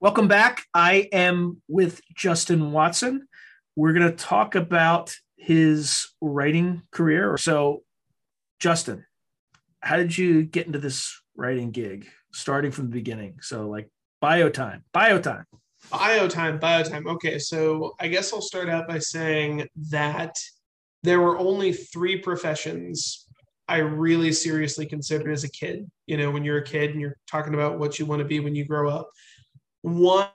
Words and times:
Welcome 0.00 0.28
back. 0.28 0.64
I 0.74 1.08
am 1.12 1.62
with 1.68 2.00
Justin 2.14 2.72
Watson. 2.72 3.26
We're 3.76 3.92
going 3.92 4.10
to 4.10 4.16
talk 4.16 4.54
about 4.54 5.14
his 5.36 6.08
writing 6.20 6.82
career. 6.90 7.38
So, 7.38 7.84
Justin, 8.58 9.06
how 9.80 9.96
did 9.96 10.18
you 10.18 10.42
get 10.42 10.66
into 10.66 10.78
this 10.78 11.22
writing 11.36 11.70
gig 11.70 12.06
starting 12.32 12.70
from 12.70 12.86
the 12.86 12.92
beginning? 12.92 13.38
So, 13.40 13.68
like 13.68 13.88
bio 14.20 14.50
time, 14.50 14.84
bio 14.92 15.20
time. 15.20 15.46
Bio 15.90 16.28
time, 16.28 16.58
bio 16.58 16.82
time. 16.82 17.06
Okay, 17.06 17.38
so 17.38 17.94
I 18.00 18.08
guess 18.08 18.32
I'll 18.32 18.42
start 18.42 18.68
out 18.68 18.88
by 18.88 18.98
saying 18.98 19.68
that 19.90 20.36
there 21.02 21.20
were 21.20 21.38
only 21.38 21.72
three 21.72 22.18
professions 22.18 23.26
I 23.68 23.78
really 23.78 24.32
seriously 24.32 24.86
considered 24.86 25.32
as 25.32 25.44
a 25.44 25.50
kid. 25.50 25.90
You 26.06 26.18
know, 26.18 26.30
when 26.30 26.44
you're 26.44 26.58
a 26.58 26.64
kid 26.64 26.90
and 26.90 27.00
you're 27.00 27.16
talking 27.26 27.54
about 27.54 27.78
what 27.78 27.98
you 27.98 28.06
want 28.06 28.20
to 28.20 28.26
be 28.26 28.40
when 28.40 28.54
you 28.54 28.64
grow 28.64 28.90
up. 28.90 29.10
One 29.84 30.30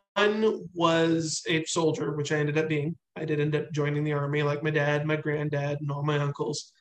was 0.76 1.42
a 1.48 1.66
soldier, 1.66 2.16
which 2.16 2.32
I 2.32 2.36
ended 2.36 2.60
up 2.60 2.70
being. 2.70 2.96
I 3.16 3.26
did 3.26 3.40
end 3.40 3.56
up 3.56 3.72
joining 3.72 4.04
the 4.04 4.14
army, 4.14 4.44
like 4.44 4.62
my 4.62 4.70
dad, 4.70 5.08
my 5.08 5.16
granddad, 5.16 5.82
and 5.82 5.92
all 5.92 6.04
my 6.04 6.20
uncles. 6.20 6.72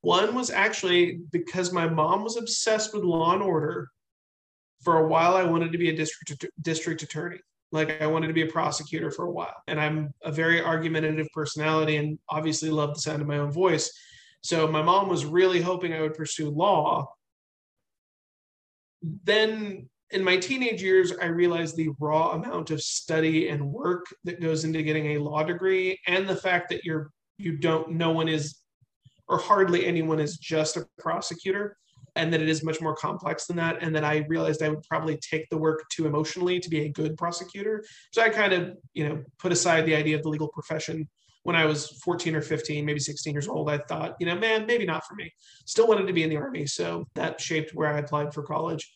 One 0.00 0.34
was 0.34 0.50
actually 0.50 1.20
because 1.30 1.72
my 1.72 1.88
mom 1.88 2.24
was 2.24 2.36
obsessed 2.36 2.92
with 2.92 3.04
law 3.04 3.34
and 3.34 3.42
order. 3.42 3.88
For 4.82 4.98
a 4.98 5.06
while, 5.06 5.36
I 5.36 5.44
wanted 5.44 5.70
to 5.70 5.78
be 5.78 5.90
a 5.90 5.96
district 5.96 6.44
district 6.60 7.04
attorney. 7.04 7.38
Like 7.70 8.02
I 8.02 8.08
wanted 8.08 8.26
to 8.26 8.32
be 8.32 8.42
a 8.42 8.50
prosecutor 8.50 9.12
for 9.12 9.26
a 9.26 9.30
while, 9.30 9.54
and 9.68 9.80
I'm 9.80 10.12
a 10.24 10.32
very 10.32 10.60
argumentative 10.60 11.28
personality, 11.32 11.98
and 11.98 12.18
obviously 12.28 12.70
love 12.70 12.94
the 12.94 13.00
sound 13.00 13.22
of 13.22 13.28
my 13.28 13.38
own 13.38 13.52
voice. 13.52 13.92
So 14.42 14.66
my 14.66 14.82
mom 14.82 15.08
was 15.08 15.24
really 15.24 15.60
hoping 15.60 15.94
I 15.94 16.00
would 16.00 16.14
pursue 16.14 16.50
law. 16.50 17.14
Then 19.22 19.88
in 20.12 20.22
my 20.22 20.36
teenage 20.36 20.82
years, 20.82 21.12
I 21.20 21.26
realized 21.26 21.76
the 21.76 21.90
raw 21.98 22.32
amount 22.32 22.70
of 22.70 22.82
study 22.82 23.48
and 23.48 23.72
work 23.72 24.06
that 24.24 24.40
goes 24.40 24.64
into 24.64 24.82
getting 24.82 25.12
a 25.12 25.18
law 25.18 25.42
degree, 25.42 25.98
and 26.06 26.28
the 26.28 26.36
fact 26.36 26.68
that 26.70 26.84
you're 26.84 27.10
you 27.38 27.56
don't 27.56 27.90
no 27.90 28.10
one 28.10 28.28
is 28.28 28.58
or 29.28 29.38
hardly 29.38 29.86
anyone 29.86 30.20
is 30.20 30.36
just 30.36 30.76
a 30.76 30.86
prosecutor 30.98 31.76
and 32.14 32.32
that 32.32 32.42
it 32.42 32.48
is 32.48 32.62
much 32.62 32.80
more 32.80 32.94
complex 32.94 33.46
than 33.46 33.56
that 33.56 33.82
and 33.82 33.94
that 33.96 34.04
i 34.04 34.18
realized 34.28 34.62
i 34.62 34.68
would 34.68 34.82
probably 34.82 35.16
take 35.18 35.48
the 35.48 35.56
work 35.56 35.82
too 35.90 36.06
emotionally 36.06 36.60
to 36.60 36.68
be 36.68 36.82
a 36.82 36.88
good 36.90 37.16
prosecutor. 37.16 37.82
So 38.12 38.22
i 38.22 38.28
kind 38.28 38.52
of 38.52 38.76
you 38.94 39.08
know 39.08 39.22
put 39.38 39.52
aside 39.52 39.86
the 39.86 39.96
idea 39.96 40.16
of 40.16 40.22
the 40.22 40.28
legal 40.28 40.48
profession. 40.48 41.08
When 41.44 41.56
i 41.56 41.64
was 41.64 41.88
14 42.04 42.36
or 42.36 42.42
15 42.42 42.84
maybe 42.84 43.00
16 43.00 43.32
years 43.32 43.48
old 43.48 43.68
i 43.68 43.78
thought 43.78 44.14
you 44.20 44.26
know 44.26 44.36
man 44.36 44.66
maybe 44.66 44.84
not 44.84 45.04
for 45.06 45.14
me. 45.14 45.32
Still 45.66 45.88
wanted 45.88 46.06
to 46.06 46.12
be 46.12 46.22
in 46.22 46.30
the 46.30 46.36
army 46.36 46.66
so 46.66 47.06
that 47.14 47.40
shaped 47.40 47.74
where 47.74 47.92
i 47.92 47.98
applied 47.98 48.32
for 48.32 48.42
college 48.42 48.92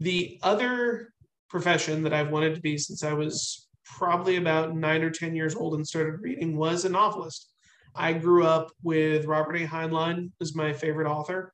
the 0.00 0.38
other 0.42 1.12
profession 1.48 2.02
that 2.02 2.12
I've 2.12 2.30
wanted 2.30 2.54
to 2.54 2.60
be 2.60 2.78
since 2.78 3.02
I 3.02 3.12
was 3.12 3.68
probably 3.84 4.36
about 4.36 4.76
nine 4.76 5.02
or 5.02 5.10
10 5.10 5.34
years 5.34 5.54
old 5.54 5.74
and 5.74 5.86
started 5.86 6.20
reading 6.20 6.56
was 6.56 6.84
a 6.84 6.88
novelist. 6.88 7.52
I 7.94 8.12
grew 8.12 8.44
up 8.44 8.70
with 8.82 9.24
Robert 9.24 9.56
A. 9.56 9.66
Heinlein 9.66 10.30
as 10.40 10.54
my 10.54 10.72
favorite 10.72 11.08
author. 11.08 11.52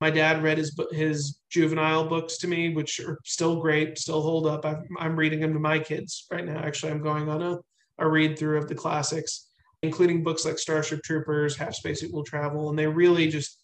My 0.00 0.10
dad 0.10 0.42
read 0.42 0.58
his 0.58 0.78
his 0.92 1.40
juvenile 1.50 2.08
books 2.08 2.38
to 2.38 2.48
me, 2.48 2.74
which 2.74 3.00
are 3.00 3.18
still 3.24 3.60
great, 3.60 3.98
still 3.98 4.22
hold 4.22 4.46
up. 4.46 4.64
I'm, 4.64 4.86
I'm 4.98 5.16
reading 5.16 5.40
them 5.40 5.52
to 5.52 5.58
my 5.58 5.78
kids 5.78 6.26
right 6.30 6.44
now. 6.44 6.58
Actually, 6.58 6.92
I'm 6.92 7.02
going 7.02 7.28
on 7.28 7.42
a, 7.42 7.58
a 7.98 8.08
read 8.08 8.38
through 8.38 8.58
of 8.58 8.68
the 8.68 8.74
classics, 8.74 9.48
including 9.82 10.22
books 10.22 10.44
like 10.44 10.58
Starship 10.58 11.02
Troopers, 11.02 11.56
Have 11.56 11.74
Space 11.74 12.02
Will 12.10 12.24
Travel, 12.24 12.70
and 12.70 12.78
they 12.78 12.86
really 12.86 13.28
just 13.28 13.62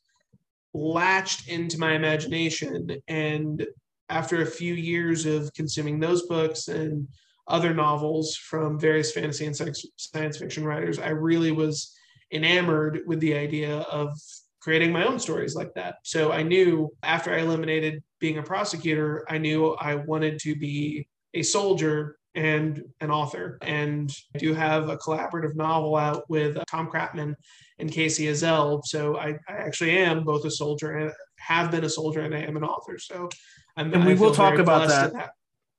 latched 0.74 1.48
into 1.48 1.78
my 1.78 1.92
imagination 1.94 2.90
and 3.08 3.66
after 4.08 4.42
a 4.42 4.46
few 4.46 4.74
years 4.74 5.26
of 5.26 5.52
consuming 5.54 5.98
those 5.98 6.26
books 6.26 6.68
and 6.68 7.08
other 7.48 7.72
novels 7.74 8.36
from 8.36 8.78
various 8.78 9.12
fantasy 9.12 9.46
and 9.46 9.56
science 9.56 10.38
fiction 10.38 10.64
writers, 10.64 10.98
I 10.98 11.10
really 11.10 11.52
was 11.52 11.94
enamored 12.32 13.00
with 13.06 13.20
the 13.20 13.34
idea 13.34 13.78
of 13.80 14.18
creating 14.60 14.92
my 14.92 15.06
own 15.06 15.18
stories 15.18 15.54
like 15.54 15.72
that. 15.74 15.96
So 16.02 16.32
I 16.32 16.42
knew 16.42 16.90
after 17.02 17.32
I 17.32 17.38
eliminated 17.38 18.02
being 18.18 18.38
a 18.38 18.42
prosecutor, 18.42 19.24
I 19.28 19.38
knew 19.38 19.74
I 19.74 19.94
wanted 19.94 20.40
to 20.40 20.56
be 20.56 21.06
a 21.34 21.42
soldier 21.42 22.18
and 22.34 22.82
an 23.00 23.10
author. 23.10 23.58
And 23.62 24.14
I 24.34 24.38
do 24.38 24.54
have 24.54 24.88
a 24.88 24.96
collaborative 24.96 25.54
novel 25.54 25.96
out 25.96 26.28
with 26.28 26.56
uh, 26.56 26.64
Tom 26.68 26.90
Kratman 26.90 27.34
and 27.78 27.90
Kacey 27.90 28.26
Ezell. 28.26 28.82
So 28.84 29.16
I, 29.16 29.38
I 29.48 29.52
actually 29.52 29.96
am 29.98 30.24
both 30.24 30.44
a 30.44 30.50
soldier 30.50 30.96
and 30.96 31.12
have 31.38 31.70
been 31.70 31.84
a 31.84 31.88
soldier 31.88 32.20
and 32.20 32.34
I 32.34 32.40
am 32.40 32.56
an 32.56 32.64
author. 32.64 32.98
So 32.98 33.28
I'm, 33.76 33.92
and 33.92 34.04
we 34.04 34.14
will 34.14 34.34
talk 34.34 34.58
about 34.58 34.88
that. 34.88 35.12
that. 35.12 35.30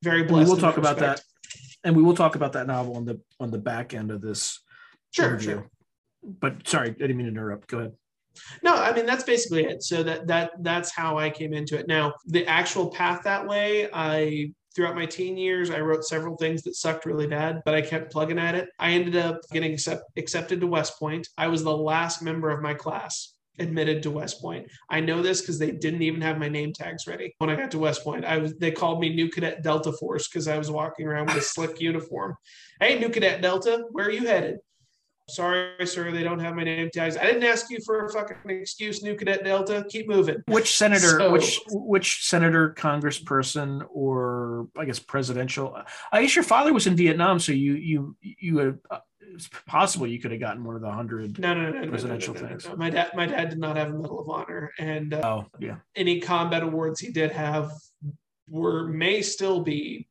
Very 0.02 0.22
blessed. 0.22 0.46
we 0.46 0.54
will 0.54 0.60
talk 0.60 0.76
about 0.76 0.98
that, 0.98 1.20
and 1.82 1.96
we 1.96 2.02
will 2.02 2.14
talk 2.14 2.36
about 2.36 2.52
that 2.52 2.68
novel 2.68 2.96
on 2.96 3.04
the 3.04 3.20
on 3.40 3.50
the 3.50 3.58
back 3.58 3.94
end 3.94 4.12
of 4.12 4.20
this 4.20 4.60
sure, 5.10 5.26
interview. 5.26 5.46
Sure. 5.46 5.70
But 6.22 6.68
sorry, 6.68 6.90
I 6.90 6.92
didn't 6.92 7.16
mean 7.16 7.26
to 7.26 7.32
interrupt. 7.32 7.68
Go 7.68 7.78
ahead. 7.78 7.92
No, 8.62 8.74
I 8.74 8.92
mean 8.92 9.06
that's 9.06 9.24
basically 9.24 9.64
it. 9.64 9.82
So 9.82 10.04
that 10.04 10.28
that 10.28 10.52
that's 10.60 10.92
how 10.94 11.18
I 11.18 11.30
came 11.30 11.52
into 11.52 11.76
it. 11.76 11.88
Now, 11.88 12.14
the 12.26 12.46
actual 12.46 12.88
path 12.90 13.22
that 13.24 13.46
way, 13.46 13.88
I 13.92 14.52
throughout 14.76 14.94
my 14.94 15.06
teen 15.06 15.36
years, 15.36 15.70
I 15.70 15.80
wrote 15.80 16.04
several 16.04 16.36
things 16.36 16.62
that 16.62 16.76
sucked 16.76 17.04
really 17.04 17.26
bad, 17.26 17.62
but 17.64 17.74
I 17.74 17.82
kept 17.82 18.12
plugging 18.12 18.38
at 18.38 18.54
it. 18.54 18.68
I 18.78 18.92
ended 18.92 19.16
up 19.16 19.40
getting 19.52 19.72
accept, 19.72 20.04
accepted 20.16 20.60
to 20.60 20.68
West 20.68 21.00
Point. 21.00 21.26
I 21.36 21.48
was 21.48 21.64
the 21.64 21.76
last 21.76 22.22
member 22.22 22.50
of 22.50 22.62
my 22.62 22.74
class 22.74 23.34
admitted 23.58 24.02
to 24.02 24.10
West 24.10 24.40
Point. 24.40 24.68
I 24.90 25.00
know 25.00 25.22
this 25.22 25.40
because 25.40 25.58
they 25.58 25.70
didn't 25.70 26.02
even 26.02 26.20
have 26.20 26.38
my 26.38 26.48
name 26.48 26.72
tags 26.72 27.06
ready 27.06 27.34
when 27.38 27.50
I 27.50 27.56
got 27.56 27.70
to 27.72 27.78
West 27.78 28.04
Point. 28.04 28.24
I 28.24 28.38
was 28.38 28.54
they 28.54 28.70
called 28.70 29.00
me 29.00 29.14
New 29.14 29.28
Cadet 29.30 29.62
Delta 29.62 29.92
Force 29.92 30.28
because 30.28 30.48
I 30.48 30.58
was 30.58 30.70
walking 30.70 31.06
around 31.06 31.26
with 31.26 31.36
a 31.36 31.42
slick 31.42 31.80
uniform. 31.80 32.36
Hey, 32.80 32.98
New 32.98 33.08
Cadet 33.08 33.42
Delta, 33.42 33.84
where 33.90 34.06
are 34.06 34.10
you 34.10 34.26
headed? 34.26 34.58
Sorry, 35.28 35.86
sir, 35.86 36.10
they 36.10 36.22
don't 36.22 36.38
have 36.38 36.54
my 36.54 36.64
name 36.64 36.90
tags. 36.92 37.16
I 37.16 37.24
didn't 37.24 37.44
ask 37.44 37.70
you 37.70 37.78
for 37.84 38.06
a 38.06 38.12
fucking 38.12 38.36
excuse, 38.46 39.02
New 39.02 39.14
Cadet 39.14 39.44
Delta. 39.44 39.84
Keep 39.88 40.08
moving. 40.08 40.42
Which 40.46 40.76
senator, 40.76 41.18
so, 41.18 41.30
which 41.30 41.60
which 41.68 42.24
senator, 42.24 42.74
congressperson, 42.78 43.86
or 43.90 44.68
I 44.76 44.86
guess 44.86 44.98
presidential? 44.98 45.76
I 46.12 46.22
guess 46.22 46.34
your 46.34 46.44
father 46.44 46.72
was 46.72 46.86
in 46.86 46.96
Vietnam, 46.96 47.38
so 47.38 47.52
you 47.52 47.74
you 47.74 48.16
you 48.20 48.58
had 48.58 48.78
it's 49.38 49.48
possible 49.66 50.06
you 50.06 50.18
could 50.18 50.30
have 50.30 50.40
gotten 50.40 50.64
one 50.64 50.74
of 50.74 50.80
the 50.80 50.90
hundred 50.90 51.38
no, 51.38 51.54
no, 51.54 51.70
no, 51.70 51.88
presidential 51.88 52.34
no, 52.34 52.40
no, 52.40 52.48
things. 52.48 52.68
My 52.76 52.90
dad, 52.90 53.10
my 53.14 53.26
dad 53.26 53.50
did 53.50 53.58
not 53.58 53.76
have 53.76 53.88
a 53.88 53.92
Medal 53.92 54.20
of 54.20 54.28
Honor, 54.28 54.72
and 54.78 55.14
uh, 55.14 55.20
oh 55.22 55.46
yeah, 55.58 55.76
any 55.94 56.20
combat 56.20 56.62
awards 56.62 57.00
he 57.00 57.12
did 57.12 57.30
have 57.32 57.70
were 58.48 58.88
may 58.88 59.22
still 59.22 59.60
be 59.60 60.08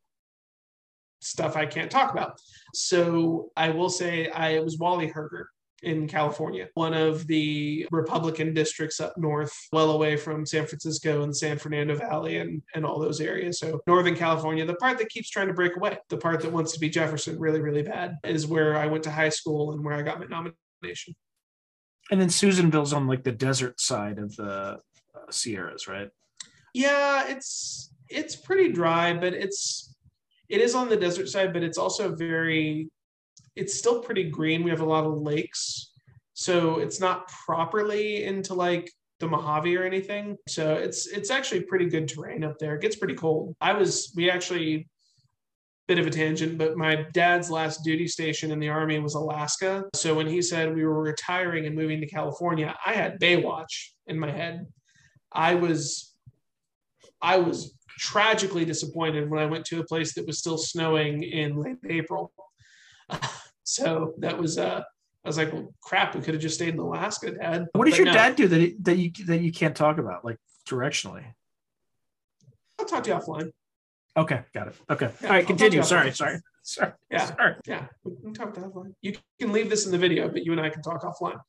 stuff 1.19 1.55
I 1.55 1.65
can't 1.65 1.91
talk 1.91 2.11
about. 2.11 2.39
So 2.73 3.51
I 3.55 3.69
will 3.69 3.89
say 3.89 4.29
I 4.29 4.59
was 4.59 4.77
Wally 4.77 5.09
Herger 5.09 5.45
in 5.83 6.07
California, 6.07 6.67
one 6.73 6.93
of 6.93 7.27
the 7.27 7.87
Republican 7.91 8.53
districts 8.53 8.99
up 8.99 9.13
north, 9.17 9.53
well 9.71 9.91
away 9.91 10.17
from 10.17 10.45
San 10.45 10.65
Francisco 10.65 11.21
and 11.21 11.35
San 11.35 11.57
Fernando 11.59 11.95
Valley 11.95 12.37
and, 12.37 12.63
and 12.73 12.83
all 12.83 12.99
those 12.99 13.21
areas. 13.21 13.59
So, 13.59 13.79
Northern 13.85 14.15
California, 14.15 14.65
the 14.65 14.73
part 14.75 14.97
that 14.97 15.09
keeps 15.09 15.29
trying 15.29 15.47
to 15.47 15.53
break 15.53 15.75
away, 15.77 15.97
the 16.09 16.17
part 16.17 16.41
that 16.41 16.51
wants 16.51 16.71
to 16.73 16.79
be 16.79 16.89
Jefferson 16.89 17.39
really, 17.39 17.61
really 17.61 17.83
bad, 17.83 18.15
is 18.23 18.47
where 18.47 18.75
I 18.75 18.87
went 18.87 19.03
to 19.03 19.11
high 19.11 19.29
school 19.29 19.73
and 19.73 19.83
where 19.83 19.93
I 19.93 20.01
got 20.01 20.19
my 20.19 20.25
nomination. 20.25 21.13
And 22.09 22.19
then 22.19 22.29
Susanville's 22.29 22.93
on 22.93 23.05
like 23.05 23.23
the 23.23 23.31
desert 23.31 23.79
side 23.79 24.17
of 24.17 24.35
the 24.35 24.49
uh, 24.49 24.77
Sierras, 25.29 25.87
right? 25.87 26.09
Yeah, 26.73 27.27
it's 27.27 27.93
it's 28.09 28.35
pretty 28.35 28.71
dry, 28.71 29.13
but 29.13 29.33
it's 29.33 29.95
it 30.49 30.61
is 30.61 30.75
on 30.75 30.89
the 30.89 30.97
desert 30.97 31.27
side, 31.29 31.53
but 31.53 31.63
it's 31.63 31.77
also 31.77 32.15
very 32.15 32.89
it's 33.55 33.77
still 33.77 34.01
pretty 34.01 34.29
green. 34.29 34.63
We 34.63 34.69
have 34.69 34.81
a 34.81 34.85
lot 34.85 35.05
of 35.05 35.21
lakes. 35.21 35.91
So 36.33 36.79
it's 36.79 36.99
not 36.99 37.27
properly 37.27 38.23
into 38.23 38.53
like 38.53 38.91
the 39.19 39.27
Mojave 39.27 39.75
or 39.75 39.83
anything. 39.83 40.37
So 40.47 40.75
it's 40.75 41.07
it's 41.07 41.31
actually 41.31 41.61
pretty 41.61 41.89
good 41.89 42.07
terrain 42.07 42.43
up 42.43 42.59
there. 42.59 42.75
It 42.75 42.81
gets 42.81 42.95
pretty 42.95 43.15
cold. 43.15 43.55
I 43.59 43.73
was 43.73 44.13
we 44.15 44.29
actually 44.29 44.87
bit 45.87 45.99
of 45.99 46.05
a 46.05 46.09
tangent, 46.09 46.57
but 46.57 46.77
my 46.77 47.05
dad's 47.13 47.49
last 47.49 47.83
duty 47.83 48.07
station 48.07 48.51
in 48.51 48.59
the 48.59 48.67
army 48.67 48.99
was 48.99 49.15
Alaska. 49.15 49.85
So 49.95 50.13
when 50.13 50.27
he 50.27 50.41
said 50.41 50.75
we 50.75 50.85
were 50.85 51.01
retiring 51.01 51.65
and 51.65 51.75
moving 51.75 52.01
to 52.01 52.07
California, 52.07 52.75
I 52.85 52.93
had 52.93 53.19
Baywatch 53.19 53.91
in 54.05 54.19
my 54.19 54.29
head. 54.29 54.67
I 55.31 55.55
was 55.55 56.13
I 57.21 57.37
was 57.37 57.76
tragically 57.97 58.65
disappointed 58.65 59.29
when 59.29 59.39
I 59.39 59.45
went 59.45 59.65
to 59.65 59.79
a 59.79 59.83
place 59.83 60.13
that 60.15 60.25
was 60.25 60.39
still 60.39 60.57
snowing 60.57 61.23
in 61.23 61.55
late 61.55 61.77
April. 61.89 62.31
So 63.69 64.13
that 64.19 64.37
was 64.37 64.57
uh 64.57 64.81
I 65.25 65.27
was 65.27 65.37
like, 65.37 65.51
well, 65.51 65.73
crap, 65.81 66.15
we 66.15 66.21
could 66.21 66.33
have 66.33 66.41
just 66.41 66.55
stayed 66.55 66.73
in 66.73 66.79
Alaska, 66.79 67.31
Dad. 67.31 67.67
What 67.73 67.83
does 67.83 67.95
but 67.95 67.97
your 67.97 68.05
no. 68.05 68.13
dad 68.13 68.37
do 68.37 68.47
that 68.47 68.75
that 68.85 68.97
you 68.97 69.11
that 69.25 69.41
you 69.41 69.51
can't 69.51 69.75
talk 69.75 69.97
about, 69.97 70.23
like 70.23 70.37
directionally? 70.65 71.25
I'll 72.79 72.85
talk 72.85 73.03
to 73.03 73.09
you 73.09 73.15
offline. 73.17 73.51
Okay, 74.15 74.41
got 74.53 74.69
it. 74.69 74.75
Okay, 74.89 75.09
yeah, 75.21 75.27
all 75.27 75.33
right, 75.33 75.45
continue. 75.45 75.83
Sorry, 75.83 76.13
sorry. 76.13 76.39
sorry. 76.63 76.93
Yeah. 77.11 77.25
Sorry. 77.25 77.55
Yeah, 77.65 77.87
we 78.05 78.15
can 78.21 78.33
talk 78.33 78.55
offline. 78.55 78.93
You 79.01 79.15
can 79.37 79.51
leave 79.51 79.69
this 79.69 79.85
in 79.85 79.91
the 79.91 79.97
video, 79.97 80.29
but 80.29 80.45
you 80.45 80.53
and 80.53 80.61
I 80.61 80.69
can 80.69 80.81
talk 80.81 81.01
offline. 81.03 81.39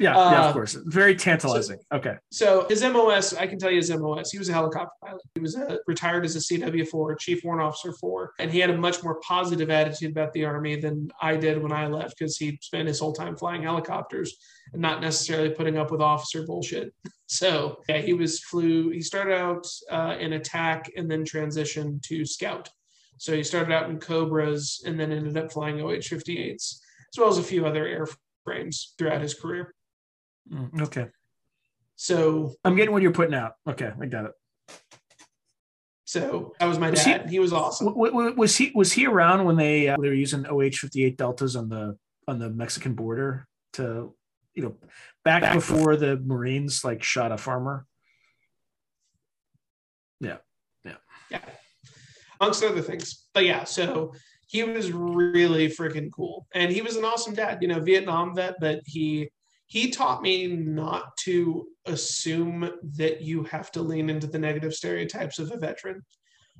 Yeah, 0.00 0.14
yeah, 0.14 0.44
Uh, 0.44 0.48
of 0.48 0.52
course. 0.54 0.74
Very 0.86 1.16
tantalizing. 1.16 1.78
okay. 1.92 2.16
So 2.30 2.66
his 2.68 2.82
MOS, 2.82 3.34
I 3.34 3.46
can 3.46 3.58
tell 3.58 3.70
you 3.70 3.78
his 3.78 3.90
MOS. 3.90 4.30
He 4.30 4.38
was 4.38 4.48
a 4.48 4.52
helicopter 4.52 4.92
pilot. 5.04 5.22
He 5.34 5.40
was 5.40 5.56
uh 5.56 5.76
retired 5.86 6.24
as 6.24 6.36
a 6.36 6.38
CW4, 6.40 7.18
Chief 7.18 7.42
Warrant 7.44 7.62
Officer 7.62 7.92
4, 7.92 8.32
and 8.38 8.50
he 8.50 8.58
had 8.60 8.70
a 8.70 8.76
much 8.76 9.02
more 9.02 9.18
positive 9.20 9.70
attitude 9.70 10.10
about 10.12 10.32
the 10.32 10.44
Army 10.44 10.76
than 10.76 11.10
I 11.20 11.36
did 11.36 11.62
when 11.62 11.72
I 11.72 11.86
left 11.88 12.18
because 12.18 12.36
he 12.36 12.58
spent 12.62 12.86
his 12.88 13.00
whole 13.00 13.12
time 13.12 13.36
flying 13.36 13.62
helicopters 13.62 14.36
and 14.72 14.80
not 14.82 15.00
necessarily 15.00 15.50
putting 15.50 15.78
up 15.78 15.90
with 15.90 16.00
officer 16.00 16.44
bullshit. 16.46 16.92
So 17.30 17.82
yeah, 17.90 17.98
he 17.98 18.14
was 18.14 18.40
flew. 18.40 18.88
He 18.88 19.02
started 19.02 19.34
out 19.36 19.66
uh, 19.90 20.16
in 20.18 20.32
attack 20.32 20.90
and 20.96 21.10
then 21.10 21.24
transitioned 21.24 22.00
to 22.04 22.24
scout. 22.24 22.70
So 23.18 23.36
he 23.36 23.42
started 23.42 23.70
out 23.70 23.90
in 23.90 23.98
Cobras 24.00 24.82
and 24.86 24.98
then 24.98 25.12
ended 25.12 25.36
up 25.36 25.52
flying 25.52 25.78
OH-58s, 25.82 26.54
as 27.12 27.18
well 27.18 27.28
as 27.28 27.36
a 27.36 27.42
few 27.42 27.66
other 27.66 27.84
airframes 27.84 28.96
throughout 28.96 29.20
his 29.20 29.34
career. 29.34 29.74
Mm, 30.52 30.82
Okay. 30.82 31.06
So 31.96 32.54
I'm 32.64 32.76
getting 32.76 32.92
what 32.92 33.02
you're 33.02 33.12
putting 33.12 33.34
out. 33.34 33.54
Okay, 33.68 33.90
I 34.00 34.06
got 34.06 34.26
it. 34.26 34.32
So 36.04 36.54
that 36.60 36.66
was 36.66 36.78
my 36.78 36.90
Was 36.90 37.04
he- 37.04 37.12
dad. 37.12 37.28
He, 37.28 37.38
was 37.40 37.52
awesome. 37.52 37.92
Was 37.94 38.56
he 38.56 38.70
was 38.74 38.92
he 38.92 39.06
around 39.06 39.44
when 39.44 39.56
they 39.56 39.88
uh, 39.88 39.96
they 40.00 40.08
were 40.08 40.14
using 40.14 40.46
OH-58 40.46 41.16
deltas 41.16 41.56
on 41.56 41.68
the 41.68 41.98
on 42.28 42.38
the 42.38 42.48
Mexican 42.50 42.94
border 42.94 43.46
to 43.74 44.14
you 44.54 44.62
know 44.62 44.76
back 45.24 45.52
before 45.52 45.96
the 45.96 46.16
Marines 46.24 46.84
like 46.84 47.02
shot 47.02 47.32
a 47.32 47.36
farmer? 47.36 47.84
Yeah, 50.20 50.38
yeah, 50.84 50.96
yeah. 51.30 51.40
Amongst 52.40 52.62
other 52.64 52.80
things. 52.80 53.26
But 53.34 53.44
yeah, 53.44 53.64
so 53.64 54.14
he 54.46 54.62
was 54.62 54.92
really 54.92 55.68
freaking 55.68 56.10
cool. 56.12 56.46
And 56.54 56.70
he 56.72 56.80
was 56.80 56.96
an 56.96 57.04
awesome 57.04 57.34
dad, 57.34 57.58
you 57.60 57.68
know, 57.68 57.80
Vietnam 57.80 58.34
vet, 58.34 58.54
but 58.60 58.80
he 58.86 59.30
he 59.68 59.90
taught 59.90 60.22
me 60.22 60.46
not 60.46 61.16
to 61.18 61.66
assume 61.86 62.70
that 62.96 63.20
you 63.20 63.44
have 63.44 63.70
to 63.72 63.82
lean 63.82 64.10
into 64.10 64.26
the 64.26 64.38
negative 64.38 64.74
stereotypes 64.74 65.38
of 65.38 65.52
a 65.52 65.58
veteran 65.58 66.02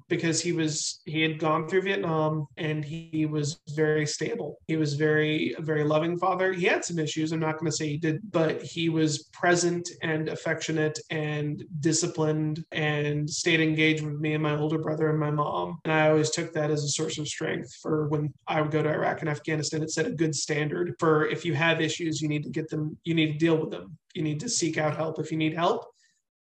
because 0.09 0.41
he 0.41 0.53
was 0.53 1.01
he 1.05 1.23
had 1.23 1.39
gone 1.39 1.69
through 1.69 1.83
Vietnam 1.83 2.47
and 2.57 2.85
he 2.85 3.27
was 3.27 3.61
very 3.75 4.07
stable. 4.07 4.59
He 4.67 4.77
was 4.77 4.95
very 4.95 5.55
very 5.61 5.85
loving 5.85 6.19
father. 6.19 6.53
He 6.53 6.67
had 6.67 6.85
some 6.85 6.99
issues, 6.99 7.33
I'm 7.33 7.41
not 7.41 7.59
going 7.59 7.71
to 7.71 7.77
say 7.77 7.89
he 7.89 7.99
did, 7.99 8.21
but 8.31 8.63
he 8.63 8.89
was 8.89 9.25
present 9.33 9.89
and 10.03 10.29
affectionate 10.29 10.99
and 11.11 11.65
disciplined 11.81 12.65
and 12.73 13.29
stayed 13.29 13.61
engaged 13.61 14.05
with 14.05 14.21
me 14.21 14.35
and 14.35 14.43
my 14.43 14.57
older 14.57 14.79
brother 14.79 15.11
and 15.11 15.19
my 15.19 15.31
mom. 15.31 15.79
And 15.85 15.93
I 15.93 16.09
always 16.09 16.31
took 16.31 16.53
that 16.55 16.71
as 16.71 16.85
a 16.85 16.89
source 16.89 17.19
of 17.19 17.29
strength 17.29 17.75
for 17.83 18.09
when 18.09 18.33
I 18.47 18.61
would 18.61 18.71
go 18.71 18.83
to 18.83 18.89
Iraq 18.89 19.21
and 19.21 19.29
Afghanistan. 19.29 19.83
It 19.83 19.91
set 19.91 20.07
a 20.07 20.11
good 20.11 20.35
standard 20.35 20.95
for 20.99 21.27
if 21.27 21.45
you 21.45 21.55
have 21.55 21.81
issues, 21.81 22.21
you 22.21 22.29
need 22.29 22.45
to 22.45 22.51
get 22.51 22.69
them, 22.69 22.97
you 23.05 23.15
need 23.15 23.33
to 23.33 23.39
deal 23.39 23.57
with 23.57 23.71
them. 23.71 23.97
You 24.15 24.23
need 24.23 24.41
to 24.41 24.49
seek 24.49 24.79
out 24.79 24.97
help 24.97 25.19
if 25.19 25.31
you 25.31 25.37
need 25.37 25.55
help 25.55 25.85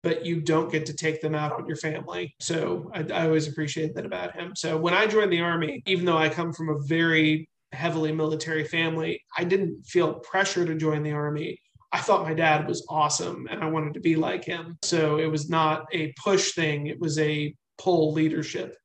but 0.05 0.23
you 0.23 0.39
don't 0.39 0.71
get 0.71 0.85
to 0.85 0.93
take 0.93 1.19
them 1.19 1.33
out 1.33 1.51
on 1.51 1.65
your 1.65 1.75
family. 1.75 2.35
So 2.39 2.91
I, 2.93 2.99
I, 3.11 3.25
always 3.25 3.47
appreciate 3.47 3.95
that 3.95 4.05
about 4.05 4.35
him. 4.35 4.55
So 4.55 4.77
when 4.77 4.93
I 4.93 5.07
joined 5.07 5.33
the 5.33 5.41
army, 5.41 5.81
even 5.87 6.05
though 6.05 6.15
I 6.15 6.29
come 6.29 6.53
from 6.53 6.69
a 6.69 6.77
very 6.77 7.49
heavily 7.71 8.11
military 8.11 8.65
family, 8.65 9.23
I 9.35 9.45
didn't 9.45 9.83
feel 9.87 10.13
pressure 10.19 10.63
to 10.63 10.75
join 10.75 11.01
the 11.01 11.13
army. 11.13 11.59
I 11.91 12.01
thought 12.01 12.21
my 12.21 12.35
dad 12.35 12.67
was 12.67 12.85
awesome 12.87 13.47
and 13.49 13.63
I 13.63 13.65
wanted 13.65 13.95
to 13.95 13.99
be 13.99 14.15
like 14.15 14.45
him. 14.45 14.77
So 14.83 15.17
it 15.17 15.25
was 15.25 15.49
not 15.49 15.87
a 15.91 16.13
push 16.23 16.51
thing, 16.53 16.85
it 16.85 16.99
was 16.99 17.17
a 17.17 17.55
pull 17.79 18.13
leadership 18.13 18.77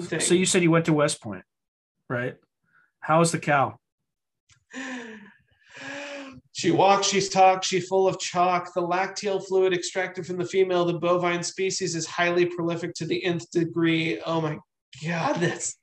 thing. 0.00 0.18
So 0.18 0.34
you 0.34 0.44
said 0.44 0.64
you 0.64 0.72
went 0.72 0.86
to 0.86 0.92
West 0.92 1.22
Point, 1.22 1.44
right? 2.10 2.34
How 2.98 3.20
was 3.20 3.30
the 3.30 3.38
cow? 3.38 3.78
She 6.54 6.70
walks, 6.70 7.08
she's 7.08 7.28
talks, 7.28 7.66
she's 7.66 7.88
full 7.88 8.06
of 8.06 8.20
chalk. 8.20 8.72
The 8.72 8.80
lacteal 8.80 9.44
fluid 9.44 9.74
extracted 9.74 10.24
from 10.24 10.36
the 10.36 10.44
female 10.44 10.82
of 10.82 10.86
the 10.86 11.00
bovine 11.00 11.42
species 11.42 11.96
is 11.96 12.06
highly 12.06 12.46
prolific 12.46 12.94
to 12.94 13.06
the 13.06 13.24
nth 13.24 13.50
degree. 13.50 14.20
Oh 14.24 14.40
my 14.40 14.58
God, 15.02 15.34
that's 15.40 15.76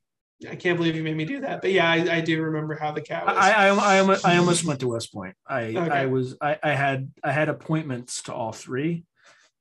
I 0.49 0.55
can't 0.55 0.77
believe 0.77 0.95
you 0.95 1.03
made 1.03 1.17
me 1.17 1.25
do 1.25 1.41
that. 1.41 1.61
But 1.61 1.73
yeah, 1.73 1.89
I, 1.91 2.15
I 2.15 2.21
do 2.21 2.41
remember 2.41 2.75
how 2.75 2.93
the 2.93 3.01
cow 3.01 3.25
was. 3.25 3.35
I, 3.37 3.67
I, 3.67 3.67
I, 3.67 4.33
I 4.33 4.37
almost 4.37 4.63
went 4.63 4.79
to 4.79 4.87
West 4.87 5.13
Point. 5.13 5.35
I, 5.45 5.63
Okay. 5.65 5.89
I 5.89 6.05
was, 6.05 6.37
I, 6.41 6.57
I 6.63 6.71
had, 6.71 7.11
I 7.21 7.33
had 7.33 7.49
appointments 7.49 8.23
to 8.23 8.33
all 8.33 8.53
three, 8.53 9.03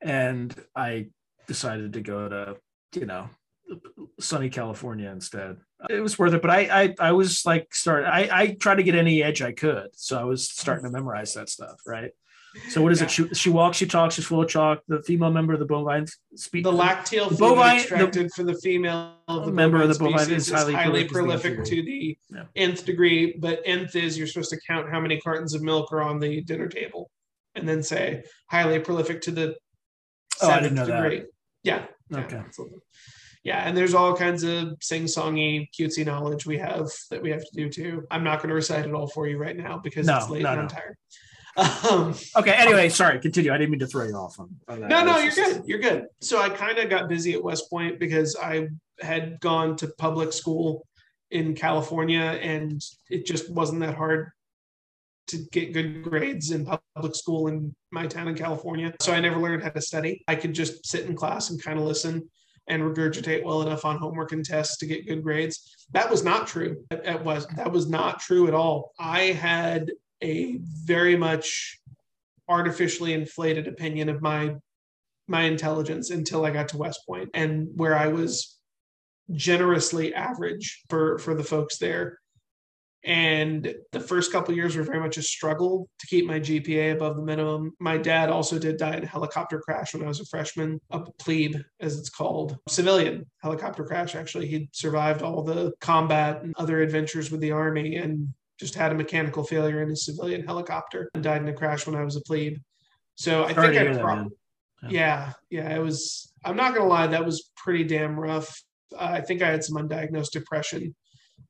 and 0.01 0.55
I 0.77 1.09
decided 1.49 1.95
to 1.95 2.01
go 2.01 2.29
to, 2.29 2.57
you 2.95 3.07
know, 3.07 3.29
sunny 4.21 4.49
California 4.49 5.11
instead. 5.11 5.57
It 5.89 6.01
was 6.01 6.19
worth 6.19 6.35
it, 6.35 6.43
but 6.43 6.51
I, 6.51 6.83
I, 6.83 6.95
I 7.09 7.13
was 7.13 7.47
like, 7.47 7.75
start. 7.75 8.05
I, 8.05 8.29
I 8.31 8.47
tried 8.55 8.77
to 8.77 8.83
get 8.83 8.95
any 8.95 9.23
edge 9.23 9.41
I 9.41 9.53
could, 9.53 9.89
so 9.95 10.19
I 10.19 10.25
was 10.25 10.49
starting 10.49 10.85
to 10.85 10.91
memorize 10.91 11.33
that 11.35 11.49
stuff, 11.49 11.81
right? 11.87 12.11
So 12.71 12.83
what 12.83 12.91
is 12.91 13.01
it? 13.01 13.11
She, 13.11 13.29
she 13.33 13.49
walks, 13.49 13.77
she 13.77 13.87
talks, 13.87 14.17
she's 14.17 14.27
full 14.27 14.43
of 14.43 14.49
chalk. 14.49 14.83
The 14.89 15.01
female 15.03 15.31
member 15.31 15.53
of 15.53 15.61
the 15.61 15.65
bovine 15.67 16.07
speak. 16.35 16.65
the 16.65 16.73
lacteal 16.73 17.29
the 17.31 17.37
bovine- 17.37 17.77
extracted 17.77 18.33
for 18.35 18.43
the 18.43 18.55
female 18.57 19.15
of 19.29 19.47
the 19.47 19.53
member 19.53 19.81
of 19.81 19.89
the 19.89 19.97
bovine 19.99 20.19
species 20.25 20.49
is 20.49 20.53
highly 20.53 20.75
highly 20.75 21.05
prolific 21.05 21.55
prolific 21.55 21.65
to 21.77 21.83
the 21.83 22.19
Yeah. 22.29 22.45
nth 22.57 22.85
degree. 22.85 23.37
But 23.39 23.63
nth 23.65 23.95
is 23.95 24.19
you're 24.19 24.27
supposed 24.27 24.51
to 24.51 24.59
count 24.67 24.91
how 24.91 24.99
many 25.01 25.21
cartons 25.21 25.55
of 25.55 25.63
milk 25.63 25.93
are 25.93 26.03
on 26.03 26.19
the 26.19 26.41
dinner 26.43 26.67
table, 26.69 27.09
and 27.55 27.69
then 27.69 27.85
say 27.85 28.25
highly 28.51 28.81
prolific 28.81 29.21
to 29.23 29.31
the 29.31 29.57
Oh, 30.43 30.49
I 30.49 30.55
seventh 30.57 30.75
didn't 30.75 30.89
know 30.89 31.03
degree. 31.03 31.23
Yeah. 31.63 31.87
yeah, 32.11 32.19
Okay. 32.19 32.37
absolutely. 32.37 32.79
Yeah, 33.43 33.67
and 33.67 33.77
there's 33.77 33.95
all 33.95 34.15
kinds 34.15 34.43
of 34.43 34.77
sing-songy, 34.83 35.69
cutesy 35.79 36.05
knowledge 36.05 36.45
we 36.45 36.59
have 36.59 36.89
that 37.11 37.23
we 37.23 37.31
have 37.31 37.41
to 37.41 37.51
do 37.55 37.71
too. 37.71 38.07
I'm 38.11 38.23
not 38.23 38.39
going 38.39 38.51
to 38.51 38.55
recite 38.55 38.87
it 38.87 38.93
all 38.93 39.07
for 39.07 39.27
you 39.27 39.39
right 39.39 39.57
now 39.57 39.79
because 39.79 40.07
No, 40.07 40.19
it's 40.19 40.29
late 40.29 40.43
no, 40.43 40.53
and 40.53 40.61
I'm 40.63 40.69
tired. 40.69 40.97
Um, 41.57 42.15
Okay. 42.37 42.53
Anyway, 42.53 42.89
sorry. 42.91 43.19
Continue. 43.19 43.53
I 43.53 43.59
didn't 43.59 43.71
mean 43.71 43.81
to 43.81 43.87
throw 43.87 44.05
you 44.07 44.15
off 44.15 44.39
on, 44.39 44.49
on 44.69 44.89
no, 44.89 45.05
no, 45.05 45.19
you're 45.19 45.33
good. 45.33 45.63
You're 45.67 45.81
good. 45.81 46.07
So 46.21 46.41
I 46.41 46.49
kind 46.49 46.79
of 46.79 46.89
got 46.89 47.09
busy 47.09 47.33
at 47.35 47.43
West 47.43 47.69
Point 47.69 47.99
because 47.99 48.37
I 48.41 48.69
had 49.01 49.41
gone 49.41 49.77
to 49.79 49.89
public 49.99 50.33
school 50.33 50.87
in 51.31 51.55
California 51.55 52.21
and 52.21 52.81
it 53.11 53.27
just 53.27 53.51
wasn't 53.51 53.81
that 53.81 53.97
hard 53.97 54.31
to 55.29 55.39
get 55.53 55.73
good 55.73 56.03
grades 56.03 56.51
in 56.51 56.67
public 56.95 57.15
school 57.15 57.49
in 57.49 57.75
my 57.91 58.07
town 58.07 58.29
in 58.29 58.37
California. 58.37 58.95
So 59.01 59.13
I 59.13 59.21
never 59.21 59.39
learned 59.39 59.63
how 59.63 59.71
to 59.71 59.81
study. 59.81 60.25
I 60.29 60.37
could 60.37 60.55
just 60.55 60.87
sit 60.87 61.07
in 61.07 61.17
class 61.17 61.51
and 61.51 61.63
kind 61.63 61.79
of 61.79 61.85
listen 61.85 62.29
and 62.71 62.83
regurgitate 62.83 63.45
well 63.45 63.63
enough 63.63 63.85
on 63.85 63.99
homework 63.99 64.33
and 64.33 64.45
tests 64.45 64.79
to 64.79 64.87
get 64.87 65.07
good 65.07 65.23
grades. 65.23 65.87
That 65.93 66.09
was 66.09 66.25
not 66.25 66.47
true. 66.47 66.85
That 66.91 67.25
was 67.25 67.47
that 67.49 67.71
was 67.71 67.89
not 67.89 68.21
true 68.21 68.47
at 68.47 68.55
all. 68.55 68.93
I 68.99 69.33
had 69.33 69.91
a 70.23 70.59
very 70.85 71.17
much 71.17 71.79
artificially 72.49 73.13
inflated 73.13 73.67
opinion 73.67 74.09
of 74.09 74.23
my 74.23 74.55
my 75.27 75.43
intelligence 75.43 76.11
until 76.11 76.47
I 76.47 76.51
got 76.51 76.69
to 76.69 76.79
West 76.79 77.01
Point 77.07 77.31
and 77.35 77.69
where 77.75 77.97
I 77.97 78.09
was 78.09 78.57
generously 79.33 80.15
average 80.15 80.83
for 80.89 81.19
for 81.19 81.35
the 81.35 81.45
folks 81.45 81.79
there. 81.79 82.19
And 83.03 83.75
the 83.93 84.01
first 84.01 84.31
couple 84.31 84.55
years 84.55 84.77
were 84.77 84.83
very 84.83 85.01
much 85.01 85.17
a 85.17 85.23
struggle 85.23 85.89
to 86.01 86.07
keep 86.07 86.27
my 86.27 86.39
GPA 86.39 86.93
above 86.93 87.17
the 87.17 87.23
minimum. 87.23 87.73
My 87.81 87.97
dad 87.97 88.29
also 88.29 88.59
did 88.59 88.77
die 88.77 88.97
in 88.97 89.05
a 89.05 89.07
helicopter 89.07 89.59
crash 89.59 89.95
when 89.95 90.05
I 90.05 90.09
was 90.09 90.21
a 90.21 90.27
freshman, 90.27 90.81
a 90.91 91.01
plebe, 91.19 91.57
as 91.81 91.99
it's 91.99 92.11
called, 92.11 92.59
civilian 92.69 93.25
helicopter 93.43 93.85
crash. 93.85 94.15
Actually, 94.15 94.49
he'd 94.49 94.69
survived 94.73 95.23
all 95.23 95.43
the 95.43 95.73
combat 95.81 96.43
and 96.43 96.55
other 96.59 96.83
adventures 96.83 97.31
with 97.31 97.41
the 97.41 97.53
army 97.53 97.97
and 97.97 98.29
just 98.59 98.75
had 98.75 98.93
a 98.93 98.95
mechanical 98.95 99.45
failure 99.45 99.83
in 99.83 99.89
his 99.89 100.05
civilian 100.05 100.45
helicopter 100.45 101.11
and 101.15 101.25
died 101.25 101.41
in 101.41 101.49
a 101.49 101.55
crash 101.55 101.87
when 101.87 101.97
I 101.97 102.05
was 102.05 102.17
a 102.17 102.21
plebe. 102.21 102.59
So 103.15 103.45
I 103.45 103.55
Sorry 103.55 103.69
think 103.69 103.81
I 103.81 103.85
hear 103.85 103.95
that, 103.95 104.03
prob- 104.03 104.19
man. 104.83 104.91
yeah, 104.91 105.33
yeah, 105.49 105.75
it 105.75 105.81
was. 105.81 106.31
I'm 106.45 106.57
not 106.57 106.75
gonna 106.75 106.87
lie, 106.89 107.07
that 107.07 107.25
was 107.25 107.51
pretty 107.57 107.85
damn 107.85 108.21
rough. 108.21 108.63
Uh, 108.95 109.09
I 109.13 109.21
think 109.23 109.41
I 109.41 109.51
had 109.51 109.65
some 109.65 109.77
undiagnosed 109.77 110.33
depression 110.33 110.95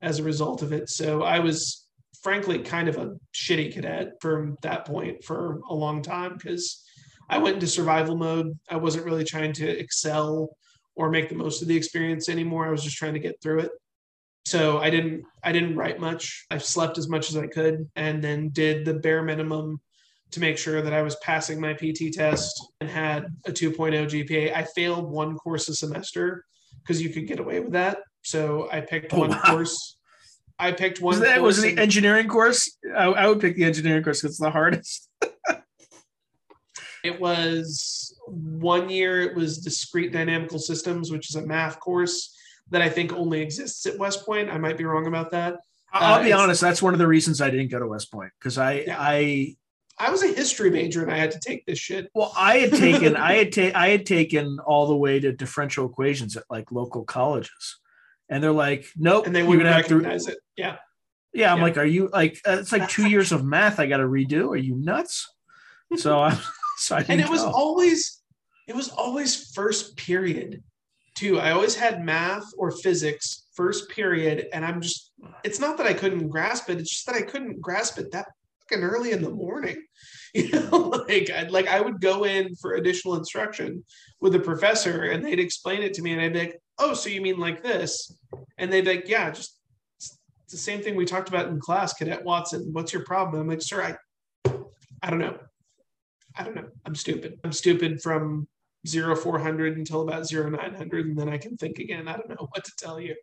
as 0.01 0.19
a 0.19 0.23
result 0.23 0.61
of 0.61 0.71
it. 0.71 0.89
So 0.89 1.23
I 1.23 1.39
was 1.39 1.87
frankly 2.23 2.59
kind 2.59 2.87
of 2.87 2.97
a 2.97 3.15
shitty 3.33 3.73
cadet 3.73 4.13
from 4.21 4.57
that 4.61 4.85
point 4.85 5.23
for 5.23 5.59
a 5.69 5.73
long 5.73 6.01
time 6.01 6.33
because 6.37 6.83
I 7.29 7.37
went 7.37 7.55
into 7.55 7.67
survival 7.67 8.17
mode. 8.17 8.57
I 8.69 8.75
wasn't 8.75 9.05
really 9.05 9.23
trying 9.23 9.53
to 9.53 9.67
excel 9.67 10.55
or 10.95 11.09
make 11.09 11.29
the 11.29 11.35
most 11.35 11.61
of 11.61 11.67
the 11.67 11.75
experience 11.75 12.29
anymore. 12.29 12.67
I 12.67 12.71
was 12.71 12.83
just 12.83 12.97
trying 12.97 13.13
to 13.13 13.19
get 13.19 13.41
through 13.41 13.59
it. 13.59 13.71
So 14.45 14.79
I 14.79 14.89
didn't 14.89 15.23
I 15.43 15.51
didn't 15.51 15.75
write 15.75 15.99
much. 15.99 16.45
I 16.49 16.57
slept 16.57 16.97
as 16.97 17.07
much 17.07 17.29
as 17.29 17.37
I 17.37 17.47
could 17.47 17.89
and 17.95 18.23
then 18.23 18.49
did 18.49 18.85
the 18.85 18.95
bare 18.95 19.23
minimum 19.23 19.79
to 20.31 20.39
make 20.39 20.57
sure 20.57 20.81
that 20.81 20.93
I 20.93 21.01
was 21.01 21.15
passing 21.17 21.59
my 21.59 21.73
PT 21.73 22.13
test 22.13 22.53
and 22.79 22.89
had 22.89 23.25
a 23.45 23.51
2.0 23.51 23.75
GPA. 24.07 24.55
I 24.55 24.63
failed 24.63 25.11
one 25.11 25.35
course 25.35 25.67
a 25.67 25.75
semester 25.75 26.45
because 26.81 27.01
you 27.01 27.09
could 27.09 27.27
get 27.27 27.39
away 27.39 27.59
with 27.59 27.73
that. 27.73 27.99
So 28.23 28.69
I 28.71 28.81
picked 28.81 29.13
Oh, 29.13 29.19
one 29.19 29.29
wow. 29.31 29.41
course. 29.45 29.97
I 30.59 30.71
picked 30.71 31.01
one 31.01 31.19
that 31.21 31.41
was 31.41 31.61
the 31.61 31.75
engineering 31.77 32.27
course? 32.27 32.77
I, 32.95 33.05
I 33.05 33.27
would 33.27 33.39
pick 33.39 33.55
the 33.55 33.63
engineering 33.63 34.03
course 34.03 34.23
it's 34.23 34.37
the 34.37 34.51
hardest. 34.51 35.09
It 37.03 37.19
was 37.19 38.15
one 38.27 38.89
year, 38.89 39.21
it 39.21 39.35
was 39.35 39.57
discrete 39.57 40.11
dynamical 40.13 40.59
systems, 40.59 41.11
which 41.11 41.29
is 41.29 41.35
a 41.35 41.45
math 41.45 41.79
course. 41.79 42.35
that 42.69 42.81
I 42.81 42.89
think 42.89 43.11
only 43.11 43.41
exists 43.41 43.85
at 43.87 43.97
West 43.97 44.23
Point. 44.25 44.49
I 44.51 44.57
might 44.59 44.77
be 44.77 44.85
wrong 44.85 45.07
about 45.07 45.31
that. 45.31 45.55
I'll 45.91 46.19
uh, 46.21 46.23
be 46.23 46.31
honest. 46.31 46.61
That's 46.61 46.81
one 46.81 46.93
of 46.93 46.99
the 46.99 47.07
reasons 47.07 47.41
I 47.41 47.49
didn't 47.49 47.69
go 47.71 47.79
to 47.79 47.87
West 47.87 48.11
Point 48.11 48.31
because 48.39 48.57
I 48.57 48.83
yeah. 48.87 48.95
I 48.99 49.55
I 49.97 50.09
was 50.11 50.23
a 50.23 50.27
history 50.27 50.69
major 50.69 51.01
and 51.01 51.11
I 51.11 51.17
had 51.17 51.31
to 51.31 51.39
take 51.39 51.65
this 51.65 51.79
shit. 51.79 52.09
Well, 52.13 52.31
I 52.37 52.59
had 52.59 52.71
taken 52.87 53.17
I 53.17 53.33
had 53.33 53.51
ta- 53.51 53.71
I 53.75 53.89
had 53.89 54.05
taken 54.05 54.59
all 54.59 54.85
the 54.87 54.95
way 54.95 55.19
to 55.19 55.31
differential 55.33 55.87
equations 55.87 56.37
at 56.37 56.43
like 56.49 56.71
local 56.71 57.03
colleges, 57.03 57.79
and 58.31 58.41
they're 58.41 58.51
like, 58.51 58.87
nope, 58.95 59.27
and 59.27 59.35
they 59.35 59.43
wouldn't 59.43 59.65
recognize 59.65 59.87
to... 59.89 59.95
Recognize 59.97 60.27
it. 60.27 60.37
Yeah, 60.55 60.77
yeah. 61.33 61.51
I'm 61.51 61.57
yeah. 61.57 61.63
like, 61.63 61.77
are 61.77 61.85
you 61.85 62.09
like? 62.11 62.39
Uh, 62.47 62.57
it's 62.59 62.71
like 62.71 62.89
two 62.89 63.05
years 63.09 63.31
of 63.31 63.43
math 63.43 63.79
I 63.79 63.85
got 63.85 63.97
to 63.97 64.05
redo. 64.05 64.49
Are 64.49 64.55
you 64.55 64.75
nuts? 64.75 65.29
So 65.97 66.19
I, 66.23 66.39
so 66.77 66.95
I 66.95 67.05
and 67.07 67.21
it 67.21 67.29
was 67.29 67.43
always 67.43 68.21
it 68.67 68.75
was 68.75 68.89
always 68.89 69.51
first 69.53 69.97
period 69.97 70.63
too. 71.13 71.39
I 71.39 71.51
always 71.51 71.75
had 71.75 72.03
math 72.03 72.45
or 72.57 72.71
physics 72.71 73.47
first 73.53 73.89
period, 73.89 74.47
and 74.53 74.65
I'm 74.65 74.81
just 74.81 75.11
it's 75.43 75.59
not 75.59 75.77
that 75.77 75.85
I 75.85 75.93
couldn't 75.93 76.29
grasp 76.29 76.69
it, 76.69 76.79
it's 76.79 76.89
just 76.89 77.05
that 77.07 77.15
I 77.15 77.21
couldn't 77.21 77.61
grasp 77.61 77.99
it 77.99 78.11
that 78.13 78.27
fucking 78.61 78.83
early 78.83 79.11
in 79.11 79.21
the 79.21 79.29
morning. 79.29 79.77
You 80.33 80.49
know, 80.49 80.77
like 81.09 81.29
I'd 81.29 81.51
like 81.51 81.67
I 81.67 81.81
would 81.81 81.99
go 81.99 82.23
in 82.23 82.55
for 82.55 82.75
additional 82.75 83.15
instruction 83.15 83.83
with 84.21 84.31
the 84.31 84.39
professor 84.39 85.11
and 85.11 85.25
they'd 85.25 85.41
explain 85.41 85.81
it 85.81 85.93
to 85.95 86.01
me 86.01 86.13
and 86.13 86.21
I'd 86.21 86.31
be 86.31 86.39
like, 86.39 86.60
oh, 86.81 86.93
so 86.93 87.09
you 87.09 87.21
mean 87.21 87.37
like 87.37 87.63
this? 87.63 88.13
And 88.57 88.71
they'd 88.71 88.85
be 88.85 88.95
like, 88.95 89.07
yeah, 89.07 89.31
just 89.31 89.57
it's 89.97 90.17
the 90.51 90.57
same 90.57 90.81
thing 90.81 90.95
we 90.95 91.05
talked 91.05 91.29
about 91.29 91.47
in 91.47 91.59
class, 91.59 91.93
Cadet 91.93 92.23
Watson. 92.25 92.69
What's 92.73 92.91
your 92.91 93.05
problem? 93.05 93.41
I'm 93.41 93.47
like, 93.47 93.61
sir, 93.61 93.81
I 93.81 94.51
I 95.01 95.09
don't 95.09 95.19
know. 95.19 95.37
I 96.35 96.43
don't 96.43 96.55
know. 96.55 96.67
I'm 96.85 96.95
stupid. 96.95 97.39
I'm 97.43 97.53
stupid 97.53 98.01
from 98.01 98.47
zero 98.87 99.15
400 99.15 99.77
until 99.77 100.01
about 100.01 100.25
zero 100.25 100.49
900 100.49 101.05
and 101.05 101.17
then 101.17 101.29
i 101.29 101.37
can 101.37 101.55
think 101.55 101.77
again 101.77 102.07
i 102.07 102.13
don't 102.13 102.29
know 102.29 102.47
what 102.51 102.63
to 102.63 102.71
tell 102.77 102.99
you 102.99 103.15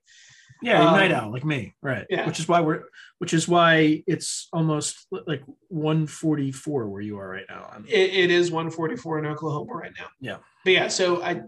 yeah 0.63 0.87
um, 0.87 0.97
night 0.97 1.11
owl 1.11 1.33
like 1.33 1.45
me 1.45 1.75
right 1.83 2.07
yeah 2.11 2.27
which 2.27 2.39
is 2.39 2.47
why 2.47 2.61
we're 2.61 2.85
which 3.19 3.35
is 3.35 3.49
why 3.49 4.03
it's 4.07 4.49
almost 4.53 5.07
like 5.27 5.43
144 5.69 6.89
where 6.89 7.01
you 7.01 7.19
are 7.19 7.29
right 7.29 7.45
now 7.49 7.71
it, 7.89 8.11
it 8.11 8.31
is 8.31 8.51
144 8.51 9.19
in 9.19 9.27
oklahoma 9.27 9.73
right 9.73 9.93
now 9.99 10.07
yeah 10.21 10.37
but 10.65 10.73
yeah 10.73 10.89
so 10.89 11.23
i 11.23 11.41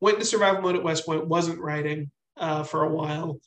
went 0.00 0.18
to 0.18 0.24
survival 0.24 0.62
mode 0.62 0.76
at 0.76 0.82
west 0.82 1.06
point 1.06 1.26
wasn't 1.26 1.60
writing 1.60 2.10
uh, 2.36 2.62
for 2.62 2.84
a 2.84 2.88
while. 2.88 3.40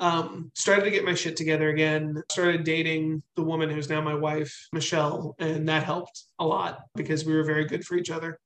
Um, 0.00 0.52
started 0.54 0.84
to 0.84 0.92
get 0.92 1.04
my 1.04 1.14
shit 1.14 1.36
together 1.36 1.70
again 1.70 2.22
started 2.30 2.62
dating 2.62 3.20
the 3.34 3.42
woman 3.42 3.68
who's 3.68 3.90
now 3.90 4.00
my 4.00 4.14
wife 4.14 4.68
michele 4.72 5.34
and 5.40 5.68
that 5.68 5.82
helped 5.82 6.22
a 6.38 6.46
lot 6.46 6.82
because 6.94 7.24
we 7.24 7.34
were 7.34 7.42
very 7.42 7.64
good 7.64 7.84
for 7.84 7.96
each 7.96 8.10
other. 8.10 8.38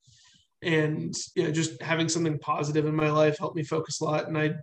And 0.63 1.13
you 1.35 1.43
know 1.43 1.51
just 1.51 1.79
having 1.81 2.09
something 2.09 2.39
positive 2.39 2.85
in 2.85 2.95
my 2.95 3.11
life 3.11 3.37
helped 3.37 3.55
me 3.55 3.63
focus 3.63 4.01
a 4.01 4.05
lot. 4.05 4.27
And 4.27 4.37
i 4.37 4.53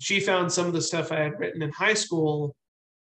she 0.00 0.18
found 0.18 0.52
some 0.52 0.66
of 0.66 0.72
the 0.72 0.82
stuff 0.82 1.12
i 1.12 1.20
had 1.20 1.38
written 1.38 1.62
in 1.62 1.70
high 1.70 1.94
school 1.94 2.56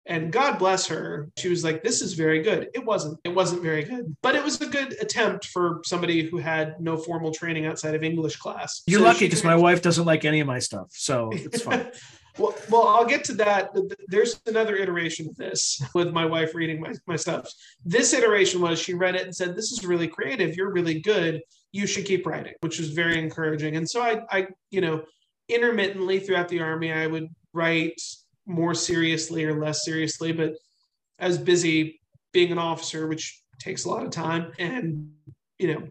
and 0.08 0.32
god 0.32 0.58
bless 0.58 0.86
her 0.86 1.28
she 1.38 1.48
was 1.48 1.62
like 1.62 1.82
this 1.82 2.02
is 2.02 2.14
very 2.14 2.42
good 2.42 2.68
it 2.74 2.84
wasn't 2.84 3.18
it 3.24 3.34
wasn't 3.34 3.62
very 3.62 3.84
good 3.84 4.14
but 4.22 4.34
it 4.34 4.42
was 4.42 4.60
a 4.60 4.66
good 4.66 4.96
attempt 5.00 5.46
for 5.46 5.80
somebody 5.84 6.22
who 6.22 6.38
had 6.38 6.80
no 6.80 6.96
formal 6.96 7.32
training 7.32 7.66
outside 7.66 7.94
of 7.94 8.02
english 8.02 8.36
class 8.36 8.82
you're 8.86 9.00
so 9.00 9.06
lucky 9.06 9.26
because 9.26 9.44
my 9.44 9.56
wife 9.56 9.80
doesn't 9.82 10.04
like 10.04 10.24
any 10.24 10.40
of 10.40 10.46
my 10.46 10.58
stuff 10.58 10.88
so 10.90 11.30
it's 11.32 11.62
fine 11.62 11.90
well, 12.38 12.54
well, 12.70 12.86
I'll 12.86 13.04
get 13.04 13.24
to 13.24 13.32
that. 13.34 13.76
There's 14.06 14.40
another 14.46 14.76
iteration 14.76 15.26
of 15.26 15.34
this 15.34 15.82
with 15.92 16.12
my 16.12 16.24
wife 16.24 16.54
reading 16.54 16.80
my, 16.80 16.92
my 17.08 17.16
stuff. 17.16 17.52
This 17.84 18.12
iteration 18.12 18.60
was 18.60 18.78
she 18.78 18.94
read 18.94 19.16
it 19.16 19.22
and 19.22 19.34
said, 19.34 19.56
This 19.56 19.72
is 19.72 19.84
really 19.84 20.06
creative. 20.06 20.54
You're 20.54 20.70
really 20.70 21.00
good 21.00 21.42
you 21.72 21.86
should 21.86 22.06
keep 22.06 22.26
writing, 22.26 22.54
which 22.60 22.78
was 22.78 22.90
very 22.90 23.18
encouraging. 23.18 23.76
And 23.76 23.88
so 23.88 24.00
I, 24.00 24.22
I, 24.30 24.46
you 24.70 24.80
know, 24.80 25.02
intermittently 25.48 26.18
throughout 26.20 26.48
the 26.48 26.60
army, 26.60 26.92
I 26.92 27.06
would 27.06 27.28
write 27.52 28.00
more 28.48 28.74
seriously 28.74 29.44
or 29.44 29.60
less 29.60 29.84
seriously, 29.84 30.32
but 30.32 30.54
I 31.20 31.28
was 31.28 31.38
busy 31.38 32.00
being 32.32 32.50
an 32.50 32.58
officer, 32.58 33.06
which 33.06 33.40
takes 33.60 33.84
a 33.84 33.90
lot 33.90 34.04
of 34.04 34.10
time, 34.10 34.52
and 34.58 35.10
you 35.58 35.74
know, 35.74 35.88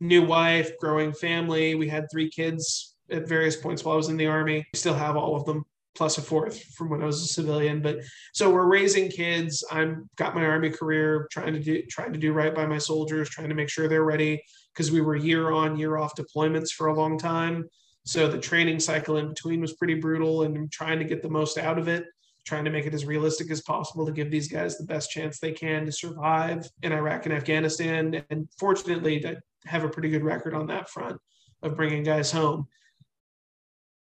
new 0.00 0.24
wife, 0.24 0.76
growing 0.78 1.12
family. 1.12 1.74
We 1.74 1.88
had 1.88 2.06
three 2.10 2.28
kids 2.28 2.96
at 3.10 3.28
various 3.28 3.56
points 3.56 3.84
while 3.84 3.94
I 3.94 3.96
was 3.96 4.08
in 4.08 4.16
the 4.16 4.26
army. 4.26 4.66
We 4.72 4.78
still 4.78 4.94
have 4.94 5.16
all 5.16 5.36
of 5.36 5.44
them 5.44 5.64
plus 5.94 6.18
a 6.18 6.22
fourth 6.22 6.62
from 6.74 6.90
when 6.90 7.02
I 7.02 7.06
was 7.06 7.22
a 7.22 7.26
civilian. 7.26 7.80
But 7.80 8.00
so 8.34 8.50
we're 8.50 8.66
raising 8.66 9.10
kids. 9.10 9.64
I'm 9.70 10.08
got 10.16 10.34
my 10.34 10.44
army 10.44 10.70
career, 10.70 11.26
trying 11.30 11.54
to 11.54 11.60
do 11.60 11.82
trying 11.88 12.12
to 12.12 12.18
do 12.18 12.32
right 12.32 12.54
by 12.54 12.66
my 12.66 12.78
soldiers, 12.78 13.30
trying 13.30 13.48
to 13.48 13.54
make 13.54 13.70
sure 13.70 13.88
they're 13.88 14.04
ready 14.04 14.42
because 14.74 14.90
we 14.90 15.00
were 15.00 15.16
year 15.16 15.52
on 15.52 15.78
year 15.78 15.96
off 15.96 16.14
deployments 16.14 16.70
for 16.70 16.88
a 16.88 16.94
long 16.94 17.18
time. 17.18 17.68
So 18.06 18.28
the 18.28 18.38
training 18.38 18.80
cycle 18.80 19.18
in 19.18 19.28
between 19.28 19.60
was 19.60 19.74
pretty 19.74 19.94
brutal, 19.94 20.44
and 20.44 20.72
trying 20.72 20.98
to 20.98 21.04
get 21.04 21.22
the 21.22 21.28
most 21.28 21.58
out 21.58 21.78
of 21.78 21.88
it. 21.88 22.06
Trying 22.46 22.64
to 22.64 22.70
make 22.70 22.86
it 22.86 22.94
as 22.94 23.04
realistic 23.04 23.50
as 23.50 23.60
possible 23.60 24.06
to 24.06 24.12
give 24.12 24.30
these 24.30 24.48
guys 24.48 24.78
the 24.78 24.84
best 24.84 25.10
chance 25.10 25.38
they 25.38 25.52
can 25.52 25.84
to 25.84 25.92
survive 25.92 26.66
in 26.82 26.92
Iraq 26.92 27.26
and 27.26 27.34
Afghanistan. 27.34 28.24
And 28.30 28.48
fortunately, 28.58 29.20
to 29.20 29.40
have 29.64 29.82
a 29.82 29.88
pretty 29.88 30.08
good 30.08 30.22
record 30.22 30.54
on 30.54 30.68
that 30.68 30.88
front 30.88 31.20
of 31.62 31.76
bringing 31.76 32.04
guys 32.04 32.30
home 32.30 32.68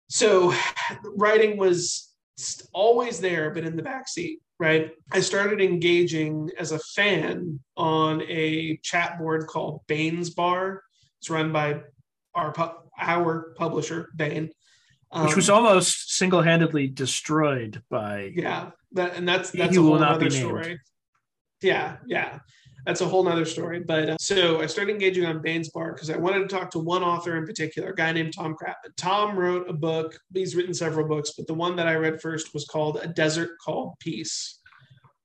so 0.09 0.53
writing 1.15 1.57
was 1.57 2.13
always 2.73 3.19
there, 3.19 3.51
but 3.51 3.63
in 3.63 3.75
the 3.75 3.83
backseat, 3.83 4.37
right? 4.59 4.91
I 5.11 5.19
started 5.19 5.61
engaging 5.61 6.51
as 6.59 6.71
a 6.71 6.79
fan 6.79 7.59
on 7.75 8.21
a 8.23 8.77
chat 8.83 9.17
board 9.17 9.47
called 9.47 9.81
Baen's 9.87 10.29
Bar. 10.29 10.83
It's 11.19 11.29
run 11.29 11.51
by 11.51 11.81
our 12.33 12.51
our 12.99 13.53
publisher, 13.57 14.09
Baen. 14.15 14.51
Um, 15.11 15.25
Which 15.25 15.35
was 15.35 15.49
almost 15.49 16.15
single-handedly 16.15 16.87
destroyed 16.87 17.81
by 17.89 18.33
yeah, 18.35 18.71
that, 18.93 19.15
and 19.15 19.27
that's 19.27 19.51
that's 19.51 19.77
a 19.77 19.81
whole 19.81 20.03
other 20.03 20.29
story. 20.29 20.79
Yeah, 21.61 21.97
yeah 22.05 22.39
that's 22.85 23.01
a 23.01 23.07
whole 23.07 23.23
nother 23.23 23.45
story. 23.45 23.79
But 23.79 24.09
uh, 24.09 24.17
so 24.19 24.61
I 24.61 24.67
started 24.67 24.91
engaging 24.91 25.25
on 25.25 25.41
Baen's 25.41 25.69
Bar 25.69 25.93
because 25.93 26.09
I 26.09 26.17
wanted 26.17 26.47
to 26.47 26.55
talk 26.55 26.69
to 26.71 26.79
one 26.79 27.03
author 27.03 27.37
in 27.37 27.45
particular, 27.45 27.89
a 27.89 27.95
guy 27.95 28.11
named 28.11 28.33
Tom 28.33 28.55
Kratman. 28.55 28.95
Tom 28.95 29.37
wrote 29.37 29.69
a 29.69 29.73
book. 29.73 30.17
He's 30.33 30.55
written 30.55 30.73
several 30.73 31.07
books, 31.07 31.33
but 31.35 31.47
the 31.47 31.53
one 31.53 31.75
that 31.75 31.87
I 31.87 31.95
read 31.95 32.21
first 32.21 32.53
was 32.53 32.65
called 32.65 32.99
A 33.01 33.07
Desert 33.07 33.57
Called 33.63 33.93
Peace, 33.99 34.59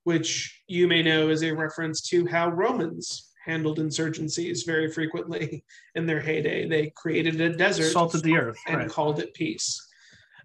which 0.04 0.62
you 0.66 0.88
may 0.88 1.02
know 1.02 1.28
is 1.28 1.42
a 1.42 1.52
reference 1.52 2.00
to 2.08 2.26
how 2.26 2.48
Romans 2.48 3.29
handled 3.44 3.78
insurgencies 3.78 4.66
very 4.66 4.90
frequently 4.90 5.64
in 5.94 6.06
their 6.06 6.20
heyday. 6.20 6.68
They 6.68 6.90
created 6.90 7.40
a 7.40 7.50
desert, 7.50 7.90
salted 7.90 8.22
the 8.22 8.36
earth, 8.36 8.58
and 8.66 8.76
right. 8.78 8.88
called 8.88 9.20
it 9.20 9.34
peace. 9.34 9.86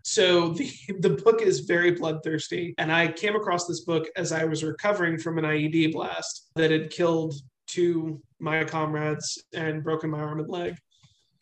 So 0.04 0.50
the, 0.54 0.72
the 1.00 1.10
book 1.10 1.42
is 1.42 1.62
very 1.62 1.92
bloodthirsty. 1.92 2.75
And 2.78 2.92
I 2.92 3.12
came 3.12 3.36
across 3.36 3.68
this 3.68 3.82
book 3.82 4.08
as 4.16 4.32
I 4.32 4.46
was 4.46 4.64
recovering 4.64 5.18
from 5.18 5.38
an 5.38 5.46
IED 5.46 5.94
blast 5.94 6.50
that 6.56 6.72
had 6.72 6.90
killed 6.90 7.34
two 7.68 8.22
my 8.40 8.64
comrades 8.64 9.44
and 9.54 9.84
broken 9.84 10.10
my 10.10 10.20
arm 10.20 10.40
and 10.40 10.50
leg. 10.50 10.78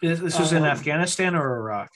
This 0.02 0.22
was 0.22 0.52
um, 0.52 0.60
in 0.60 0.66
Afghanistan 0.66 1.36
or 1.36 1.58
Iraq? 1.58 1.90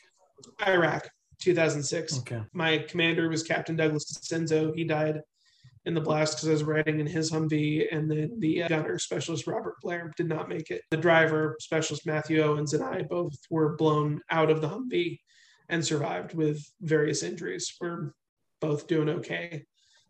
Iraq, 0.66 1.10
2006. 1.42 2.20
Okay. 2.20 2.42
My 2.54 2.80
commander 2.80 3.30
was 3.30 3.44
Captain 3.44 3.76
Douglas 3.76 4.18
DiCenzo. 4.18 4.74
He 4.76 4.84
died 4.84 5.22
in 5.88 5.94
the 5.94 6.02
blast 6.02 6.36
because 6.36 6.50
I 6.50 6.52
was 6.52 6.64
riding 6.64 7.00
in 7.00 7.08
his 7.08 7.32
Humvee, 7.32 7.88
and 7.92 8.12
then 8.12 8.32
the 8.40 8.64
uh, 8.64 8.68
gunner 8.68 9.00
specialist 9.00 9.48
Robert 9.48 9.76
Blair 9.82 10.12
did 10.18 10.28
not 10.28 10.50
make 10.50 10.70
it. 10.70 10.82
The 10.92 10.98
driver 10.98 11.56
specialist 11.62 12.06
Matthew 12.06 12.42
Owens 12.44 12.74
and 12.74 12.84
I 12.84 13.04
both 13.04 13.34
were 13.50 13.78
blown 13.78 14.20
out 14.30 14.52
of 14.52 14.60
the 14.60 14.68
Humvee 14.68 15.18
and 15.70 15.84
survived 15.84 16.34
with 16.34 16.62
various 16.82 17.24
injuries. 17.24 17.74
We're 17.80 18.12
both 18.60 18.88
doing 18.88 19.08
okay 19.10 19.64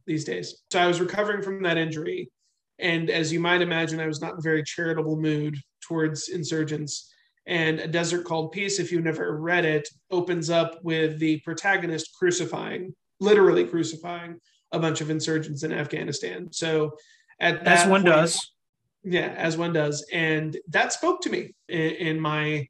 these 0.08 0.26
days. 0.26 0.64
So 0.72 0.80
I 0.80 0.88
was 0.88 1.00
recovering 1.00 1.44
from 1.44 1.62
that 1.62 1.78
injury. 1.78 2.32
And 2.80 3.12
as 3.12 3.32
you 3.32 3.40
might 3.40 3.62
imagine, 3.62 4.00
I 4.00 4.08
was 4.08 4.22
not 4.22 4.34
in 4.34 4.40
a 4.40 4.42
very 4.42 4.64
charitable 4.64 5.18
mood 5.18 5.58
towards 5.82 6.30
insurgents. 6.30 7.14
And 7.46 7.80
A 7.80 7.88
Desert 7.88 8.26
Called 8.26 8.52
Peace, 8.52 8.80
if 8.80 8.92
you've 8.92 9.04
never 9.04 9.40
read 9.40 9.64
it, 9.64 9.88
opens 10.10 10.50
up 10.50 10.84
with 10.84 11.20
the 11.20 11.40
protagonist 11.42 12.10
crucifying, 12.18 12.96
literally 13.20 13.66
crucifying 13.66 14.40
a 14.72 14.80
bunch 14.80 15.02
of 15.02 15.10
insurgents 15.10 15.64
in 15.64 15.72
Afghanistan. 15.72 16.52
So 16.52 16.96
at 17.40 17.64
that 17.64 17.86
as 17.86 17.90
one 17.90 18.02
point, 18.02 18.14
does. 18.14 18.52
Yeah, 19.04 19.34
as 19.38 19.58
one 19.58 19.74
does. 19.74 20.06
And 20.12 20.58
that 20.70 20.94
spoke 20.94 21.22
to 21.22 21.30
me 21.30 21.56
in, 21.70 21.80
in 21.80 22.20
my 22.20 22.68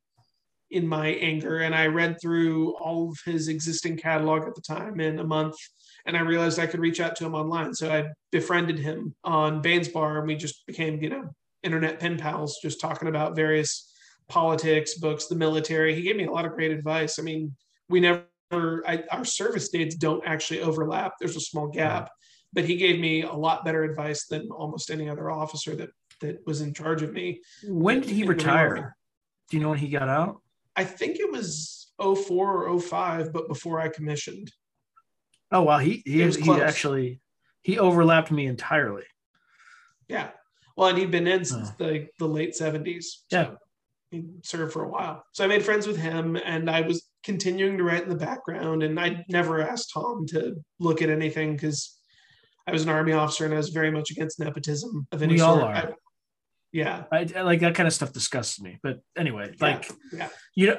in 0.69 0.85
my 0.85 1.07
anger 1.07 1.59
and 1.59 1.73
I 1.73 1.87
read 1.87 2.19
through 2.21 2.75
all 2.75 3.09
of 3.09 3.17
his 3.25 3.47
existing 3.47 3.97
catalog 3.97 4.45
at 4.47 4.53
the 4.53 4.61
time 4.61 4.99
in 4.99 5.17
a 5.19 5.23
month 5.23 5.55
and 6.05 6.17
I 6.17 6.21
realized 6.21 6.59
I 6.59 6.67
could 6.67 6.79
reach 6.79 6.99
out 6.99 7.15
to 7.17 7.25
him 7.25 7.35
online. 7.35 7.73
So 7.73 7.91
I 7.91 8.09
befriended 8.31 8.79
him 8.79 9.15
on 9.23 9.61
Baen's 9.61 9.87
Bar 9.87 10.19
and 10.19 10.27
we 10.27 10.35
just 10.35 10.65
became, 10.67 11.01
you 11.01 11.09
know, 11.09 11.29
internet 11.63 11.99
pen 11.99 12.17
pals, 12.17 12.59
just 12.61 12.81
talking 12.81 13.07
about 13.07 13.35
various 13.35 13.93
politics, 14.27 14.95
books, 14.95 15.27
the 15.27 15.35
military. 15.35 15.95
He 15.95 16.01
gave 16.01 16.15
me 16.15 16.25
a 16.25 16.31
lot 16.31 16.45
of 16.45 16.53
great 16.53 16.71
advice. 16.71 17.19
I 17.19 17.23
mean, 17.23 17.55
we 17.89 17.99
never, 17.99 18.23
I, 18.51 19.03
our 19.11 19.25
service 19.25 19.69
dates 19.69 19.95
don't 19.95 20.23
actually 20.25 20.61
overlap. 20.61 21.13
There's 21.19 21.35
a 21.35 21.41
small 21.41 21.67
gap, 21.67 22.09
but 22.53 22.65
he 22.65 22.77
gave 22.77 22.99
me 22.99 23.23
a 23.23 23.33
lot 23.33 23.65
better 23.65 23.83
advice 23.83 24.25
than 24.27 24.49
almost 24.51 24.89
any 24.89 25.09
other 25.09 25.29
officer 25.29 25.75
that 25.75 25.89
that 26.21 26.37
was 26.47 26.61
in 26.61 26.73
charge 26.73 27.03
of 27.03 27.13
me. 27.13 27.41
When 27.67 28.01
did 28.01 28.09
he 28.09 28.23
retire? 28.23 28.95
Do 29.49 29.57
you 29.57 29.63
know 29.63 29.69
when 29.69 29.77
he 29.77 29.89
got 29.89 30.09
out? 30.09 30.41
I 30.75 30.83
think 30.83 31.19
it 31.19 31.31
was 31.31 31.91
04 31.99 32.65
or 32.67 32.79
05, 32.79 33.31
but 33.33 33.47
before 33.47 33.79
I 33.79 33.89
commissioned. 33.89 34.51
Oh 35.51 35.63
wow, 35.63 35.77
he 35.77 36.01
he, 36.05 36.27
he 36.29 36.51
actually 36.61 37.21
he 37.61 37.77
overlapped 37.79 38.31
me 38.31 38.47
entirely. 38.47 39.03
Yeah. 40.07 40.29
Well, 40.75 40.89
and 40.89 40.97
he'd 40.97 41.11
been 41.11 41.27
in 41.27 41.43
since 41.43 41.69
Oh. 41.69 41.75
the, 41.79 42.07
the 42.19 42.27
late 42.27 42.53
70s. 42.53 43.03
So 43.03 43.39
Yeah. 43.39 43.51
He 44.11 44.23
served 44.43 44.71
for 44.71 44.83
a 44.85 44.89
while. 44.89 45.23
So 45.33 45.43
I 45.43 45.47
made 45.47 45.63
friends 45.65 45.85
with 45.85 45.97
him 45.97 46.37
and 46.37 46.69
I 46.69 46.81
was 46.81 47.06
continuing 47.23 47.77
to 47.77 47.83
write 47.83 48.03
in 48.03 48.09
the 48.09 48.15
background. 48.15 48.83
And 48.83 48.99
I 48.99 49.25
never 49.29 49.61
asked 49.61 49.91
Tom 49.93 50.25
to 50.27 50.55
look 50.79 51.01
at 51.01 51.09
anything 51.09 51.53
because 51.53 51.97
I 52.65 52.71
was 52.71 52.83
an 52.83 52.89
army 52.89 53.13
officer 53.13 53.45
and 53.45 53.53
I 53.53 53.57
was 53.57 53.69
very 53.69 53.91
much 53.91 54.11
against 54.11 54.39
nepotism 54.39 55.07
of 55.11 55.21
any 55.21 55.35
We 55.35 55.41
all 55.41 55.61
are. 55.61 55.73
I- 55.73 55.93
yeah. 56.73 57.05
I, 57.11 57.27
I- 57.35 57.41
like 57.41 57.61
that 57.61 57.75
kind 57.75 57.87
of 57.87 57.93
stuff 57.93 58.13
disgusts 58.13 58.61
me. 58.61 58.77
But 58.83 58.99
anyway, 59.17 59.53
like 59.59 59.89
yeah. 60.13 60.29
you 60.53 60.67
know, 60.67 60.77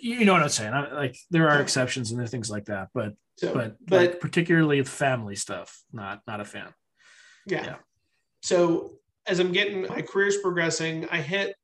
you 0.00 0.24
know 0.24 0.32
what 0.32 0.42
I'm 0.42 0.48
saying. 0.48 0.72
I, 0.72 0.92
like 0.92 1.16
there 1.30 1.48
are 1.48 1.60
exceptions 1.60 2.10
and 2.10 2.18
there 2.18 2.24
are 2.24 2.28
things 2.28 2.50
like 2.50 2.66
that, 2.66 2.88
but 2.94 3.12
So, 3.36 3.52
but 3.52 3.76
but 3.86 4.00
like, 4.00 4.20
particularly 4.20 4.82
family 4.82 5.36
stuff, 5.36 5.82
not 5.92 6.22
not 6.26 6.40
a 6.40 6.44
fan. 6.44 6.72
Yeah. 7.46 7.64
Yeah. 7.64 7.76
So 8.42 8.98
as 9.26 9.38
I'm 9.38 9.52
getting 9.52 9.82
my 9.82 10.02
career's 10.02 10.38
progressing, 10.38 11.06
I 11.10 11.20
hit 11.20 11.54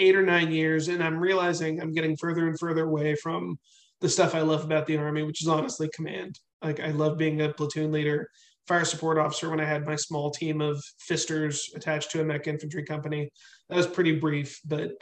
eight 0.00 0.16
or 0.16 0.22
nine 0.22 0.50
years 0.50 0.88
and 0.88 1.02
I'm 1.02 1.18
realizing 1.18 1.80
I'm 1.80 1.92
getting 1.92 2.16
further 2.16 2.48
and 2.48 2.58
further 2.58 2.84
away 2.84 3.14
from 3.14 3.58
the 4.00 4.08
stuff 4.08 4.34
I 4.34 4.40
love 4.40 4.64
about 4.64 4.86
the 4.86 4.96
Army, 4.96 5.22
which 5.22 5.42
is 5.42 5.48
honestly 5.48 5.88
command. 5.94 6.40
Like 6.62 6.80
I 6.80 6.88
love 6.88 7.18
being 7.18 7.42
a 7.42 7.52
platoon 7.52 7.92
leader, 7.92 8.28
fire 8.66 8.84
support 8.84 9.18
officer 9.18 9.50
when 9.50 9.60
I 9.60 9.66
had 9.66 9.86
my 9.86 9.96
small 9.96 10.30
team 10.30 10.60
of 10.60 10.82
fisters 10.98 11.70
attached 11.76 12.10
to 12.12 12.22
a 12.22 12.24
mech 12.24 12.46
infantry 12.46 12.82
company. 12.82 13.28
That 13.68 13.76
was 13.76 13.86
pretty 13.86 14.18
brief, 14.18 14.58
but 14.64 14.92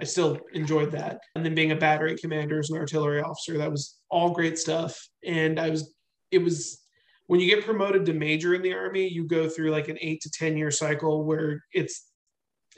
I 0.00 0.04
still 0.04 0.38
enjoyed 0.52 0.92
that. 0.92 1.20
And 1.34 1.44
then 1.44 1.54
being 1.54 1.72
a 1.72 1.76
battery 1.76 2.16
commander 2.16 2.58
as 2.58 2.70
an 2.70 2.78
artillery 2.78 3.22
officer, 3.22 3.58
that 3.58 3.70
was 3.70 3.96
all 4.10 4.30
great 4.30 4.58
stuff. 4.58 4.98
And 5.24 5.58
I 5.60 5.70
was, 5.70 5.94
it 6.30 6.38
was 6.38 6.82
when 7.28 7.40
you 7.40 7.46
get 7.46 7.64
promoted 7.64 8.06
to 8.06 8.12
major 8.12 8.54
in 8.54 8.62
the 8.62 8.72
army 8.72 9.06
you 9.06 9.24
go 9.24 9.48
through 9.48 9.70
like 9.70 9.88
an 9.88 9.98
eight 10.00 10.20
to 10.22 10.30
ten 10.30 10.56
year 10.56 10.70
cycle 10.70 11.24
where 11.24 11.62
it's 11.72 12.08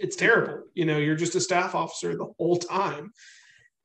it's 0.00 0.16
terrible. 0.16 0.64
You 0.74 0.86
know 0.86 0.98
you're 0.98 1.16
just 1.16 1.34
a 1.34 1.40
staff 1.40 1.74
officer 1.74 2.16
the 2.16 2.32
whole 2.38 2.56
time. 2.56 3.12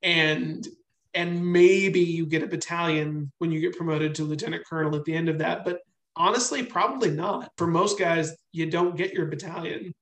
And 0.01 0.67
and 1.13 1.51
maybe 1.51 2.01
you 2.01 2.25
get 2.25 2.43
a 2.43 2.47
battalion 2.47 3.31
when 3.37 3.51
you 3.51 3.61
get 3.61 3.77
promoted 3.77 4.15
to 4.15 4.23
lieutenant 4.23 4.65
colonel 4.65 4.95
at 4.95 5.05
the 5.05 5.15
end 5.15 5.29
of 5.29 5.39
that. 5.39 5.63
But 5.65 5.79
honestly 6.15 6.63
probably 6.63 7.11
not. 7.11 7.51
For 7.57 7.67
most 7.67 7.99
guys 7.99 8.33
you 8.51 8.69
don't 8.69 8.97
get 8.97 9.13
your 9.13 9.25
battalion 9.27 9.93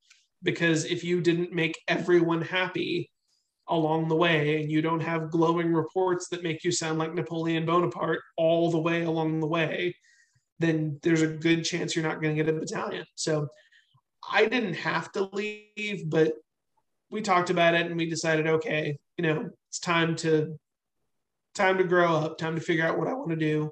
because 0.41 0.85
if 0.85 1.03
you 1.03 1.21
didn't 1.21 1.53
make 1.53 1.79
everyone 1.87 2.41
happy 2.41 3.09
along 3.69 4.09
the 4.09 4.15
way 4.15 4.61
and 4.61 4.69
you 4.69 4.81
don't 4.81 4.99
have 4.99 5.31
glowing 5.31 5.73
reports 5.73 6.27
that 6.27 6.43
make 6.43 6.65
you 6.65 6.71
sound 6.71 6.99
like 6.99 7.13
napoleon 7.13 7.65
bonaparte 7.65 8.19
all 8.35 8.69
the 8.69 8.79
way 8.79 9.03
along 9.03 9.39
the 9.39 9.47
way 9.47 9.95
then 10.59 10.99
there's 11.01 11.21
a 11.21 11.27
good 11.27 11.63
chance 11.63 11.95
you're 11.95 12.05
not 12.05 12.21
going 12.21 12.35
to 12.35 12.43
get 12.43 12.53
a 12.53 12.57
battalion. 12.57 13.05
So 13.15 13.47
I 14.31 14.45
didn't 14.45 14.75
have 14.75 15.11
to 15.13 15.29
leave, 15.33 16.09
but 16.09 16.33
we 17.09 17.21
talked 17.21 17.49
about 17.49 17.75
it 17.75 17.85
and 17.85 17.97
we 17.97 18.09
decided, 18.09 18.47
okay, 18.47 18.97
you 19.17 19.23
know, 19.23 19.49
it's 19.69 19.79
time 19.79 20.15
to 20.17 20.57
time 21.53 21.77
to 21.77 21.83
grow 21.83 22.15
up, 22.15 22.37
time 22.37 22.55
to 22.55 22.61
figure 22.61 22.85
out 22.85 22.97
what 22.97 23.07
I 23.07 23.13
want 23.13 23.29
to 23.29 23.35
do 23.35 23.71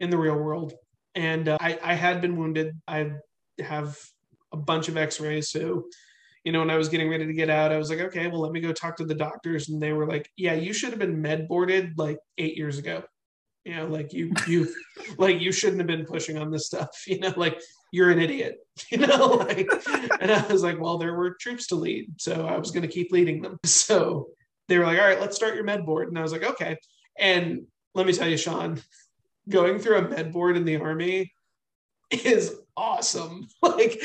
in 0.00 0.10
the 0.10 0.16
real 0.16 0.36
world. 0.36 0.72
And 1.14 1.48
uh, 1.48 1.58
I, 1.60 1.78
I 1.82 1.94
had 1.94 2.20
been 2.20 2.36
wounded. 2.36 2.72
I 2.88 3.12
have 3.58 3.98
a 4.52 4.56
bunch 4.56 4.88
of 4.88 4.96
X-rays, 4.96 5.50
so 5.50 5.84
you 6.44 6.52
know, 6.52 6.60
when 6.60 6.70
I 6.70 6.76
was 6.76 6.88
getting 6.88 7.10
ready 7.10 7.26
to 7.26 7.34
get 7.34 7.50
out, 7.50 7.70
I 7.70 7.76
was 7.76 7.90
like, 7.90 8.00
okay, 8.00 8.26
well, 8.28 8.40
let 8.40 8.52
me 8.52 8.60
go 8.60 8.72
talk 8.72 8.96
to 8.96 9.04
the 9.04 9.14
doctors, 9.14 9.68
and 9.68 9.82
they 9.82 9.92
were 9.92 10.06
like, 10.06 10.30
yeah, 10.36 10.54
you 10.54 10.72
should 10.72 10.90
have 10.90 10.98
been 10.98 11.20
med 11.20 11.48
boarded 11.48 11.98
like 11.98 12.18
eight 12.38 12.56
years 12.56 12.78
ago. 12.78 13.02
You 13.64 13.76
know, 13.76 13.86
like 13.88 14.14
you 14.14 14.32
you 14.46 14.68
like 15.18 15.40
you 15.40 15.52
shouldn't 15.52 15.80
have 15.80 15.86
been 15.86 16.06
pushing 16.06 16.38
on 16.38 16.50
this 16.50 16.66
stuff 16.66 16.88
you 17.06 17.18
know 17.18 17.32
like 17.36 17.60
you're 17.92 18.10
an 18.10 18.20
idiot 18.20 18.56
you 18.90 18.98
know 18.98 19.26
like 19.26 19.68
and 20.20 20.30
i 20.30 20.46
was 20.46 20.62
like 20.62 20.80
well 20.80 20.98
there 20.98 21.14
were 21.14 21.36
troops 21.40 21.66
to 21.66 21.74
lead 21.74 22.08
so 22.18 22.46
i 22.46 22.56
was 22.56 22.70
going 22.70 22.82
to 22.82 22.88
keep 22.88 23.10
leading 23.12 23.42
them. 23.42 23.58
So 23.66 24.28
they 24.68 24.78
were 24.78 24.86
like 24.86 24.98
all 24.98 25.06
right 25.06 25.20
let's 25.20 25.36
start 25.36 25.54
your 25.54 25.64
med 25.64 25.84
board. 25.84 26.08
And 26.08 26.18
i 26.18 26.22
was 26.22 26.32
like 26.32 26.44
okay. 26.44 26.78
And 27.18 27.66
let 27.94 28.06
me 28.06 28.12
tell 28.12 28.28
you 28.28 28.36
sean 28.36 28.80
going 29.48 29.78
through 29.78 29.98
a 29.98 30.08
med 30.08 30.32
board 30.32 30.56
in 30.56 30.64
the 30.64 30.76
army 30.76 31.32
is 32.10 32.56
awesome 32.76 33.46
like 33.62 34.00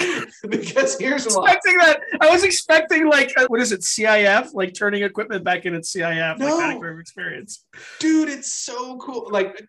because 0.50 0.98
here's 1.00 1.26
why. 1.34 1.44
Expecting 1.54 1.78
that, 1.78 2.00
I 2.22 2.30
was 2.30 2.44
expecting 2.44 3.08
like 3.08 3.32
uh, 3.38 3.46
what 3.48 3.62
is 3.62 3.72
it, 3.72 3.82
CIF, 3.82 4.54
like 4.54 4.74
turning 4.74 5.04
equipment 5.04 5.44
back 5.44 5.66
in 5.66 5.74
at 5.76 5.84
CIF, 5.84 6.38
No. 6.38 6.46
like 6.46 6.60
Panic 6.66 6.82
Room 6.84 7.00
experience. 7.00 7.66
dude 8.00 8.30
it's 8.30 8.52
so 8.52 8.98
cool. 8.98 9.30
Like 9.32 9.68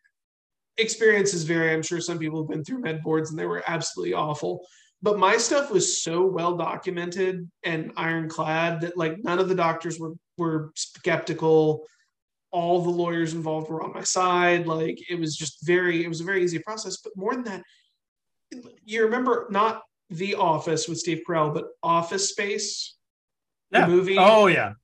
experiences 0.79 1.45
vary 1.45 1.73
i'm 1.73 1.83
sure 1.83 2.01
some 2.01 2.19
people 2.19 2.41
have 2.43 2.51
been 2.51 2.65
through 2.65 2.81
med 2.81 3.03
boards 3.03 3.31
and 3.31 3.39
they 3.39 3.47
were 3.47 3.63
absolutely 3.67 4.15
awful. 4.15 4.67
But 5.03 5.19
my 5.19 5.37
stuff 5.37 5.71
was 5.71 6.03
so 6.03 6.25
well 6.25 6.57
documented 6.57 7.49
and 7.63 7.93
ironclad 7.97 8.81
that 8.81 8.97
like 8.97 9.23
none 9.23 9.39
of 9.39 9.49
the 9.49 9.55
doctors 9.55 10.01
were 10.01 10.15
were 10.39 10.73
skeptical. 10.75 11.87
All 12.51 12.83
the 12.83 12.91
lawyers 12.91 13.35
involved 13.35 13.69
were 13.69 13.83
on 13.83 13.93
my 13.93 14.03
side. 14.03 14.67
Like 14.67 14.99
it 15.11 15.21
was 15.21 15.37
just 15.37 15.67
very 15.67 16.05
it 16.05 16.09
was 16.09 16.21
a 16.21 16.25
very 16.25 16.43
easy 16.43 16.59
process. 16.59 16.97
But 16.97 17.13
more 17.17 17.35
than 17.35 17.45
that 17.45 17.63
you 18.85 19.05
remember 19.05 19.47
not 19.51 19.83
the 20.09 20.37
office 20.37 20.89
with 20.89 20.99
steve 20.99 21.23
carell 21.29 21.53
but 21.53 21.67
office 21.83 22.31
space? 22.31 22.97
The 23.71 23.87
movie? 23.87 24.17
Oh 24.19 24.47
yeah, 24.47 24.75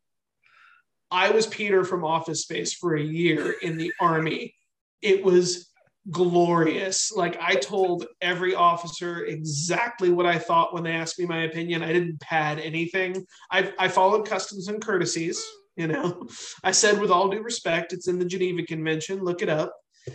I 1.11 1.31
was 1.31 1.47
Peter 1.47 1.85
from 1.85 2.05
Office 2.05 2.43
Space 2.43 2.75
for 2.75 2.97
a 2.97 3.03
year 3.03 3.55
in 3.63 3.77
the 3.77 3.93
army. 4.01 4.55
It 5.01 5.25
was 5.25 5.72
glorious. 6.11 7.13
Like 7.13 7.39
I 7.41 7.55
told 7.55 8.07
every 8.21 8.55
officer 8.55 9.25
exactly 9.25 10.11
what 10.11 10.27
I 10.27 10.39
thought 10.39 10.75
when 10.75 10.83
they 10.83 10.93
asked 10.93 11.19
me 11.19 11.27
my 11.27 11.45
opinion. 11.45 11.83
I 11.83 11.93
didn't 11.93 12.21
pad 12.21 12.59
anything. 12.59 13.25
I, 13.51 13.73
I 13.79 13.89
followed 13.89 14.29
customs 14.29 14.69
and 14.69 14.83
courtesies. 14.83 15.43
You 15.77 15.87
know, 15.89 16.27
I 16.65 16.73
said 16.73 17.01
with 17.01 17.11
all 17.11 17.29
due 17.29 17.43
respect, 17.43 17.93
it's 17.93 18.09
in 18.09 18.19
the 18.19 18.25
Geneva 18.25 18.63
Convention. 18.63 19.23
Look 19.23 19.43
it 19.43 19.49
up. 19.49 19.75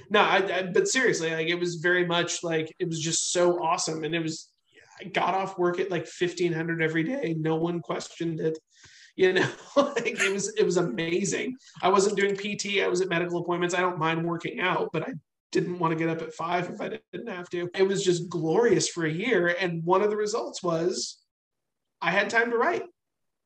No, 0.10 0.20
I, 0.20 0.38
I 0.38 0.64
but 0.64 0.88
seriously, 0.88 1.32
like 1.32 1.48
it 1.48 1.60
was 1.60 1.76
very 1.76 2.06
much 2.06 2.44
like 2.44 2.74
it 2.80 2.88
was 2.88 3.00
just 3.00 3.32
so 3.32 3.64
awesome, 3.64 4.04
and 4.04 4.14
it 4.14 4.22
was. 4.22 4.50
I 5.00 5.04
got 5.04 5.36
off 5.36 5.60
work 5.60 5.80
at 5.80 5.92
like 5.92 6.08
fifteen 6.08 6.52
hundred 6.52 6.82
every 6.82 7.04
day. 7.04 7.36
No 7.38 7.56
one 7.56 7.82
questioned 7.82 8.40
it 8.40 8.58
you 9.16 9.34
know 9.34 9.50
like 9.76 10.06
it 10.06 10.32
was 10.32 10.54
it 10.56 10.64
was 10.64 10.78
amazing 10.78 11.56
i 11.82 11.90
wasn't 11.90 12.16
doing 12.16 12.36
pt 12.36 12.82
i 12.82 12.88
was 12.88 13.02
at 13.02 13.10
medical 13.10 13.42
appointments 13.42 13.74
i 13.74 13.82
don't 13.82 13.98
mind 13.98 14.24
working 14.24 14.60
out 14.60 14.90
but 14.94 15.02
i 15.04 15.12
didn't 15.52 15.80
want 15.80 15.92
to 15.92 15.98
get 15.98 16.10
up 16.10 16.22
at 16.22 16.34
five 16.34 16.70
if 16.70 16.82
i 16.82 16.90
didn't 17.12 17.30
have 17.30 17.50
to. 17.50 17.70
It 17.76 17.88
was 17.88 18.04
just 18.04 18.30
glorious 18.30 18.88
for 18.90 19.06
a 19.06 19.12
year. 19.12 19.56
And 19.60 19.84
one 19.84 20.02
of 20.02 20.10
the 20.10 20.18
results 20.18 20.62
was 20.62 21.18
i 22.02 22.12
had 22.12 22.30
time 22.30 22.52
to 22.52 22.58
write. 22.58 22.84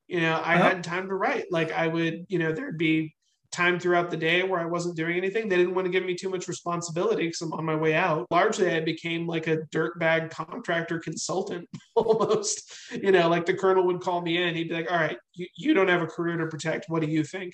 You 0.08 0.22
know 0.22 0.36
i 0.44 0.56
Uh-huh. 0.56 0.70
had 0.70 0.84
time 0.84 1.08
to 1.08 1.14
write. 1.16 1.46
Like 1.52 1.72
i 1.72 1.88
would 1.88 2.26
you 2.28 2.40
know 2.40 2.52
there'd 2.52 2.78
be 2.78 3.16
time 3.52 3.78
throughout 3.80 4.10
the 4.10 4.16
day 4.18 4.44
where 4.44 4.62
i 4.62 4.66
wasn't 4.66 4.96
doing 4.96 5.18
anything. 5.18 5.48
They 5.50 5.58
didn't 5.58 5.76
want 5.76 5.86
to 5.86 5.92
give 5.92 6.06
me 6.06 6.16
too 6.16 6.30
much 6.30 6.48
responsibility 6.48 7.26
because 7.28 7.42
i'm 7.42 7.54
on 7.54 7.66
my 7.66 7.76
way 7.76 7.94
out. 7.96 8.28
Largely 8.32 8.74
i 8.76 8.80
became 8.80 9.28
like 9.28 9.48
a 9.48 9.58
dirtbag 9.76 10.32
contractor 10.32 11.00
consultant 11.00 11.68
almost. 11.96 12.74
You 12.92 13.12
know 13.12 13.30
like 13.30 13.46
the 13.46 13.54
colonel 13.54 13.86
would 13.88 14.02
call 14.02 14.22
me 14.22 14.42
in. 14.42 14.56
He'd 14.56 14.70
be 14.70 14.76
like 14.76 14.92
all 14.92 14.98
right 14.98 15.18
you, 15.34 15.48
you 15.56 15.74
don't 15.74 15.90
have 15.90 16.02
a 16.02 16.08
career 16.08 16.38
to 16.38 16.48
protect. 16.48 16.86
What 16.88 17.02
do 17.04 17.08
you 17.10 17.24
think 17.24 17.54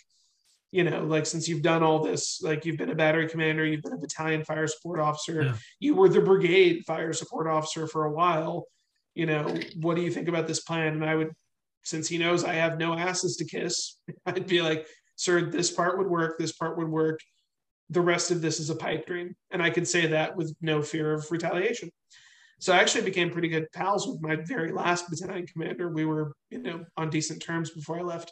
you 0.72 0.84
know 0.84 1.04
like 1.04 1.26
since 1.26 1.48
you've 1.48 1.62
done 1.62 1.84
all 1.84 2.04
this 2.04 2.42
like 2.42 2.66
you've 2.66 2.78
been 2.78 2.90
a 2.90 2.96
battery 2.96 3.28
commander 3.28 3.66
you've 3.66 3.82
been 3.82 3.94
a 3.94 3.98
battalion 3.98 4.44
fire 4.44 4.68
support 4.68 5.00
officer 5.00 5.44
Yeah. 5.44 5.54
you 5.80 5.96
were 5.96 6.10
the 6.10 6.22
brigade 6.22 6.84
fire 6.86 7.14
support 7.14 7.48
officer 7.48 7.88
for 7.88 8.06
a 8.06 8.12
while 8.12 8.66
you 9.16 9.26
know 9.26 9.58
what 9.78 9.96
do 9.96 10.02
you 10.02 10.12
think 10.12 10.28
about 10.28 10.48
this 10.48 10.62
plan 10.62 10.94
and 10.94 11.06
i 11.06 11.16
would 11.16 11.32
since 11.84 12.08
he 12.08 12.18
knows 12.18 12.44
i 12.44 12.54
have 12.54 12.78
no 12.78 12.94
asses 12.94 13.38
to 13.38 13.46
kiss 13.46 14.00
i'd 14.26 14.48
be 14.48 14.62
like 14.62 14.86
sir 15.16 15.42
this 15.42 15.72
part 15.72 15.98
would 15.98 16.08
work 16.08 16.38
this 16.38 16.52
part 16.52 16.78
would 16.78 16.90
work 16.90 17.20
the 17.90 18.02
rest 18.02 18.32
of 18.32 18.42
this 18.42 18.60
is 18.60 18.70
a 18.70 18.76
pipe 18.76 19.06
dream 19.08 19.34
and 19.52 19.64
i 19.64 19.70
could 19.70 19.88
say 19.88 20.08
that 20.08 20.36
with 20.36 20.54
no 20.62 20.82
fear 20.82 21.14
of 21.14 21.32
retaliation 21.32 21.90
so 22.60 22.74
I 22.74 22.78
actually 22.78 23.06
became 23.06 23.30
pretty 23.30 23.50
good 23.50 23.68
pals 23.72 24.08
with 24.08 24.20
my 24.20 24.36
very 24.36 24.72
last 24.72 25.10
battalion 25.12 25.46
commander. 25.46 25.90
We 25.90 26.06
were, 26.06 26.34
you 26.50 26.58
know, 26.58 26.86
on 26.98 27.12
decent 27.12 27.40
terms 27.40 27.70
before 27.70 28.00
I 28.00 28.02
left. 28.02 28.32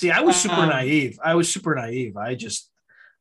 See, 0.00 0.10
I 0.10 0.20
was 0.20 0.34
super 0.36 0.54
Um, 0.54 0.70
naive. 0.70 1.18
I 1.22 1.34
was 1.34 1.52
super 1.52 1.74
naive. 1.74 2.16
I 2.16 2.34
just, 2.34 2.70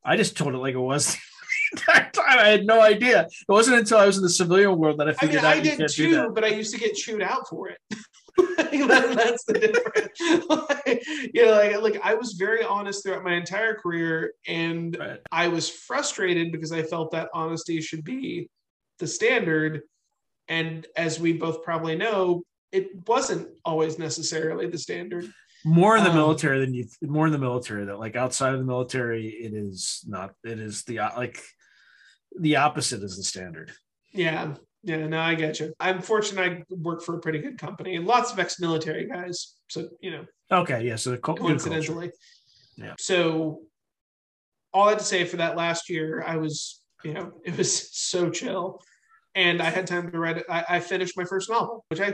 I 0.02 0.16
just 0.16 0.38
told 0.38 0.54
it 0.56 0.60
like 0.60 0.76
it 0.76 0.80
was. 0.80 1.18
the 1.74 1.78
entire 1.82 2.10
time 2.12 2.40
I 2.40 2.48
had 2.48 2.66
no 2.66 2.80
idea. 2.82 3.24
It 3.24 3.52
wasn't 3.52 3.80
until 3.80 3.98
I 3.98 4.06
was 4.06 4.16
in 4.16 4.24
the 4.24 4.30
civilian 4.30 4.78
world 4.78 4.98
that 5.00 5.08
I 5.08 5.12
I 5.12 5.12
mean, 5.12 5.18
figured 5.20 5.44
out 5.44 5.58
I 5.58 5.60
did 5.60 5.90
too, 5.90 6.32
but 6.34 6.46
I 6.46 6.48
used 6.48 6.74
to 6.74 6.80
get 6.80 6.96
chewed 6.96 7.22
out 7.22 7.50
for 7.50 7.68
it. 7.68 7.78
That- 8.38 9.16
That's 9.18 9.44
the 9.44 9.60
difference. 9.60 10.48
like, 10.88 11.06
you 11.34 11.46
know, 11.46 11.52
like, 11.52 11.82
like 11.82 12.02
I 12.02 12.14
was 12.14 12.34
very 12.40 12.64
honest 12.64 13.04
throughout 13.04 13.26
my 13.26 13.34
entire 13.36 13.74
career, 13.76 14.32
and 14.48 14.96
Right. 14.98 15.20
I 15.34 15.50
was 15.50 15.70
frustrated 15.70 16.54
because 16.54 16.72
I 16.72 16.84
felt 16.84 17.12
that 17.12 17.28
honesty 17.34 17.82
should 17.82 18.06
be 18.06 18.50
the 19.00 19.08
standard. 19.08 19.82
And 20.48 20.88
as 20.96 21.20
we 21.20 21.34
both 21.34 21.62
probably 21.64 21.98
know, 21.98 22.44
it 22.72 22.88
wasn't 23.06 23.50
always 23.66 24.00
necessarily 24.00 24.68
the 24.68 24.78
standard. 24.78 25.30
More 25.66 25.98
in 25.98 26.04
the 26.04 26.10
Um, 26.10 26.16
military 26.16 26.60
than 26.60 26.74
you 26.74 26.88
more 27.02 27.26
in 27.26 27.32
the 27.32 27.38
military 27.38 27.86
that 27.86 28.00
like 28.00 28.16
outside 28.16 28.54
of 28.54 28.60
the 28.60 28.66
military 28.66 29.28
it 29.28 29.54
is 29.54 30.04
not 30.08 30.34
it 30.44 30.60
is 30.60 30.84
the 30.84 30.98
like 31.18 31.42
the 32.40 32.56
opposite 32.58 33.02
is 33.04 33.18
the 33.18 33.24
standard 33.24 33.72
Yeah. 34.12 34.56
Yeah, 34.82 35.08
no, 35.08 35.20
I 35.20 35.36
get 35.36 35.60
you. 35.60 35.74
I'm 35.82 36.02
fortunate 36.02 36.42
I 36.42 36.64
work 36.70 37.04
for 37.04 37.18
a 37.18 37.20
pretty 37.20 37.40
good 37.40 37.58
company 37.58 37.98
and 37.98 38.08
lots 38.08 38.32
of 38.32 38.40
ex-military 38.40 39.10
guys. 39.10 39.56
So, 39.70 39.90
you 40.00 40.12
know, 40.12 40.26
okay 40.50 40.86
yeah 40.86 40.96
so 40.96 41.12
the 41.12 41.18
cult- 41.18 41.40
coincidentally. 41.40 42.12
Yeah. 42.78 42.94
So 42.98 43.64
all 44.74 44.88
I 44.88 44.92
had 44.92 45.00
to 45.00 45.06
say 45.06 45.26
for 45.26 45.38
that 45.38 45.58
last 45.58 45.90
year, 45.90 46.24
I 46.26 46.38
was, 46.38 46.82
you 47.04 47.14
know, 47.14 47.34
it 47.44 47.58
was 47.58 47.94
so 47.98 48.30
chill. 48.30 48.80
And 49.36 49.62
I 49.62 49.70
had 49.70 49.86
time 49.86 50.10
to 50.12 50.18
write 50.18 50.38
it. 50.38 50.46
I, 50.50 50.64
I 50.70 50.80
finished 50.80 51.18
my 51.18 51.26
first 51.26 51.50
novel, 51.50 51.86
which 51.90 52.00
I 52.00 52.14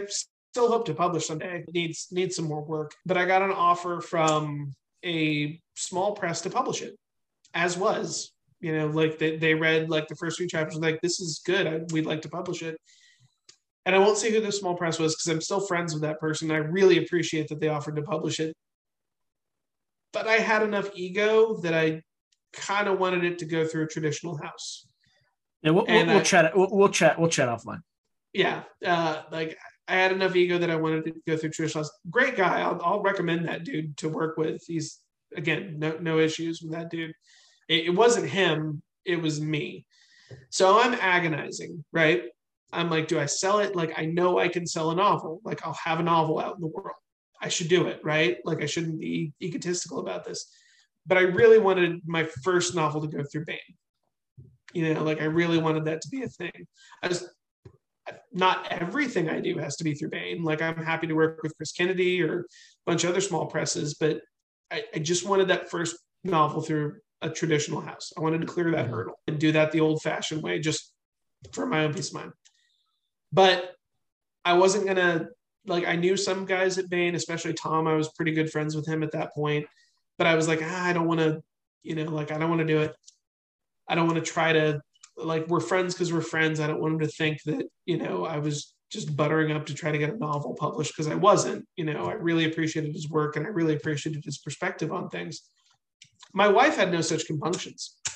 still 0.55 0.71
hope 0.71 0.85
to 0.85 0.93
publish 0.93 1.27
someday. 1.27 1.65
It 1.67 1.73
needs 1.73 2.07
needs 2.11 2.37
some 2.37 2.45
more 2.45 2.63
work. 2.63 2.95
But 3.05 3.17
I 3.17 3.25
got 3.25 3.41
an 3.41 3.51
offer 3.51 3.99
from 3.99 4.73
a 5.03 5.59
small 5.75 6.13
press 6.13 6.39
to 6.41 6.49
publish 6.49 6.81
it, 6.81 6.95
as 7.53 7.77
was. 7.77 8.31
You 8.61 8.71
know, 8.77 8.87
like 8.87 9.19
they, 9.19 9.35
they 9.35 9.53
read 9.53 9.89
like 9.89 10.07
the 10.07 10.15
first 10.15 10.37
few 10.37 10.47
chapters, 10.47 10.77
like, 10.77 11.01
this 11.01 11.19
is 11.19 11.41
good. 11.45 11.67
I, 11.67 11.81
we'd 11.91 12.05
like 12.05 12.21
to 12.21 12.29
publish 12.29 12.63
it. 12.63 12.77
And 13.85 13.93
I 13.93 13.99
won't 13.99 14.17
say 14.17 14.31
who 14.31 14.39
the 14.39 14.49
small 14.49 14.75
press 14.75 14.97
was 14.97 15.13
because 15.13 15.27
I'm 15.27 15.41
still 15.41 15.59
friends 15.59 15.93
with 15.93 16.03
that 16.03 16.21
person. 16.21 16.49
I 16.49 16.57
really 16.57 16.99
appreciate 16.99 17.49
that 17.49 17.59
they 17.59 17.67
offered 17.67 17.97
to 17.97 18.01
publish 18.01 18.39
it. 18.39 18.55
But 20.13 20.25
I 20.25 20.35
had 20.35 20.63
enough 20.63 20.89
ego 20.95 21.57
that 21.63 21.73
I 21.73 22.01
kind 22.53 22.87
of 22.87 22.97
wanted 22.97 23.25
it 23.25 23.39
to 23.39 23.45
go 23.45 23.67
through 23.67 23.83
a 23.83 23.87
traditional 23.87 24.37
house. 24.37 24.87
yeah 25.63 25.71
we'll, 25.71 25.85
we'll, 25.85 25.97
and 25.97 26.09
we'll 26.09 26.21
chat 26.21 26.55
we'll, 26.55 26.69
we'll 26.71 26.89
chat 26.89 27.19
we'll 27.19 27.29
chat 27.29 27.49
offline 27.49 27.81
Yeah, 28.31 28.63
uh, 28.85 29.23
like 29.31 29.57
I 29.87 29.95
had 29.95 30.11
enough 30.11 30.35
ego 30.35 30.57
that 30.57 30.69
I 30.69 30.75
wanted 30.75 31.05
to 31.05 31.13
go 31.27 31.37
through 31.37 31.51
traditional. 31.51 31.87
Great 32.09 32.35
guy. 32.35 32.61
I'll, 32.61 32.79
I'll 32.83 33.01
recommend 33.01 33.47
that 33.47 33.63
dude 33.63 33.97
to 33.97 34.09
work 34.09 34.37
with. 34.37 34.63
He's 34.65 34.99
again 35.35 35.75
no 35.77 35.97
no 35.99 36.19
issues 36.19 36.61
with 36.61 36.71
that 36.71 36.89
dude. 36.89 37.13
It, 37.67 37.85
it 37.85 37.89
wasn't 37.89 38.29
him. 38.29 38.81
It 39.05 39.21
was 39.21 39.39
me. 39.39 39.85
So 40.49 40.79
I'm 40.79 40.95
agonizing, 40.95 41.83
right? 41.91 42.23
I'm 42.73 42.89
like, 42.89 43.07
do 43.07 43.19
I 43.19 43.25
sell 43.25 43.59
it? 43.59 43.75
Like 43.75 43.93
I 43.97 44.05
know 44.05 44.39
I 44.39 44.47
can 44.47 44.65
sell 44.65 44.91
a 44.91 44.95
novel. 44.95 45.39
Like 45.43 45.65
I'll 45.65 45.77
have 45.83 45.99
a 45.99 46.03
novel 46.03 46.39
out 46.39 46.55
in 46.55 46.61
the 46.61 46.67
world. 46.67 46.95
I 47.41 47.49
should 47.49 47.67
do 47.67 47.87
it, 47.87 47.99
right? 48.03 48.37
Like 48.43 48.63
I 48.63 48.65
shouldn't 48.65 48.99
be 48.99 49.33
egotistical 49.41 49.99
about 49.99 50.25
this. 50.25 50.51
But 51.05 51.17
I 51.17 51.21
really 51.21 51.59
wanted 51.59 52.01
my 52.05 52.23
first 52.43 52.73
novel 52.73 53.01
to 53.01 53.07
go 53.07 53.23
through 53.23 53.45
Baen. 53.45 53.59
You 54.73 54.93
know, 54.93 55.03
like 55.03 55.21
I 55.21 55.25
really 55.25 55.59
wanted 55.59 55.85
that 55.85 56.01
to 56.01 56.09
be 56.09 56.23
a 56.23 56.27
thing. 56.27 56.67
I 57.03 57.07
was 57.07 57.29
not 58.31 58.71
everything 58.71 59.29
I 59.29 59.39
do 59.39 59.57
has 59.57 59.75
to 59.77 59.83
be 59.83 59.93
through 59.93 60.09
Baen. 60.09 60.43
Like 60.43 60.61
I'm 60.61 60.83
happy 60.83 61.07
to 61.07 61.13
work 61.13 61.41
with 61.43 61.55
Chris 61.57 61.71
Kennedy 61.71 62.21
or 62.21 62.41
a 62.41 62.43
bunch 62.85 63.03
of 63.03 63.09
other 63.09 63.21
small 63.21 63.47
presses, 63.47 63.95
but 63.95 64.21
I, 64.71 64.83
I 64.93 64.99
just 64.99 65.27
wanted 65.27 65.47
that 65.47 65.69
first 65.69 65.95
novel 66.23 66.61
through 66.61 66.97
a 67.21 67.29
traditional 67.29 67.81
house. 67.81 68.11
I 68.17 68.21
wanted 68.21 68.41
to 68.41 68.47
clear 68.47 68.71
that 68.71 68.87
Mhm. 68.87 68.91
hurdle 68.91 69.19
and 69.27 69.39
do 69.39 69.51
that 69.53 69.71
the 69.71 69.79
old 69.79 70.01
fashioned 70.01 70.43
way, 70.43 70.59
just 70.59 70.91
for 71.53 71.65
my 71.65 71.85
own 71.85 71.93
peace 71.93 72.09
of 72.09 72.15
mind. 72.15 72.33
But 73.31 73.75
I 74.43 74.53
wasn't 74.53 74.85
gonna 74.85 75.27
like 75.65 75.85
I 75.85 75.95
knew 75.95 76.15
some 76.15 76.45
guys 76.45 76.77
at 76.77 76.89
Baen, 76.89 77.15
especially 77.15 77.53
Tom. 77.53 77.87
I 77.87 77.95
was 77.95 78.13
pretty 78.13 78.33
good 78.33 78.51
friends 78.51 78.75
with 78.75 78.87
him 78.87 79.01
at 79.01 79.11
that 79.13 79.33
point. 79.33 79.65
But 80.17 80.27
I 80.27 80.35
was 80.35 80.47
like, 80.47 80.59
ah, 80.61 80.85
I 80.85 80.93
don't 80.93 81.07
want 81.07 81.19
to, 81.21 81.41
you 81.83 81.95
know, 81.95 82.03
like 82.05 82.31
I 82.31 82.37
don't 82.37 82.49
want 82.49 82.59
to 82.61 82.67
do 82.67 82.79
it. 82.79 82.95
I 83.87 83.95
don't 83.95 84.07
want 84.07 84.23
to 84.23 84.31
try 84.31 84.53
to 84.53 84.81
like 85.17 85.47
we're 85.47 85.59
friends 85.59 85.93
because 85.93 86.11
we're 86.11 86.21
friends. 86.21 86.59
I 86.59 86.67
don't 86.67 86.81
want 86.81 86.93
him 86.93 86.99
to 86.99 87.07
think 87.07 87.41
that, 87.43 87.67
you 87.85 87.97
know, 87.97 88.25
I 88.25 88.39
was 88.39 88.73
just 88.91 89.15
buttering 89.15 89.51
up 89.51 89.65
to 89.65 89.73
try 89.73 89.91
to 89.91 89.97
get 89.97 90.13
a 90.13 90.17
novel 90.17 90.55
published 90.59 90.93
because 90.95 91.11
I 91.11 91.15
wasn't. 91.15 91.65
You 91.75 91.85
know, 91.85 92.05
I 92.05 92.13
really 92.13 92.45
appreciated 92.45 92.93
his 92.93 93.09
work 93.09 93.35
and 93.35 93.45
I 93.45 93.49
really 93.49 93.75
appreciated 93.75 94.23
his 94.23 94.37
perspective 94.37 94.91
on 94.91 95.09
things. 95.09 95.41
My 96.33 96.47
wife 96.47 96.75
had 96.75 96.91
no 96.91 97.01
such 97.01 97.25
compunctions. 97.25 97.97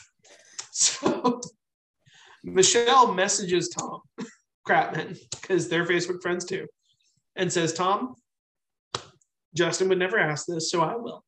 So 0.71 1.41
Michele 2.43 3.13
messages 3.13 3.69
Tom 3.69 3.99
Kratman 4.67 5.17
because 5.31 5.67
they're 5.67 5.83
Facebook 5.83 6.21
friends 6.21 6.45
too 6.45 6.67
and 7.35 7.51
says, 7.51 7.73
Tom, 7.73 8.15
Justin 9.55 9.89
would 9.89 9.97
never 9.97 10.19
ask 10.19 10.45
this, 10.45 10.69
so 10.69 10.81
I 10.81 10.95
will. 10.95 11.23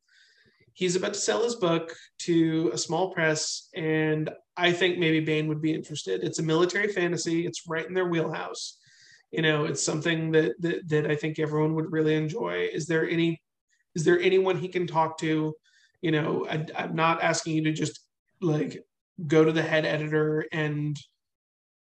He's 0.74 0.96
about 0.96 1.14
to 1.14 1.20
sell 1.20 1.44
his 1.44 1.56
book 1.56 1.94
to 2.20 2.72
a 2.74 2.78
small 2.78 3.12
press, 3.12 3.70
and 3.76 4.30
I 4.56 4.72
think 4.72 4.98
maybe 4.98 5.20
Baen 5.20 5.48
would 5.48 5.62
be 5.62 5.74
interested. 5.74 6.24
It's 6.24 6.40
a 6.40 6.44
military 6.44 6.92
fantasy. 6.92 7.46
It's 7.46 7.68
right 7.68 7.86
in 7.86 7.94
their 7.94 8.08
wheelhouse. 8.08 8.78
You 9.32 9.42
know, 9.42 9.66
it's 9.66 9.84
something 9.84 10.32
that 10.32 10.54
that, 10.60 10.88
that 10.90 11.08
I 11.10 11.16
think 11.16 11.40
everyone 11.40 11.76
would 11.76 11.92
really 11.92 12.16
enjoy. 12.16 12.70
Is 12.72 12.86
there 12.86 13.10
any 13.10 13.42
is 13.96 14.06
there 14.06 14.20
anyone 14.20 14.58
he 14.58 14.68
can 14.68 14.88
talk 14.88 15.18
to? 15.20 15.54
You 16.02 16.12
know, 16.12 16.48
I, 16.50 16.66
I'm 16.76 16.96
not 16.96 17.22
asking 17.22 17.56
you 17.56 17.64
to 17.66 17.74
just 17.74 18.00
like 18.42 18.78
go 19.28 19.44
to 19.44 19.52
the 19.52 19.62
head 19.62 19.86
editor 19.86 20.46
and 20.52 20.98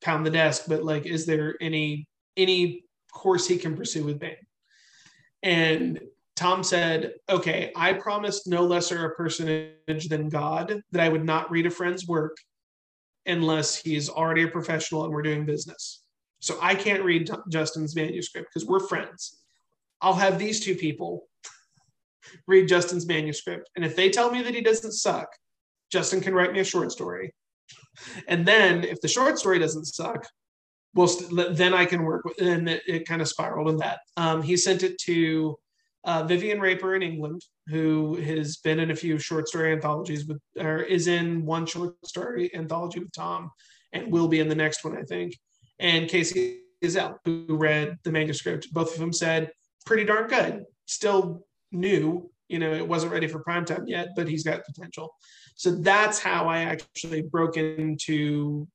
pound 0.02 0.26
the 0.26 0.32
desk, 0.32 0.66
but 0.68 0.84
like, 0.84 1.06
is 1.06 1.26
there 1.26 1.56
any 1.62 2.08
any 2.36 2.84
course 3.12 3.48
he 3.48 3.58
can 3.58 3.76
pursue 3.76 4.04
with 4.04 4.20
Baen? 4.20 4.36
And 5.44 6.00
Tom 6.38 6.64
said, 6.64 7.14
okay, 7.30 7.72
I 7.76 7.94
promised 7.94 8.48
no 8.48 8.64
lesser 8.64 9.08
a 9.08 9.16
personage 9.16 10.08
than 10.08 10.30
God 10.30 10.82
that 10.92 11.02
I 11.02 11.10
would 11.10 11.26
not 11.26 11.50
read 11.50 11.66
a 11.66 11.72
friend's 11.72 12.08
work 12.08 12.38
unless 13.26 13.76
he's 13.76 14.08
already 14.08 14.44
a 14.44 14.48
professional 14.48 15.04
and 15.04 15.12
we're 15.12 15.24
doing 15.24 15.48
business. 15.48 16.04
So 16.40 16.60
I 16.62 16.76
can't 16.76 17.04
read 17.04 17.30
Justin's 17.50 17.96
manuscript 17.96 18.50
because 18.54 18.68
we're 18.68 18.88
friends. 18.88 19.40
I'll 20.00 20.14
have 20.14 20.38
these 20.38 20.64
two 20.64 20.76
people 20.76 21.28
read 22.48 22.68
Justin's 22.68 23.08
manuscript. 23.08 23.72
And 23.76 23.84
if 23.84 23.96
they 23.96 24.12
tell 24.12 24.30
me 24.30 24.44
that 24.44 24.54
he 24.54 24.62
doesn't 24.62 24.92
suck, 24.92 25.28
Justin 25.92 26.22
can 26.22 26.36
write 26.36 26.54
me 26.54 26.60
a 26.60 26.64
short 26.64 26.92
story. 26.92 27.34
And 28.28 28.46
then 28.46 28.84
if 28.84 29.02
the 29.02 29.08
short 29.08 29.40
story 29.40 29.58
doesn't 29.58 29.86
suck, 29.86 30.24
well, 30.94 31.08
st- 31.08 31.56
then 31.58 31.74
I 31.74 31.86
can 31.86 32.04
work 32.04 32.26
with, 32.26 32.40
and 32.40 32.70
it, 32.70 32.84
it 32.86 33.08
kind 33.08 33.24
of 33.24 33.28
spiraled 33.28 33.70
in 33.70 33.78
that. 33.78 34.02
Um, 34.18 34.44
he 34.44 34.56
sent 34.56 34.84
it 34.84 35.00
to 35.00 35.58
uh, 36.04 36.24
Vivienne 36.24 36.60
Raper 36.60 36.96
in 36.96 37.02
England, 37.02 37.42
who 37.68 38.16
has 38.16 38.58
been 38.58 38.80
in 38.80 38.92
a 38.92 38.96
few 38.96 39.20
short 39.20 39.48
story 39.48 39.74
anthologies 39.74 40.26
with, 40.26 40.40
or 40.60 40.82
is 40.82 41.08
in 41.08 41.46
one 41.46 41.66
short 41.66 41.96
story 42.06 42.54
anthology 42.56 43.00
with 43.00 43.12
Tom, 43.12 43.52
and 43.94 44.12
will 44.12 44.28
be 44.28 44.40
in 44.40 44.50
the 44.50 44.56
next 44.56 44.84
one, 44.84 44.98
I 44.98 45.04
think. 45.04 45.38
And 45.80 46.10
Kacey 46.10 46.60
Ezell, 46.84 47.18
who 47.26 47.46
read 47.50 47.98
the 48.04 48.12
manuscript, 48.12 48.72
both 48.72 48.94
of 48.94 49.00
them 49.00 49.14
said 49.14 49.52
pretty 49.86 50.06
darn 50.06 50.28
good. 50.28 50.64
Still 50.86 51.46
new, 51.72 52.30
you 52.48 52.60
know, 52.60 52.74
it 52.74 52.88
wasn't 52.88 53.12
ready 53.12 53.28
for 53.28 53.40
prime 53.40 53.66
time 53.66 53.86
yet, 53.88 54.10
but 54.16 54.28
he's 54.28 54.44
got 54.44 54.66
potential. 54.66 55.14
So 55.56 55.72
that's 55.72 56.20
how 56.20 56.48
I 56.48 56.60
actually 56.60 57.24
broke 57.24 57.58
into 57.58 58.68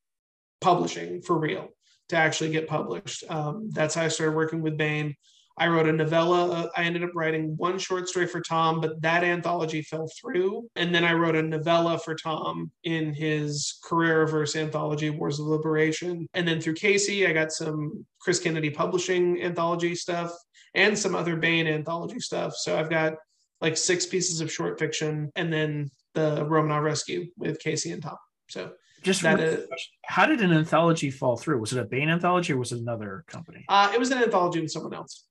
publishing 0.61 1.22
for 1.22 1.38
real 1.38 1.68
to 2.08 2.16
actually 2.16 2.50
get 2.50 2.68
published. 2.68 3.24
Um, 3.30 3.70
that's 3.70 3.94
how 3.94 4.04
I 4.04 4.08
started 4.08 4.37
working 4.37 4.62
with 4.62 4.76
Baen. 4.76 5.14
I 5.58 5.68
wrote 5.68 5.88
a 5.88 5.92
novella. 5.92 6.50
Uh, 6.50 6.68
I 6.76 6.84
ended 6.84 7.04
up 7.04 7.10
writing 7.14 7.56
one 7.56 7.78
short 7.78 8.08
story 8.08 8.26
for 8.26 8.40
Tom, 8.40 8.80
but 8.80 9.00
that 9.02 9.24
anthology 9.24 9.82
fell 9.82 10.08
through. 10.20 10.68
And 10.76 10.94
then 10.94 11.04
I 11.04 11.12
wrote 11.12 11.36
a 11.36 11.42
novella 11.42 11.98
for 11.98 12.14
Tom 12.14 12.70
in 12.84 13.12
his 13.14 13.78
Carrera-verse 13.84 14.56
anthology, 14.56 15.10
Wars 15.10 15.38
of 15.38 15.46
Liberation. 15.46 16.26
And 16.34 16.46
then 16.46 16.60
through 16.60 16.74
Kacey, 16.74 17.28
I 17.28 17.32
got 17.32 17.52
some 17.52 18.06
Chris 18.20 18.38
Kennedy 18.38 18.70
publishing 18.70 19.42
anthology 19.42 19.94
stuff 19.94 20.32
and 20.74 20.98
some 20.98 21.14
other 21.14 21.36
Baen 21.36 21.66
anthology 21.66 22.20
stuff. 22.20 22.54
So 22.56 22.78
I've 22.78 22.90
got 22.90 23.14
like 23.60 23.76
six 23.76 24.06
pieces 24.06 24.40
of 24.40 24.50
short 24.50 24.78
fiction 24.78 25.30
and 25.36 25.52
then 25.52 25.90
the 26.14 26.44
Romanov 26.46 26.82
Rescue 26.82 27.26
with 27.36 27.62
Kacey 27.62 27.92
and 27.92 28.02
Tom. 28.02 28.16
So 28.48 28.72
just 29.02 29.22
that 29.22 29.40
is, 29.40 29.66
how 30.04 30.26
did 30.26 30.40
an 30.40 30.52
anthology 30.52 31.10
fall 31.10 31.36
through 31.36 31.58
was 31.58 31.72
it 31.72 31.78
a 31.78 31.84
Baen 31.84 32.08
anthology 32.08 32.52
or 32.52 32.58
was 32.58 32.70
it 32.70 32.78
another 32.78 33.24
company 33.26 33.64
uh, 33.68 33.90
it 33.92 33.98
was 33.98 34.12
an 34.12 34.22
anthology 34.22 34.60
with 34.60 34.70
someone 34.70 34.94
else. 34.94 35.24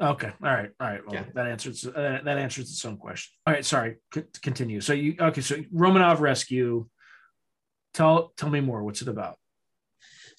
Okay 0.00 0.32
all 0.42 0.50
right 0.50 0.70
all 0.80 0.86
right 0.88 1.00
well 1.06 1.14
Yeah. 1.14 1.24
that 1.34 1.46
answers 1.46 1.86
uh, 1.86 2.20
that 2.24 2.38
answers 2.38 2.70
its 2.70 2.84
own 2.84 2.96
question 2.98 3.32
all 3.46 3.54
right 3.54 3.64
sorry 3.64 3.96
c- 4.12 4.24
continue 4.42 4.80
so 4.80 4.92
you 4.92 5.16
okay 5.18 5.40
so 5.40 5.56
romanov 5.74 6.20
rescue 6.20 6.86
tell 7.94 8.32
tell 8.36 8.50
me 8.50 8.60
more 8.60 8.82
what's 8.84 9.02
it 9.02 9.08
about 9.08 9.36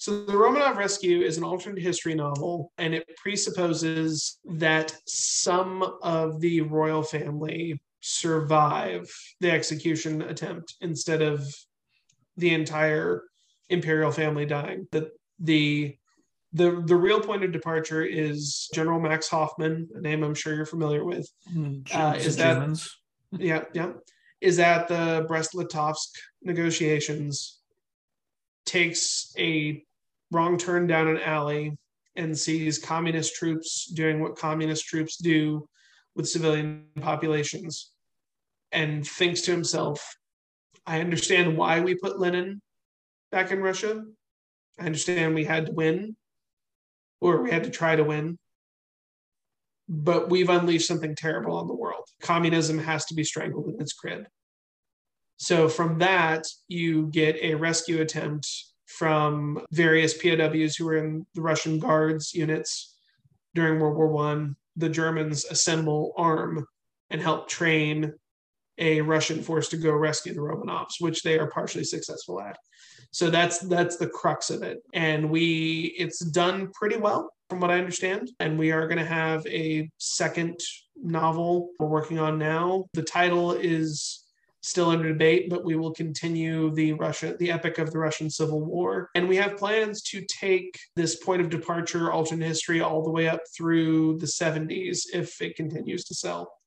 So 0.00 0.24
the 0.24 0.32
Romanov 0.32 0.76
Rescue 0.76 1.22
is 1.22 1.38
an 1.38 1.42
alternate 1.42 1.82
history 1.82 2.14
novel, 2.14 2.70
and 2.78 2.94
it 2.94 3.04
presupposes 3.16 4.38
that 4.44 4.94
some 5.08 5.82
of 6.02 6.40
the 6.40 6.60
royal 6.60 7.02
family 7.02 7.80
survive 8.00 9.10
the 9.40 9.50
execution 9.50 10.22
attempt 10.22 10.76
instead 10.80 11.20
of 11.20 11.52
the 12.36 12.54
entire 12.54 13.24
imperial 13.70 14.12
family 14.12 14.46
dying. 14.46 14.86
That 14.92 15.10
the 15.40 15.97
the 16.52 16.82
the 16.86 16.96
real 16.96 17.20
point 17.20 17.44
of 17.44 17.52
departure 17.52 18.04
is 18.04 18.68
General 18.74 19.00
Max 19.00 19.28
Hoffman, 19.28 19.88
a 19.94 20.00
name 20.00 20.22
I'm 20.22 20.34
sure 20.34 20.54
you're 20.54 20.66
familiar 20.66 21.04
with. 21.04 21.28
Uh, 21.92 22.14
Is 22.16 22.26
is 22.26 22.36
that- 22.36 22.54
Germans? 22.54 22.96
yeah, 23.32 23.64
yeah, 23.74 23.92
is 24.40 24.58
at 24.58 24.88
the 24.88 25.24
Brest-Litovsk 25.28 26.08
negotiations, 26.42 27.58
takes 28.64 29.34
a 29.38 29.84
wrong 30.30 30.56
turn 30.56 30.86
down 30.86 31.08
an 31.08 31.18
alley 31.20 31.76
and 32.16 32.36
sees 32.36 32.78
communist 32.78 33.34
troops 33.34 33.86
doing 33.86 34.20
what 34.20 34.36
communist 34.36 34.86
troops 34.86 35.18
do, 35.18 35.68
with 36.18 36.28
civilian 36.28 36.84
populations 37.00 37.92
and 38.72 39.06
thinks 39.06 39.42
to 39.42 39.52
himself, 39.52 40.16
I 40.84 41.00
understand 41.00 41.56
why 41.56 41.80
we 41.80 41.94
put 41.94 42.18
Lenin 42.18 42.60
back 43.30 43.52
in 43.52 43.60
Russia. 43.60 44.02
I 44.80 44.86
understand 44.86 45.34
we 45.34 45.44
had 45.44 45.66
to 45.66 45.72
win, 45.72 46.16
or 47.20 47.42
we 47.42 47.50
had 47.50 47.64
to 47.64 47.70
try 47.70 47.96
to 47.96 48.04
win. 48.04 48.38
But 49.88 50.30
we've 50.30 50.50
unleashed 50.50 50.86
something 50.86 51.14
terrible 51.14 51.56
on 51.56 51.66
the 51.66 51.74
world. 51.74 52.04
Communism 52.20 52.78
has 52.78 53.06
to 53.06 53.14
be 53.14 53.24
strangled 53.24 53.68
in 53.68 53.80
its 53.80 53.92
crib. 53.92 54.26
So, 55.38 55.68
from 55.68 55.98
that, 56.00 56.46
you 56.66 57.06
get 57.06 57.36
a 57.36 57.54
rescue 57.54 58.00
attempt 58.00 58.46
from 58.86 59.64
various 59.70 60.14
POWs 60.18 60.76
who 60.76 60.84
were 60.84 60.96
in 60.96 61.26
the 61.34 61.42
Russian 61.42 61.78
Guards 61.78 62.34
units 62.34 62.96
during 63.54 63.78
World 63.78 63.96
War 63.96 64.08
One. 64.08 64.56
The 64.76 64.88
Germans 64.88 65.44
assemble, 65.44 66.12
arm, 66.16 66.66
and 67.10 67.22
help 67.22 67.48
train 67.48 68.12
a 68.78 69.00
Russian 69.00 69.42
force 69.42 69.68
to 69.70 69.76
go 69.76 69.92
rescue 69.92 70.34
the 70.34 70.40
Romanovs, 70.40 71.00
which 71.00 71.22
they 71.22 71.38
are 71.38 71.50
partially 71.50 71.84
successful 71.84 72.40
at. 72.40 72.56
So 73.10 73.30
that's 73.30 73.58
that's 73.60 73.96
the 73.96 74.08
crux 74.08 74.50
of 74.50 74.62
it. 74.62 74.78
And 74.92 75.30
we 75.30 75.94
it's 75.98 76.24
done 76.24 76.70
pretty 76.72 76.96
well 76.96 77.32
from 77.48 77.60
what 77.60 77.70
I 77.70 77.78
understand. 77.78 78.30
And 78.40 78.58
we 78.58 78.72
are 78.72 78.86
going 78.86 78.98
to 78.98 79.04
have 79.04 79.46
a 79.46 79.90
second 79.98 80.60
novel 80.96 81.70
we're 81.78 81.86
working 81.86 82.18
on 82.18 82.38
now. 82.38 82.86
The 82.92 83.02
title 83.02 83.52
is 83.52 84.24
still 84.60 84.90
under 84.90 85.08
debate, 85.08 85.48
but 85.48 85.64
we 85.64 85.76
will 85.76 85.92
continue 85.92 86.74
the 86.74 86.92
Russia, 86.92 87.36
the 87.38 87.50
epic 87.50 87.78
of 87.78 87.90
the 87.90 87.98
Russian 87.98 88.28
Civil 88.28 88.60
War. 88.60 89.08
And 89.14 89.28
we 89.28 89.36
have 89.36 89.56
plans 89.56 90.02
to 90.02 90.24
take 90.26 90.78
this 90.96 91.16
point 91.16 91.40
of 91.40 91.48
departure, 91.48 92.12
alternate 92.12 92.46
history, 92.46 92.80
all 92.80 93.02
the 93.02 93.10
way 93.10 93.28
up 93.28 93.40
through 93.56 94.18
the 94.18 94.26
70s 94.26 95.06
if 95.12 95.40
it 95.40 95.56
continues 95.56 96.04
to 96.04 96.14
sell 96.14 96.57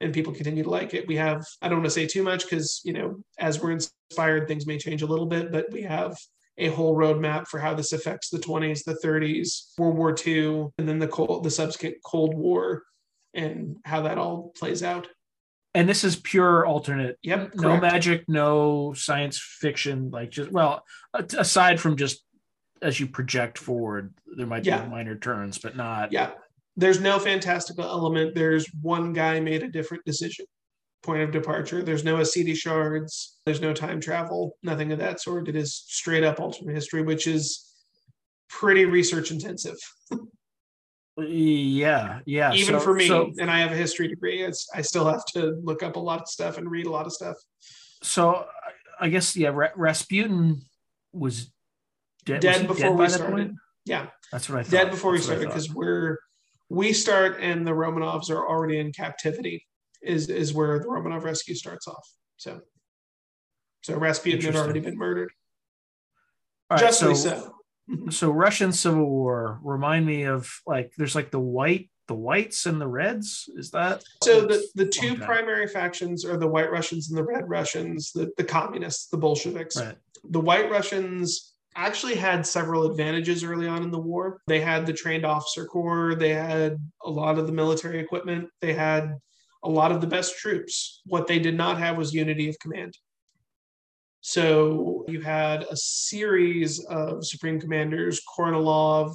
and 0.00 0.12
people 0.14 0.32
continue 0.32 0.62
to 0.62 0.70
like 0.70 0.94
it. 0.94 1.06
We 1.06 1.16
have, 1.16 1.44
I 1.60 1.68
don't 1.68 1.78
want 1.78 1.86
to 1.86 1.90
say 1.90 2.06
too 2.06 2.22
much 2.22 2.44
because, 2.48 2.80
you 2.84 2.92
know, 2.92 3.22
as 3.38 3.60
we're 3.60 3.72
inspired, 3.72 4.48
things 4.48 4.66
may 4.66 4.78
change 4.78 5.02
a 5.02 5.06
little 5.06 5.26
bit, 5.26 5.52
but 5.52 5.66
we 5.70 5.82
have 5.82 6.16
a 6.58 6.68
whole 6.68 6.96
roadmap 6.96 7.46
for 7.48 7.58
how 7.58 7.74
this 7.74 7.92
affects 7.92 8.28
the 8.30 8.38
20s, 8.38 8.84
the 8.84 8.98
30s, 9.04 9.72
World 9.78 9.96
War 9.96 10.14
II, 10.26 10.66
and 10.78 10.88
then 10.88 10.98
the 10.98 11.08
cold, 11.08 11.44
the 11.44 11.50
subsequent 11.50 11.96
Cold 12.04 12.34
War 12.34 12.82
and 13.34 13.76
how 13.84 14.02
that 14.02 14.18
all 14.18 14.52
plays 14.58 14.82
out. 14.82 15.06
And 15.74 15.88
this 15.88 16.02
is 16.02 16.16
pure 16.16 16.66
alternate. 16.66 17.16
Yep. 17.22 17.54
No 17.54 17.62
correct. 17.62 17.82
magic, 17.82 18.24
no 18.28 18.92
science 18.94 19.38
fiction. 19.38 20.10
Like 20.10 20.30
just 20.30 20.50
well, 20.50 20.82
aside 21.14 21.78
from 21.80 21.96
just 21.96 22.24
as 22.82 22.98
you 22.98 23.06
project 23.06 23.56
forward, 23.56 24.12
there 24.36 24.46
might 24.46 24.64
Yeah. 24.64 24.82
be 24.82 24.90
minor 24.90 25.14
turns, 25.16 25.58
but 25.58 25.76
not. 25.76 26.12
Yeah. 26.12 26.32
There's 26.76 27.00
no 27.00 27.18
fantastical 27.18 27.84
element. 27.84 28.34
There's 28.34 28.66
one 28.80 29.12
guy 29.12 29.40
made 29.40 29.62
a 29.62 29.68
different 29.68 30.04
decision. 30.04 30.46
Point 31.02 31.22
of 31.22 31.30
departure. 31.30 31.82
There's 31.82 32.04
no 32.04 32.16
Ascidi 32.16 32.54
shards. 32.54 33.38
There's 33.46 33.60
no 33.60 33.72
time 33.72 34.00
travel. 34.00 34.56
Nothing 34.62 34.92
of 34.92 34.98
that 34.98 35.20
sort. 35.20 35.48
It 35.48 35.56
is 35.56 35.74
straight 35.86 36.22
up 36.24 36.40
alternate 36.40 36.74
history, 36.74 37.02
which 37.02 37.26
is 37.26 37.66
pretty 38.48 38.84
research 38.84 39.30
intensive, 39.30 39.76
Yeah, 41.18 42.20
yeah. 42.24 42.52
even 42.52 42.74
So- 42.74 42.80
for 42.80 42.94
me. 42.94 43.06
So, 43.08 43.32
and 43.38 43.50
I 43.50 43.60
have 43.60 43.72
a 43.72 43.76
history 43.76 44.08
degree. 44.08 44.42
It's 44.42 44.68
I 44.74 44.82
still 44.82 45.06
have 45.06 45.24
to 45.34 45.58
look 45.62 45.82
up 45.82 45.96
a 45.96 46.00
lot 46.00 46.20
of 46.20 46.28
stuff 46.28 46.56
and 46.58 46.70
read 46.70 46.86
a 46.86 46.90
lot 46.90 47.06
of 47.06 47.12
stuff. 47.12 47.36
so 48.02 48.46
I 48.98 49.08
guess 49.08 49.36
yeah, 49.36 49.48
Ra- 49.50 49.72
Rasputin 49.76 50.62
was 51.12 51.50
dead, 52.24 52.40
Dead 52.40 52.68
was 52.68 52.76
before 52.78 52.96
by 52.96 53.04
we 53.04 53.08
started. 53.10 53.54
Yeah, 53.84 54.06
That's 54.32 54.48
what 54.48 54.58
I 54.58 54.62
thought. 54.62 54.70
dead 54.70 54.90
before 54.90 55.12
we 55.12 55.18
That's 55.18 55.28
I 55.28 55.32
started 55.34 55.48
because 55.48 55.70
we're 55.74 56.18
we 56.70 56.92
start 56.92 57.36
and 57.40 57.66
the 57.66 57.72
Romanovs 57.72 58.30
are 58.30 58.48
already 58.48 58.78
in 58.78 58.92
captivity. 58.92 59.66
Is 60.02 60.30
is 60.30 60.54
where 60.54 60.78
the 60.78 60.86
Romanov 60.86 61.24
rescue 61.24 61.54
starts 61.54 61.86
off. 61.86 62.08
So, 62.38 62.60
so 63.82 63.98
Rasputin 63.98 64.40
had 64.40 64.56
already 64.56 64.80
been 64.80 64.96
murdered. 64.96 65.30
All 66.70 66.76
right, 66.76 66.86
Justly 66.86 67.14
so, 67.16 67.30
so. 67.30 67.54
so 68.10 68.30
Russian 68.30 68.72
Civil 68.72 69.04
War 69.04 69.60
remind 69.62 70.06
me 70.06 70.22
of 70.22 70.50
like 70.66 70.92
there's 70.96 71.14
like 71.14 71.30
the 71.30 71.40
white, 71.40 71.90
the 72.08 72.14
whites 72.14 72.64
and 72.64 72.80
the 72.80 72.88
reds. 72.88 73.50
Is 73.56 73.72
that 73.72 74.02
So 74.24 74.46
the, 74.46 74.66
the 74.74 74.86
two 74.86 75.12
Okay. 75.12 75.24
primary 75.26 75.66
factions 75.66 76.24
are 76.24 76.38
the 76.38 76.48
White 76.48 76.70
Russians 76.72 77.10
and 77.10 77.18
the 77.18 77.24
Red 77.24 77.46
Russians, 77.46 78.12
the, 78.12 78.30
the 78.38 78.44
communists, 78.44 79.08
the 79.08 79.18
Bolsheviks. 79.18 79.76
right? 79.76 79.98
The 80.30 80.40
White 80.40 80.70
Russians 80.70 81.56
actually 81.76 82.16
had 82.16 82.46
several 82.46 82.90
advantages 82.90 83.44
early 83.44 83.66
on 83.66 83.82
in 83.82 83.90
the 83.90 83.98
war. 83.98 84.40
They 84.46 84.60
had 84.60 84.86
the 84.86 84.92
trained 84.92 85.24
officer 85.24 85.64
corps, 85.64 86.14
they 86.14 86.30
had 86.30 86.78
a 87.04 87.10
lot 87.10 87.38
of 87.38 87.46
the 87.46 87.52
military 87.52 87.98
equipment, 87.98 88.48
they 88.60 88.74
had 88.74 89.14
a 89.62 89.68
lot 89.68 89.92
of 89.92 90.00
the 90.00 90.06
best 90.06 90.38
troops. 90.38 91.02
What 91.06 91.26
they 91.26 91.38
did 91.38 91.56
not 91.56 91.78
have 91.78 91.96
was 91.96 92.14
unity 92.14 92.48
of 92.48 92.58
command. 92.58 92.96
So 94.20 95.04
you 95.08 95.20
had 95.20 95.62
a 95.70 95.76
series 95.76 96.84
of 96.86 97.24
supreme 97.24 97.60
commanders, 97.60 98.20
Kornilov, 98.36 99.14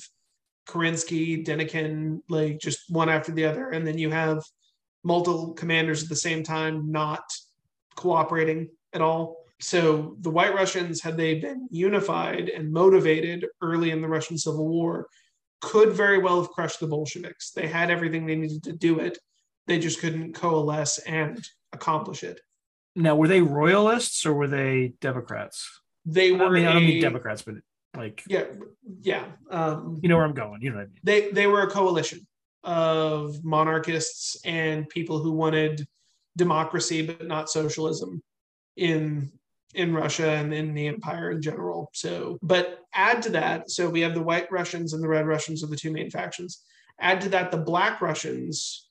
Kerensky, 0.68 1.46
Denikin, 1.46 2.22
like 2.30 2.60
just 2.60 2.80
one 2.90 3.10
after 3.10 3.32
the 3.32 3.46
other. 3.46 3.70
And 3.70 3.86
then 3.86 3.98
you 3.98 4.10
have 4.10 4.44
multiple 5.04 5.54
commanders 5.54 6.04
at 6.04 6.10
the 6.10 6.16
same 6.16 6.44
time 6.44 6.92
not 6.92 7.24
cooperating 7.96 8.70
at 8.94 9.02
all. 9.02 9.45
So 9.60 10.18
the 10.20 10.30
White 10.30 10.54
Russians, 10.54 11.02
had 11.02 11.18
they 11.18 11.36
been 11.40 11.68
unified 11.72 12.50
and 12.50 12.72
motivated 12.72 13.46
early 13.62 13.92
in 13.92 14.02
the 14.02 14.08
Russian 14.08 14.38
Civil 14.38 14.68
War, 14.68 15.08
could 15.62 15.94
very 15.94 16.18
well 16.18 16.42
have 16.42 16.52
crushed 16.52 16.80
the 16.80 16.88
Bolsheviks. 16.88 17.52
They 17.52 17.68
had 17.68 17.90
everything 17.90 18.26
they 18.26 18.36
needed 18.36 18.64
to 18.64 18.74
do 18.74 19.00
it. 19.00 19.18
They 19.68 19.80
just 19.80 20.00
couldn't 20.00 20.34
coalesce 20.34 21.00
and 21.00 21.44
accomplish 21.74 22.24
it. 22.24 22.42
Now, 22.96 23.16
were 23.16 23.28
they 23.28 23.42
royalists 23.42 24.26
or 24.26 24.34
were 24.34 24.48
they 24.48 24.94
Democrats? 25.02 25.82
They 26.06 26.32
were 26.32 26.46
I 26.46 26.50
mean, 26.50 26.66
I 26.68 26.74
don't 26.74 26.86
mean 26.86 27.02
Democrats, 27.02 27.42
but 27.42 27.56
like 27.96 28.24
Yeah, 28.28 28.46
yeah. 29.02 29.26
Um, 29.50 30.00
you 30.02 30.10
know 30.10 30.18
where 30.18 30.26
I'm 30.26 30.34
going. 30.34 30.62
You 30.62 30.72
know 30.72 30.78
what 30.78 30.84
I 30.84 30.88
mean? 30.88 31.00
they 31.04 31.32
they 31.32 31.48
were 31.48 31.62
a 31.62 31.70
coalition 31.70 32.28
of 32.64 33.44
monarchists 33.44 34.38
and 34.46 34.88
people 34.90 35.20
who 35.20 35.32
wanted 35.32 35.88
democracy 36.38 37.06
but 37.06 37.26
not 37.26 37.50
socialism 37.50 38.22
in 38.76 39.32
in 39.76 39.94
Russia 39.94 40.30
and 40.30 40.54
in 40.54 40.74
the 40.74 40.88
empire 40.88 41.32
in 41.32 41.42
general. 41.42 41.90
So, 41.94 42.38
but 42.42 42.80
add 42.94 43.22
to 43.24 43.30
that, 43.32 43.70
so 43.70 43.90
we 43.90 44.02
have 44.02 44.14
the 44.14 44.22
white 44.22 44.52
Russians 44.52 44.94
and 44.94 45.04
the 45.04 45.08
red 45.08 45.28
Russians 45.28 45.64
are 45.64 45.68
the 45.68 45.76
two 45.76 45.92
main 45.92 46.10
factions. 46.10 46.64
Add 47.00 47.22
to 47.22 47.30
that 47.30 47.52
the 47.52 47.58
black 47.58 48.02
Russians, 48.02 48.88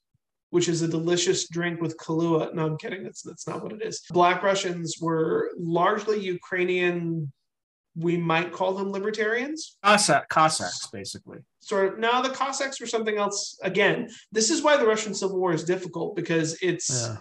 which 0.51 0.69
is 0.69 0.83
a 0.83 0.89
delicious 0.89 1.49
drink 1.49 1.81
with 1.81 1.97
Kahlua. 1.97 2.55
No, 2.55 2.67
I'm 2.67 2.77
kidding. 2.79 3.03
That's 3.03 3.23
that's 3.23 3.47
not 3.49 3.63
what 3.63 3.73
it 3.73 3.83
is. 3.83 4.03
Black 4.11 4.43
Russians 4.43 4.97
were 5.01 5.51
largely 5.59 6.21
Ukrainian. 6.21 7.33
We 7.97 8.17
might 8.17 8.53
call 8.53 8.75
them 8.75 8.91
libertarians 8.91 9.77
Cossack, 9.85 10.29
Cossacks, 10.29 10.89
basically. 10.93 11.39
sort 11.61 11.93
of 11.93 11.99
no 12.01 12.23
the 12.23 12.31
cossacks 12.31 12.81
were 12.81 12.89
something 12.89 13.17
else 13.19 13.57
again 13.63 14.09
this 14.33 14.51
is 14.51 14.63
why 14.65 14.77
the 14.77 14.85
russian 14.93 15.15
civil 15.15 15.39
war 15.39 15.53
is 15.53 15.63
difficult 15.63 16.17
because 16.17 16.49
it's 16.61 16.91
Yeah. 16.91 17.17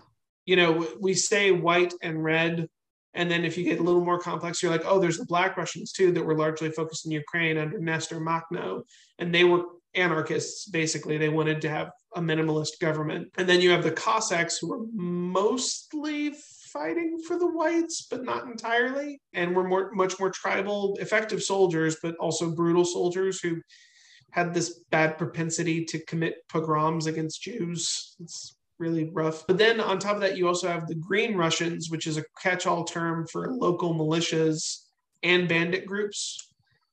you 0.49 0.55
know 0.55 0.71
we 0.99 1.13
say 1.13 1.51
white 1.51 1.93
and 2.01 2.23
red 2.23 2.67
and 3.13 3.29
then 3.29 3.45
if 3.45 3.57
you 3.57 3.63
get 3.63 3.79
a 3.79 3.83
little 3.83 4.03
more 4.03 4.19
complex 4.19 4.61
you're 4.61 4.71
like 4.71 4.85
oh 4.85 4.99
there's 4.99 5.17
the 5.17 5.25
black 5.25 5.57
russians 5.57 5.91
too 5.91 6.11
that 6.11 6.23
were 6.23 6.37
largely 6.37 6.69
focused 6.69 7.05
in 7.05 7.11
ukraine 7.11 7.57
under 7.57 7.79
nestor 7.79 8.19
makhno. 8.19 8.83
And 9.19 9.33
they 9.33 9.43
were 9.43 9.63
anarchists 9.95 10.67
basically. 10.67 11.17
They 11.17 11.29
wanted 11.29 11.61
to 11.61 11.69
have 11.69 11.91
a 12.15 12.21
minimalist 12.21 12.79
government. 12.79 13.29
And 13.37 13.47
then 13.47 13.61
you 13.61 13.71
have 13.71 13.83
the 13.83 13.91
cossacks 13.91 14.57
who 14.57 14.69
were 14.69 14.85
mostly 14.93 16.33
fighting 16.71 17.19
for 17.27 17.37
the 17.37 17.51
whites 17.51 18.07
but 18.09 18.23
not 18.23 18.45
entirely 18.45 19.21
and 19.33 19.55
were 19.55 19.67
more 19.67 19.91
much 19.93 20.19
more 20.19 20.31
tribal 20.31 20.97
effective 20.99 21.43
soldiers 21.43 21.97
but 22.01 22.15
also 22.15 22.49
brutal 22.49 22.83
soldiers 22.83 23.39
who 23.39 23.61
had 24.31 24.55
this 24.55 24.79
bad 24.89 25.15
propensity 25.19 25.85
to 25.85 26.03
commit 26.05 26.37
pogroms 26.49 27.05
against 27.05 27.43
Jews. 27.43 28.15
It's 28.19 28.55
really 28.79 29.09
rough. 29.11 29.45
But 29.47 29.57
then 29.57 29.79
on 29.79 29.99
top 29.99 30.15
of 30.15 30.21
that, 30.21 30.37
you 30.37 30.47
also 30.47 30.67
have 30.67 30.87
the 30.87 30.95
Green 30.95 31.35
Russians, 31.35 31.89
which 31.89 32.07
is 32.07 32.17
a 32.17 32.25
catch 32.41 32.65
all 32.65 32.83
term 32.83 33.27
for 33.27 33.51
local 33.51 33.93
militias 33.93 34.79
and 35.21 35.47
bandit 35.47 35.85
groups. 35.85 36.51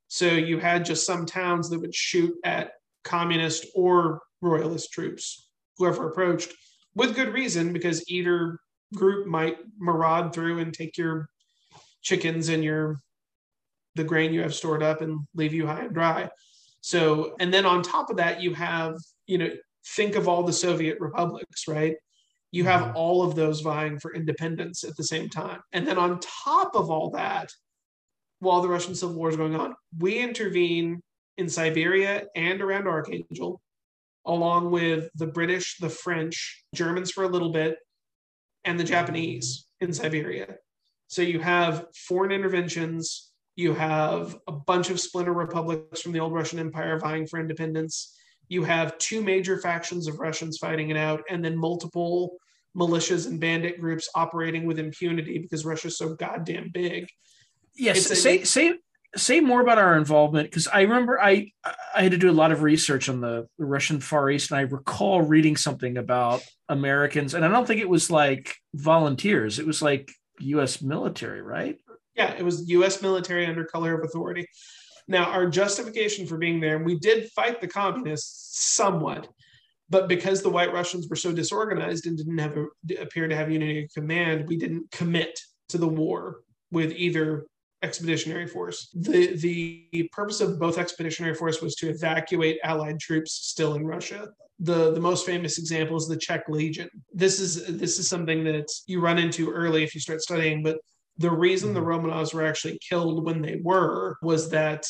So 0.08 0.26
you 0.26 0.58
had 0.58 0.84
just 0.84 1.06
some 1.06 1.26
towns 1.26 1.70
that 1.70 1.80
would 1.80 1.94
shoot 1.94 2.34
at 2.44 2.72
communist 3.04 3.66
or 3.74 4.20
royalist 4.40 4.92
troops, 4.92 5.48
whoever 5.78 6.08
approached, 6.08 6.52
with 6.94 7.14
good 7.14 7.32
reason, 7.32 7.72
because 7.72 8.08
either 8.10 8.58
group 8.94 9.26
might 9.26 9.58
maraud 9.78 10.34
through 10.34 10.58
and 10.58 10.74
take 10.74 10.98
your 10.98 11.28
chickens 12.02 12.48
and 12.48 12.64
your 12.64 13.00
the 13.96 14.04
grain 14.04 14.32
you 14.32 14.42
have 14.42 14.54
stored 14.54 14.82
up 14.82 15.00
and 15.00 15.20
leave 15.34 15.52
you 15.52 15.66
high 15.66 15.82
and 15.82 15.94
dry. 15.94 16.28
So, 16.80 17.34
and 17.40 17.52
then 17.52 17.66
on 17.66 17.82
top 17.82 18.08
of 18.10 18.16
that, 18.16 18.40
you 18.40 18.54
have, 18.54 18.94
you 19.26 19.38
know, 19.38 19.50
think 19.84 20.14
of 20.16 20.28
all 20.28 20.42
the 20.42 20.52
Soviet 20.52 20.98
republics, 21.00 21.66
right? 21.68 21.96
You 22.52 22.64
have 22.64 22.82
Mhm. 22.88 22.94
all 22.94 23.22
of 23.22 23.34
those 23.34 23.60
vying 23.60 23.98
for 23.98 24.14
independence 24.14 24.84
at 24.84 24.96
the 24.96 25.04
same 25.04 25.28
time. 25.28 25.62
And 25.72 25.86
then 25.86 25.98
on 25.98 26.20
top 26.20 26.74
of 26.74 26.90
all 26.90 27.10
that, 27.10 27.52
while 28.40 28.60
the 28.60 28.68
Russian 28.68 28.94
Civil 28.94 29.16
War 29.16 29.28
is 29.30 29.36
going 29.36 29.54
on, 29.54 29.74
we 29.98 30.18
intervene 30.18 31.02
in 31.36 31.48
Siberia 31.48 32.26
and 32.34 32.60
around 32.60 32.86
Archangel. 32.88 33.60
along 34.26 34.70
with 34.70 35.08
the 35.14 35.26
British, 35.26 35.78
the 35.78 35.88
French, 35.88 36.62
Germans 36.74 37.10
for 37.10 37.24
a 37.24 37.28
little 37.28 37.52
bit, 37.52 37.78
and 38.64 38.78
the 38.78 38.84
Japanese 38.84 39.66
in 39.80 39.94
Siberia. 39.94 40.56
So 41.08 41.22
you 41.22 41.40
have 41.40 41.86
foreign 41.96 42.30
interventions, 42.30 43.32
you 43.56 43.72
have 43.72 44.36
a 44.46 44.52
bunch 44.52 44.90
of 44.90 45.00
splinter 45.00 45.32
republics 45.32 46.02
from 46.02 46.12
the 46.12 46.20
old 46.20 46.34
Russian 46.34 46.58
Empire 46.58 46.98
vying 46.98 47.26
for 47.26 47.40
independence. 47.40 48.14
You 48.50 48.64
have 48.64 48.98
two 48.98 49.22
major 49.22 49.58
factions 49.58 50.08
of 50.08 50.18
Russians 50.18 50.58
fighting 50.58 50.90
it 50.90 50.96
out, 50.96 51.22
and 51.30 51.42
then 51.42 51.56
multiple 51.56 52.36
militias 52.76 53.28
and 53.28 53.38
bandit 53.38 53.80
groups 53.80 54.08
operating 54.16 54.66
with 54.66 54.80
impunity 54.80 55.38
because 55.38 55.64
Russia's 55.64 55.96
so 55.96 56.14
goddamn 56.16 56.70
big. 56.74 57.08
Yes, 57.76 58.06
say 58.06 58.42
say 58.42 58.74
say 59.14 59.40
more 59.40 59.60
about 59.60 59.78
our 59.78 59.96
involvement 59.96 60.50
because 60.50 60.66
I 60.66 60.80
remember 60.80 61.20
I 61.20 61.52
I 61.94 62.02
had 62.02 62.10
to 62.10 62.18
do 62.18 62.28
a 62.28 62.32
lot 62.32 62.50
of 62.50 62.62
research 62.62 63.08
on 63.08 63.20
the, 63.20 63.46
the, 63.56 63.64
Russian 63.64 64.00
Far 64.00 64.28
East, 64.30 64.50
and 64.50 64.58
I 64.58 64.62
recall 64.62 65.22
reading 65.22 65.56
something 65.56 65.96
about 65.96 66.42
Americans, 66.68 67.34
and 67.34 67.44
I 67.44 67.48
don't 67.48 67.66
think 67.66 67.80
it 67.80 67.88
was 67.88 68.10
like 68.10 68.56
volunteers; 68.74 69.60
it 69.60 69.66
was 69.66 69.80
like 69.80 70.10
U.S. 70.40 70.82
military, 70.82 71.40
right? 71.40 71.78
Yeah, 72.16 72.32
it 72.32 72.44
was 72.44 72.68
U.S. 72.68 73.00
military 73.00 73.46
under 73.46 73.64
color 73.64 73.94
of 73.94 74.04
authority. 74.04 74.48
Now, 75.11 75.25
our 75.25 75.51
justification 75.51 76.25
for 76.25 76.38
being 76.38 76.61
there, 76.61 76.77
and 76.77 76.87
we 76.87 76.96
did 76.96 77.33
fight 77.33 77.61
the 77.61 77.66
communists 77.66 78.64
somewhat, 78.75 79.27
but 79.88 80.09
because 80.09 80.40
the 80.40 80.49
White 80.49 80.73
Russians 80.73 81.09
were 81.11 81.16
so 81.16 81.33
disorganized 81.33 82.07
and 82.07 82.16
didn't 82.16 82.38
have 82.38 82.57
a, 82.57 82.66
appear 83.03 83.27
to 83.27 83.35
have 83.35 83.51
unity 83.51 83.83
of 83.83 83.90
command, 83.92 84.46
we 84.49 84.57
didn't 84.57 84.88
commit 84.92 85.37
to 85.70 85.79
the 85.79 85.88
war 85.88 86.42
with 86.70 86.92
either 86.92 87.46
expeditionary 87.83 88.46
force. 88.46 88.88
The 88.94 89.35
the 89.37 90.09
purpose 90.12 90.40
of 90.40 90.61
both 90.61 90.79
expeditionary 90.79 91.35
force 91.35 91.61
was 91.61 91.75
to 91.77 91.88
evacuate 91.88 92.61
allied 92.62 93.01
troops 93.01 93.33
still 93.33 93.75
in 93.75 93.85
Russia. 93.85 94.29
The 94.61 94.92
the 94.92 95.01
most 95.01 95.27
famous 95.27 95.59
example 95.59 95.96
is 95.96 96.07
the 96.07 96.18
Czech 96.18 96.49
Legion. 96.49 96.88
This 97.12 97.40
is 97.40 97.66
this 97.66 97.99
is 97.99 98.09
something 98.09 98.44
that 98.44 98.68
you 98.87 99.01
run 99.01 99.18
into 99.18 99.51
early 99.51 99.83
if 99.83 99.92
you 99.92 100.01
start 100.01 100.20
studying, 100.20 100.62
but 100.62 100.79
the 101.20 101.30
reason 101.30 101.74
the 101.74 101.80
mm-hmm. 101.80 102.06
Romanovs 102.06 102.33
were 102.33 102.46
actually 102.46 102.78
killed 102.78 103.24
when 103.24 103.42
they 103.42 103.61
were 103.62 104.16
was 104.22 104.50
that 104.50 104.87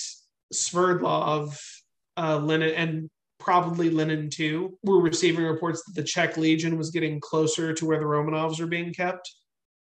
Sverdlov, 0.55 1.61
uh, 2.16 2.38
Lenin, 2.38 2.75
and 2.75 3.11
probably 3.40 3.90
Lenin 3.90 4.31
too, 4.31 4.79
were 4.85 5.01
receiving 5.01 5.45
reports 5.45 5.83
that 5.85 5.95
the 5.97 6.07
Czech 6.07 6.37
Legion 6.37 6.79
was 6.79 6.90
getting 6.90 7.19
closer 7.19 7.75
to 7.75 7.85
where 7.85 7.99
the 7.99 8.05
Romanovs 8.05 8.61
were 8.61 8.69
being 8.69 8.95
kept. 8.95 9.29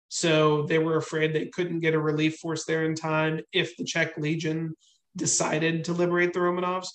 So 0.09 0.63
they 0.63 0.79
were 0.79 0.97
afraid 0.97 1.35
they 1.35 1.47
couldn't 1.47 1.81
get 1.81 1.95
a 1.95 2.01
relief 2.01 2.39
force 2.39 2.65
there 2.65 2.85
in 2.87 2.95
time 2.95 3.43
if 3.53 3.77
the 3.77 3.85
Czech 3.85 4.17
Legion 4.17 4.75
decided 5.17 5.85
to 5.85 5.93
liberate 5.93 6.33
the 6.33 6.41
Romanovs. 6.41 6.89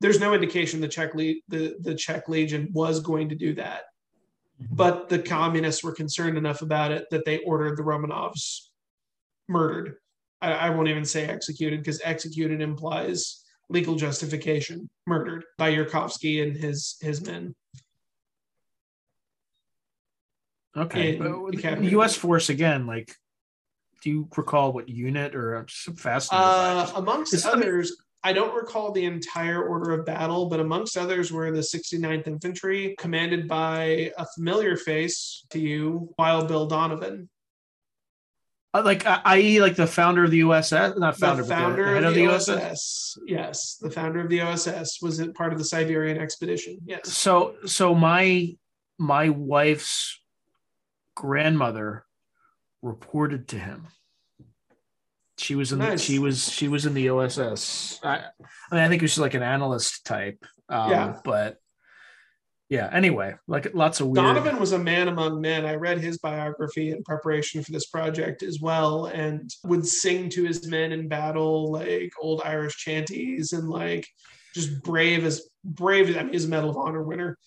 There's 0.00 0.20
no 0.20 0.34
indication 0.34 0.80
the 0.80 0.88
Czech 0.88 1.14
Le- 1.14 1.34
the, 1.46 1.76
the 1.80 1.94
Czech 1.94 2.28
Legion 2.28 2.70
was 2.72 2.98
going 2.98 3.28
to 3.28 3.36
do 3.36 3.54
that. 3.54 3.82
Mm-hmm. 4.60 4.74
But 4.74 5.08
the 5.08 5.20
communists 5.20 5.84
were 5.84 5.92
concerned 5.92 6.36
enough 6.36 6.62
about 6.62 6.90
it 6.90 7.06
that 7.12 7.24
they 7.24 7.38
ordered 7.38 7.76
the 7.76 7.84
Romanovs 7.84 8.67
murdered. 9.48 9.96
I, 10.40 10.52
I 10.52 10.70
won't 10.70 10.88
even 10.88 11.04
say 11.04 11.26
executed 11.26 11.80
because 11.80 12.00
executed 12.04 12.60
implies 12.60 13.42
legal 13.68 13.96
justification. 13.96 14.88
Murdered 15.06 15.44
by 15.56 15.72
Yurovsky 15.72 16.42
and 16.42 16.56
his 16.56 16.96
his 17.00 17.24
men. 17.24 17.54
Okay. 20.76 21.16
the 21.16 21.88
U.S. 21.92 22.14
force 22.14 22.50
again, 22.50 22.86
like, 22.86 23.12
do 24.02 24.10
you 24.10 24.28
recall 24.36 24.72
what 24.72 24.88
unit 24.88 25.34
or 25.34 25.56
I'm 25.56 25.66
just 25.66 25.98
fascinated? 25.98 26.46
Uh, 26.46 26.92
amongst 26.94 27.44
others, 27.44 27.96
I 28.22 28.32
don't 28.32 28.54
recall 28.54 28.92
the 28.92 29.04
entire 29.04 29.62
order 29.62 29.92
of 29.92 30.06
battle, 30.06 30.46
but 30.48 30.60
amongst 30.60 30.96
others 30.96 31.32
were 31.32 31.50
the 31.50 31.60
69th 31.60 32.26
Infantry, 32.26 32.94
commanded 32.98 33.48
by 33.48 34.12
a 34.18 34.26
familiar 34.34 34.76
face 34.76 35.44
to 35.50 35.58
you, 35.58 36.14
Wild 36.18 36.48
Bill 36.48 36.66
Donovan. 36.66 37.28
Uh, 38.78 38.82
like, 38.84 39.06
uh, 39.06 39.20
i.e., 39.24 39.60
like 39.60 39.74
the 39.74 39.86
founder 39.86 40.24
of 40.24 40.30
the 40.30 40.40
USS, 40.40 40.98
not 40.98 41.18
founder, 41.18 41.42
the 41.42 41.48
founder 41.48 42.00
the, 42.00 42.06
of 42.06 42.14
the, 42.14 42.26
of 42.26 42.46
the 42.46 42.54
OSS? 42.54 43.18
Yes, 43.26 43.76
the 43.80 43.90
founder 43.90 44.20
of 44.20 44.28
the 44.28 44.40
OSS 44.42 45.00
was 45.02 45.24
part 45.34 45.52
of 45.52 45.58
the 45.58 45.64
Siberian 45.64 46.18
expedition. 46.18 46.78
Yes. 46.84 47.12
So, 47.12 47.56
so 47.66 47.94
my 47.94 48.56
my 48.98 49.30
wife's 49.30 50.20
grandmother 51.14 52.04
reported 52.82 53.48
to 53.48 53.58
him. 53.58 53.88
She 55.38 55.54
was 55.54 55.72
in 55.72 55.78
nice. 55.78 55.92
the, 55.92 55.98
she 55.98 56.18
was 56.18 56.52
she 56.52 56.68
was 56.68 56.86
in 56.86 56.94
the 56.94 57.10
OSS. 57.10 58.00
I, 58.02 58.16
I 58.70 58.74
mean, 58.74 58.84
I 58.84 58.88
think 58.88 59.02
it 59.02 59.04
was 59.04 59.18
like 59.18 59.34
an 59.34 59.42
analyst 59.42 60.04
type. 60.04 60.44
Um, 60.68 60.90
yeah. 60.90 61.20
But 61.24 61.56
yeah. 62.68 62.88
Anyway, 62.92 63.34
like 63.46 63.74
lots 63.74 64.00
of 64.00 64.08
weird. 64.08 64.16
Donovan 64.16 64.58
was 64.58 64.72
a 64.72 64.78
man 64.78 65.08
among 65.08 65.40
men. 65.40 65.64
I 65.64 65.74
read 65.74 65.98
his 65.98 66.18
biography 66.18 66.90
in 66.90 67.02
preparation 67.02 67.62
for 67.62 67.72
this 67.72 67.86
project 67.86 68.42
as 68.42 68.60
well, 68.60 69.06
and 69.06 69.50
would 69.64 69.86
sing 69.86 70.28
to 70.30 70.44
his 70.44 70.66
men 70.66 70.92
in 70.92 71.08
battle 71.08 71.72
like 71.72 72.12
old 72.20 72.42
Irish 72.44 72.76
chanties 72.84 73.52
and 73.52 73.68
like 73.68 74.06
just 74.54 74.82
brave 74.82 75.24
as 75.24 75.48
brave. 75.64 76.16
I 76.16 76.22
mean, 76.22 76.32
he's 76.32 76.44
a 76.44 76.48
Medal 76.48 76.70
of 76.70 76.76
Honor 76.76 77.02
winner 77.02 77.38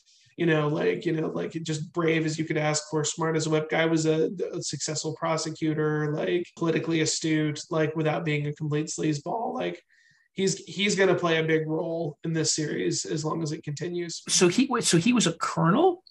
you 0.41 0.47
know, 0.47 0.69
like, 0.69 1.05
you 1.05 1.11
know, 1.11 1.27
like 1.27 1.51
just 1.51 1.93
brave 1.93 2.25
as 2.25 2.39
you 2.39 2.45
could 2.45 2.57
ask 2.57 2.83
for, 2.89 3.03
smart 3.03 3.35
as 3.35 3.45
a 3.45 3.49
whip. 3.51 3.69
Guy 3.69 3.85
was 3.85 4.07
a, 4.07 4.31
a 4.53 4.61
successful 4.61 5.15
prosecutor, 5.15 6.13
like 6.15 6.47
politically 6.57 7.01
astute, 7.01 7.59
like 7.69 7.95
without 7.95 8.25
being 8.25 8.47
a 8.47 8.53
complete 8.53 8.87
sleazeball. 8.87 9.53
Like 9.53 9.83
he's 10.33 10.57
he's 10.65 10.95
going 10.95 11.09
to 11.09 11.15
play 11.15 11.39
a 11.39 11.43
big 11.43 11.67
role 11.67 12.17
in 12.23 12.33
this 12.33 12.53
series 12.53 13.05
as 13.05 13.25
long 13.25 13.43
as 13.43 13.51
it 13.51 13.63
continues. 13.63 14.23
So 14.27 14.47
he 14.47 14.69
so 14.81 14.97
he 14.97 15.13
was 15.13 15.27
a 15.27 15.33
colonel 15.33 16.03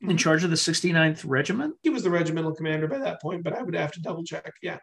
in 0.00 0.08
mm-hmm. 0.08 0.16
charge 0.16 0.44
of 0.44 0.50
the 0.50 0.56
69th 0.56 1.24
regiment. 1.26 1.74
He 1.82 1.90
was 1.90 2.02
the 2.02 2.10
regimental 2.10 2.54
commander 2.54 2.86
by 2.86 2.98
that 2.98 3.20
point, 3.20 3.42
but 3.42 3.54
I 3.54 3.62
would 3.62 3.74
have 3.74 3.92
to 3.92 4.00
double 4.00 4.24
check. 4.24 4.52
Yeah. 4.62 4.78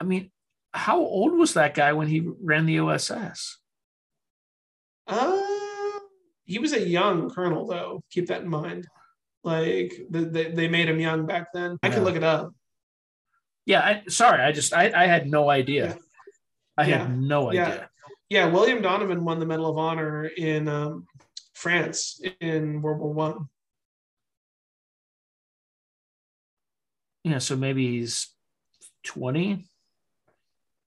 I 0.00 0.04
mean, 0.04 0.30
how 0.72 0.98
old 0.98 1.32
was 1.34 1.54
that 1.54 1.74
guy 1.74 1.92
when 1.92 2.08
he 2.08 2.28
ran 2.42 2.66
the 2.66 2.80
OSS? 2.80 3.58
Uh 5.06 5.40
he 6.44 6.58
was 6.58 6.72
a 6.72 6.86
young 6.86 7.30
colonel 7.30 7.66
though. 7.66 8.02
Keep 8.10 8.26
that 8.26 8.42
in 8.42 8.48
mind. 8.48 8.86
Like 9.44 9.92
the, 10.10 10.20
the, 10.20 10.44
they 10.54 10.68
made 10.68 10.88
him 10.88 11.00
young 11.00 11.26
back 11.26 11.48
then. 11.52 11.78
I 11.82 11.88
yeah. 11.88 11.94
can 11.94 12.04
look 12.04 12.16
it 12.16 12.24
up. 12.24 12.52
Yeah, 13.64 13.80
I, 13.80 14.02
sorry, 14.08 14.42
I 14.42 14.52
just 14.52 14.72
I, 14.72 14.92
I 14.94 15.06
had 15.06 15.28
no 15.28 15.48
idea. 15.48 15.86
Yeah. 15.86 15.94
I 16.76 16.86
yeah. 16.86 16.98
had 16.98 17.18
no 17.18 17.50
idea. 17.50 17.88
Yeah. 18.30 18.44
yeah, 18.44 18.52
William 18.52 18.82
Donovan 18.82 19.24
won 19.24 19.38
the 19.38 19.46
Medal 19.46 19.70
of 19.70 19.78
Honor 19.78 20.24
in 20.24 20.68
um, 20.68 21.06
France 21.54 22.20
in 22.40 22.80
World 22.82 23.00
War 23.00 23.12
One. 23.12 23.48
Yeah, 27.24 27.38
so 27.38 27.56
maybe 27.56 27.98
he's 27.98 28.28
twenty. 29.04 29.66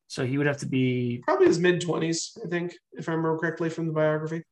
So 0.07 0.25
he 0.25 0.37
would 0.37 0.47
have 0.47 0.57
to 0.57 0.65
be 0.65 1.21
probably 1.23 1.47
his 1.47 1.59
mid 1.59 1.81
twenties, 1.81 2.37
I 2.43 2.47
think, 2.47 2.75
if 2.93 3.07
I 3.07 3.13
remember 3.13 3.37
correctly 3.37 3.69
from 3.69 3.87
the 3.87 3.93
biography. 3.93 4.43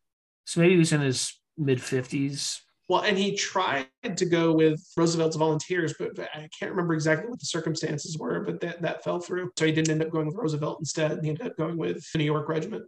So 0.46 0.62
maybe 0.62 0.74
he 0.74 0.80
was 0.80 0.91
in 0.91 1.02
his 1.02 1.39
mid 1.58 1.80
50s. 1.80 2.60
Well, 2.89 3.02
and 3.02 3.17
he 3.17 3.36
tried 3.36 3.88
to 4.04 4.26
go 4.26 4.54
with 4.54 4.82
Roosevelt's 4.98 5.38
volunteers, 5.38 5.93
but 5.98 6.19
I 6.19 6.50
can't 6.58 6.72
remember 6.72 6.93
exactly 6.93 7.30
what 7.30 7.39
the 7.39 7.46
circumstances 7.46 8.17
were, 8.17 8.41
but 8.41 8.60
that, 8.60 8.82
that 8.82 9.04
fell 9.04 9.19
through. 9.19 9.52
So 9.58 9.65
he 9.65 9.72
didn't 9.72 9.91
end 9.91 10.04
up 10.04 10.12
going 10.12 10.26
with 10.26 10.36
Roosevelt 10.36 10.80
instead. 10.80 11.19
He 11.24 11.30
ended 11.30 11.48
up 11.48 11.58
going 11.58 11.78
with 11.78 12.06
the 12.12 12.17
New 12.17 12.26
York 12.26 12.50
Regiment. 12.50 12.84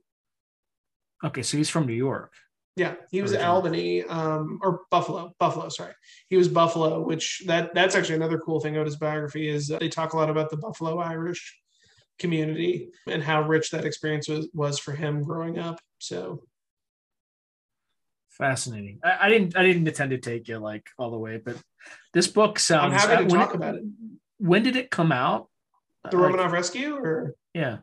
Okay, 1.23 1.41
so 1.41 1.57
he's 1.57 1.69
from 1.69 1.87
New 1.87 1.93
York. 1.93 2.33
Yeah, 2.75 2.95
he 3.09 3.21
was 3.21 3.31
originally. 3.31 3.49
Albany 3.49 4.03
um, 4.03 4.59
or 4.61 4.81
Buffalo. 4.91 5.33
Buffalo, 5.39 5.69
sorry, 5.69 5.93
he 6.27 6.35
was 6.35 6.49
Buffalo. 6.49 7.01
Which 7.01 7.41
that 7.45 7.73
that's 7.73 7.95
actually 7.95 8.15
another 8.15 8.37
cool 8.37 8.59
thing 8.59 8.75
about 8.75 8.85
his 8.85 8.97
biography 8.97 9.47
is 9.47 9.71
uh, 9.71 9.79
they 9.79 9.87
talk 9.87 10.11
a 10.11 10.17
lot 10.17 10.29
about 10.29 10.49
the 10.49 10.57
Buffalo 10.57 10.99
Irish 10.99 11.57
community 12.19 12.89
and 13.07 13.23
how 13.23 13.41
rich 13.41 13.71
that 13.71 13.85
experience 13.85 14.27
was 14.27 14.49
was 14.53 14.77
for 14.77 14.91
him 14.91 15.23
growing 15.23 15.57
up. 15.57 15.79
So 15.99 16.43
Fascinating. 18.37 18.99
I, 19.03 19.17
I, 19.21 19.29
didn't. 19.29 19.55
I 19.57 19.63
didn't 19.63 19.87
intend 19.87 20.11
to 20.11 20.17
take 20.17 20.47
you 20.49 20.57
like 20.57 20.89
all 20.97 21.09
the 21.09 21.17
way, 21.17 21.37
but 21.37 21.55
this 22.13 22.27
book 22.27 22.59
sounds. 22.59 22.93
I'm 22.93 23.09
happy 23.09 23.25
to 23.25 23.29
talk 23.29 23.51
it, 23.51 23.55
about 23.55 23.75
it. 23.75 23.83
When 24.39 24.63
did 24.63 24.75
it 24.75 24.91
come 24.91 25.11
out? 25.13 25.47
The 26.11 26.17
Romanov 26.17 26.37
like, 26.37 26.51
Rescue, 26.51 26.95
or 26.95 27.35
yeah, 27.53 27.77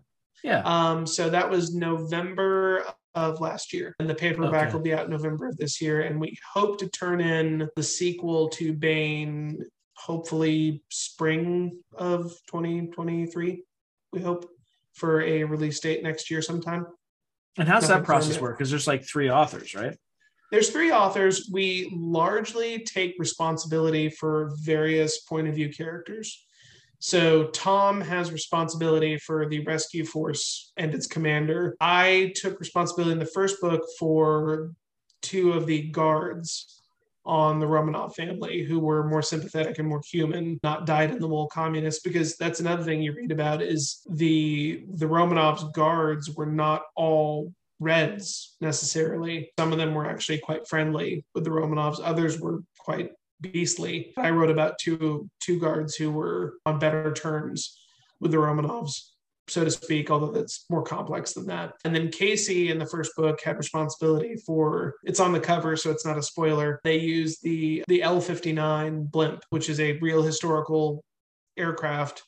yeah. 0.45 0.62
Um. 0.65 1.07
So 1.07 1.31
that 1.31 1.49
was 1.49 1.75
November 1.75 2.85
of 3.15 3.41
last 3.41 3.73
year, 3.73 3.95
and 3.99 4.09
the 4.09 4.15
paperback 4.15 4.69
okay. 4.69 4.75
will 4.75 4.83
be 4.83 4.93
out 4.93 5.09
November 5.09 5.49
of 5.49 5.57
this 5.57 5.81
year, 5.81 6.03
and 6.03 6.21
we 6.21 6.37
hope 6.53 6.79
to 6.81 6.88
turn 6.91 7.23
in 7.23 7.69
the 7.75 7.83
sequel 7.83 8.51
to 8.51 8.75
Baen, 8.75 9.59
hopefully 9.94 10.83
spring 10.90 11.79
of 11.96 12.25
2023. 12.48 13.63
We 14.13 14.21
hope 14.21 14.50
for 14.92 15.23
a 15.23 15.44
release 15.44 15.81
date 15.81 16.03
next 16.03 16.31
year 16.31 16.42
sometime. 16.42 16.87
And 17.59 17.67
how's 17.67 17.83
Nothing 17.85 17.96
that 17.96 18.05
process 18.05 18.38
work? 18.38 18.59
Because 18.59 18.69
there's 18.71 18.87
like 18.87 19.05
three 19.05 19.31
authors, 19.31 19.75
right? 19.75 19.96
There's 20.53 20.69
three 20.69 20.92
authors. 20.92 21.48
We 21.50 21.90
largely 21.96 22.85
take 22.85 23.15
responsibility 23.19 24.11
for 24.11 24.53
various 24.61 25.23
point 25.23 25.48
of 25.48 25.55
view 25.55 25.71
characters. 25.71 26.44
So 26.98 27.46
Tom 27.48 28.03
has 28.03 28.31
responsibility 28.31 29.17
for 29.17 29.48
the 29.48 29.65
rescue 29.65 30.05
force 30.05 30.73
and 30.77 30.94
its 30.94 31.07
commander. 31.07 31.75
I 31.81 32.35
took 32.37 32.61
responsibility 32.61 33.13
in 33.13 33.19
the 33.19 33.25
first 33.25 33.63
book 33.63 33.81
for 33.98 34.73
two 35.23 35.55
of 35.55 35.67
the 35.67 35.90
guards 35.90 36.83
on 37.25 37.59
the 37.59 37.67
Romanov 37.67 38.15
family 38.15 38.63
who 38.63 38.79
were 38.79 39.09
more 39.09 39.23
sympathetic 39.23 39.79
and 39.79 39.88
more 39.88 40.03
human, 40.07 40.61
not 40.63 40.85
dyed 40.87 41.13
in 41.13 41.19
the 41.19 41.29
wool 41.29 41.48
communists. 41.48 42.03
Because 42.03 42.37
that's 42.37 42.61
another 42.61 42.85
thing 42.85 43.00
you 43.00 43.15
read 43.15 43.33
about 43.33 43.63
is 43.63 44.03
the 44.11 44.85
the 44.96 45.07
Romanovs 45.07 45.73
guards 45.73 46.31
were 46.31 46.46
not 46.46 46.83
all 46.94 47.55
Reds 47.83 48.56
necessarily. 48.60 49.50
Some 49.58 49.72
of 49.72 49.78
them 49.78 49.94
were 49.94 50.06
actually 50.06 50.38
quite 50.38 50.68
friendly 50.68 51.24
with 51.35 51.44
the 51.44 51.50
Romanovs. 51.50 52.00
Others 52.02 52.40
were 52.40 52.60
quite 52.78 53.10
beastly. 53.40 54.12
I 54.16 54.30
wrote 54.30 54.50
about 54.50 54.78
two 54.78 55.28
two 55.40 55.58
guards 55.58 55.96
who 55.96 56.10
were 56.10 56.54
on 56.64 56.78
better 56.78 57.12
terms 57.12 57.78
with 58.20 58.30
the 58.30 58.38
Romanovs 58.38 59.12
so 59.48 59.64
to 59.64 59.70
speak, 59.70 60.10
although 60.10 60.30
that's 60.30 60.64
more 60.70 60.83
complex 60.83 61.33
than 61.33 61.46
that. 61.46 61.74
And 61.85 61.94
then 61.94 62.08
Kacey 62.08 62.70
in 62.70 62.78
the 62.78 62.87
first 62.87 63.14
book 63.16 63.40
had 63.42 63.58
responsibility 63.58 64.37
for 64.46 64.94
it's 65.04 65.20
on 65.20 65.33
the 65.33 65.40
cover, 65.40 65.76
so 65.76 65.90
it's 65.90 66.06
not 66.06 66.18
a 66.18 66.22
spoiler. 66.22 66.80
They 66.85 66.98
use 66.98 67.38
the 67.40 67.85
the 67.88 68.02
L-59 68.02 69.10
blimp, 69.10 69.42
which 69.50 69.68
is 69.68 69.80
a 69.80 69.98
real 69.98 70.22
historical 70.22 71.04
aircraft 71.56 72.22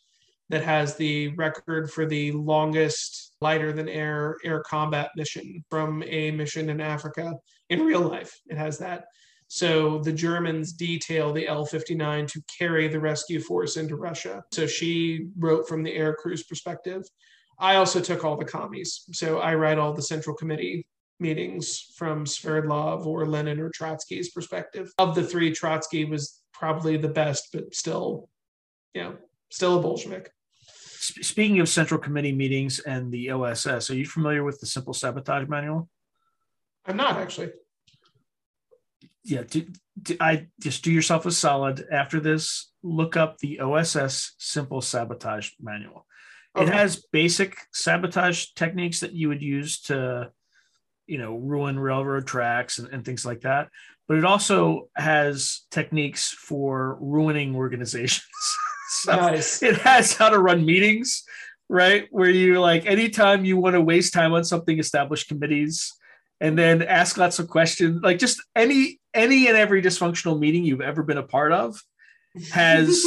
that 0.51 0.63
has 0.63 0.97
the 0.97 1.29
record 1.29 1.91
for 1.91 2.07
the 2.07 2.33
longest 2.33 3.35
lighter 3.41 3.73
than 3.73 3.89
air 3.89 4.37
air 4.45 4.61
combat 4.61 5.11
mission 5.17 5.65
from 5.71 6.03
a 6.07 6.31
mission 6.31 6.71
in 6.71 6.81
Africa 6.81 7.35
in 7.71 7.81
real 7.81 8.01
life. 8.01 8.41
It 8.47 8.57
has 8.57 8.79
that. 8.79 9.07
So 9.49 9.99
the 9.99 10.13
Germans 10.13 10.73
detail 10.73 11.33
the 11.33 11.47
L 11.47 11.65
59 11.65 12.27
to 12.27 12.43
carry 12.59 12.89
the 12.89 13.01
rescue 13.01 13.41
force 13.41 13.77
into 13.77 13.97
Russia. 13.97 14.43
So 14.53 14.67
she 14.67 15.29
wrote 15.39 15.69
from 15.69 15.83
the 15.83 15.95
air 15.95 16.15
crew's 16.15 16.43
perspective. 16.43 17.05
I 17.59 17.77
also 17.77 18.01
took 18.01 18.25
all 18.25 18.37
the 18.37 18.45
commies. 18.45 19.05
So 19.13 19.39
I 19.39 19.55
write 19.55 19.79
all 19.79 19.93
the 19.93 20.03
central 20.03 20.35
committee 20.35 20.87
meetings 21.21 21.93
from 21.97 22.25
Sverdlov 22.25 23.07
or 23.07 23.27
Lenin 23.27 23.61
or 23.61 23.71
Trotsky's 23.71 24.31
perspective. 24.31 24.93
Of 24.99 25.15
the 25.15 25.23
three, 25.23 25.53
Trotsky 25.53 26.05
was 26.05 26.41
probably 26.53 26.97
the 26.97 27.09
best, 27.09 27.51
but 27.53 27.75
still, 27.75 28.29
you 28.95 29.03
know, 29.03 29.17
still 29.55 29.79
a 29.79 29.83
Bolshevik. 29.83 30.31
Speaking 30.99 31.61
of 31.61 31.69
central 31.69 32.01
committee 32.01 32.33
meetings 32.33 32.79
and 32.81 33.13
the 33.13 33.31
OSS, 33.31 33.91
are 33.91 33.95
you 33.95 34.07
familiar 34.07 34.43
with 34.43 34.59
the 34.61 34.67
Simple 34.67 34.95
Sabotage 34.95 35.49
Manual? 35.49 35.89
I'm 36.87 36.97
not 36.97 37.17
actually 37.17 37.53
yeah, 39.25 39.43
do, 39.49 39.67
do, 40.01 40.17
I 40.21 40.49
just 40.61 40.85
do 40.85 40.93
yourself 40.93 41.27
a 41.27 41.33
solid 41.33 41.87
after 41.91 42.21
this. 42.21 42.71
Look 42.83 43.17
up 43.17 43.39
the 43.39 43.61
OSS 43.61 44.35
Simple 44.39 44.83
Sabotage 44.83 45.51
Manual. 45.61 46.07
Okay. 46.55 46.67
It 46.67 46.73
has 46.73 47.05
basic 47.11 47.57
sabotage 47.73 48.47
techniques 48.55 49.01
that 49.01 49.13
you 49.13 49.29
would 49.29 49.43
use 49.43 49.81
to, 49.83 50.31
you 51.07 51.19
know, 51.19 51.37
ruin 51.37 51.79
railroad 51.79 52.27
tracks 52.27 52.79
and, 52.79 52.93
and 52.93 53.05
things 53.05 53.25
like 53.25 53.41
that. 53.41 53.69
But 54.07 54.19
it 54.19 54.25
also 54.25 54.91
has 54.95 55.63
techniques 55.71 56.31
for 56.31 56.99
ruining 57.01 57.57
organizations. 57.57 58.23
so 59.03 59.17
nice. 59.17 59.63
It 59.63 59.79
has 59.79 60.15
how 60.15 60.31
to 60.31 60.39
run 60.39 60.65
meetings, 60.65 61.25
right? 61.69 62.07
Where 62.11 62.31
you 62.31 62.61
like 62.61 62.87
anytime 62.87 63.45
you 63.45 63.57
want 63.57 63.75
to 63.75 63.81
waste 63.81 64.13
time 64.13 64.33
on 64.33 64.45
something, 64.45 64.79
establish 64.79 65.27
committees 65.27 65.93
and 66.41 66.59
then 66.59 66.83
ask 66.83 67.17
lots 67.17 67.39
of 67.39 67.49
questions 67.49 68.03
like 68.03 68.19
just 68.19 68.43
any 68.55 69.01
any 69.15 69.49
and 69.49 69.57
every 69.57 69.81
dysfunctional 69.81 70.39
meeting 70.39 70.65
you've 70.65 70.81
ever 70.81 71.03
been 71.03 71.19
a 71.19 71.23
part 71.23 71.53
of 71.53 71.81
has 72.51 73.05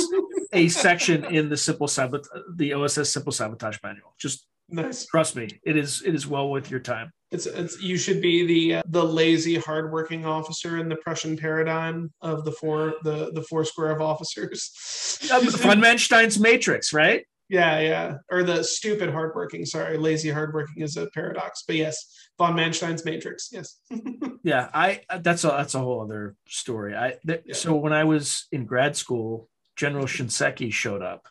a 0.53 0.67
section 0.69 1.25
in 1.25 1.49
the 1.49 1.57
simple 1.57 1.87
sabot 1.87 2.25
the 2.55 2.73
OSS 2.73 3.11
simple 3.11 3.31
sabotage 3.31 3.77
manual. 3.83 4.13
Just 4.17 4.47
nice. 4.69 5.05
trust 5.05 5.35
me, 5.35 5.49
it 5.63 5.75
is 5.75 6.01
it 6.05 6.15
is 6.15 6.25
well 6.25 6.49
worth 6.49 6.71
your 6.71 6.79
time. 6.79 7.11
It's, 7.31 7.45
it's 7.45 7.81
you 7.81 7.97
should 7.97 8.21
be 8.21 8.45
the 8.45 8.75
uh, 8.75 8.83
the 8.87 9.03
lazy, 9.03 9.55
hardworking 9.57 10.25
officer 10.25 10.77
in 10.77 10.87
the 10.87 10.95
Prussian 10.95 11.35
paradigm 11.35 12.11
of 12.21 12.45
the 12.45 12.53
four 12.53 12.93
the 13.03 13.31
the 13.33 13.41
four 13.43 13.65
square 13.65 13.91
of 13.91 14.01
officers. 14.01 15.19
um, 15.33 15.49
von 15.49 15.79
Manstein's 15.81 16.39
Matrix, 16.39 16.93
right? 16.93 17.25
Yeah, 17.49 17.79
yeah. 17.79 18.17
Or 18.29 18.43
the 18.43 18.63
stupid 18.63 19.09
hardworking. 19.09 19.65
Sorry, 19.65 19.97
lazy 19.97 20.29
hardworking 20.29 20.83
is 20.83 20.97
a 20.97 21.07
paradox. 21.07 21.63
But 21.65 21.77
yes, 21.77 21.97
von 22.37 22.55
Manstein's 22.55 23.05
Matrix. 23.05 23.49
Yes. 23.51 23.77
yeah, 24.43 24.69
I 24.73 25.01
that's 25.19 25.43
a 25.43 25.47
that's 25.47 25.75
a 25.75 25.79
whole 25.79 26.01
other 26.01 26.35
story. 26.47 26.95
I 26.95 27.15
th- 27.25 27.43
yeah. 27.45 27.55
so 27.55 27.75
when 27.75 27.93
I 27.93 28.03
was 28.03 28.47
in 28.51 28.65
grad 28.65 28.95
school, 28.95 29.49
General 29.75 30.05
Shinseki 30.05 30.73
showed 30.73 31.01
up, 31.01 31.27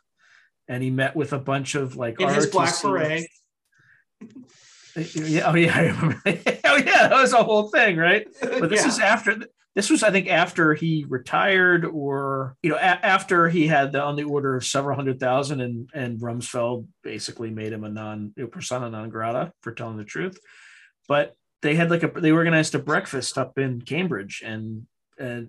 and 0.69 0.83
he 0.83 0.91
met 0.91 1.17
with 1.17 1.33
a 1.33 1.39
bunch 1.39 1.75
of 1.75 1.97
like 1.97 2.21
in 2.21 2.29
ROTC. 2.29 2.35
his 2.35 2.47
black 2.47 2.83
beret. 2.83 3.27
Yeah, 4.97 5.51
oh 5.51 5.55
yeah, 5.55 5.73
I 5.75 5.81
remember. 5.87 6.23
oh 6.65 6.77
yeah, 6.77 7.09
that 7.09 7.21
was 7.21 7.33
a 7.33 7.43
whole 7.43 7.69
thing, 7.69 7.97
right? 7.97 8.27
But 8.41 8.71
this 8.71 8.83
yeah. 8.83 8.89
is 8.89 8.99
after 8.99 9.37
this 9.77 9.91
was, 9.91 10.03
I 10.03 10.11
think, 10.11 10.29
after 10.29 10.73
he 10.73 11.05
retired, 11.07 11.85
or 11.85 12.57
you 12.63 12.71
know, 12.71 12.77
a- 12.77 12.81
after 12.81 13.47
he 13.51 13.67
had 13.67 13.93
the, 13.93 14.03
on 14.03 14.17
the 14.17 14.25
order 14.25 14.57
of 14.57 14.65
several 14.65 14.97
hundred 14.97 15.21
thousand, 15.21 15.61
and 15.61 15.91
and 15.93 16.19
Rumsfeld 16.19 16.87
basically 17.03 17.51
made 17.51 17.75
him 17.75 17.85
a 17.85 17.91
non 17.91 18.33
you 18.37 18.45
know, 18.45 18.49
persona 18.49 18.89
non 18.89 19.11
grata 19.11 19.53
for 19.61 19.73
telling 19.73 19.99
the 19.99 20.05
truth. 20.05 20.41
But 21.09 21.35
they 21.61 21.75
had 21.75 21.91
like 21.91 22.03
a 22.03 22.09
they 22.09 22.33
organized 22.33 22.75
a 22.75 22.79
breakfast 22.79 23.37
up 23.37 23.59
in 23.59 23.83
Cambridge, 23.83 24.43
and 24.45 24.87
and 25.19 25.49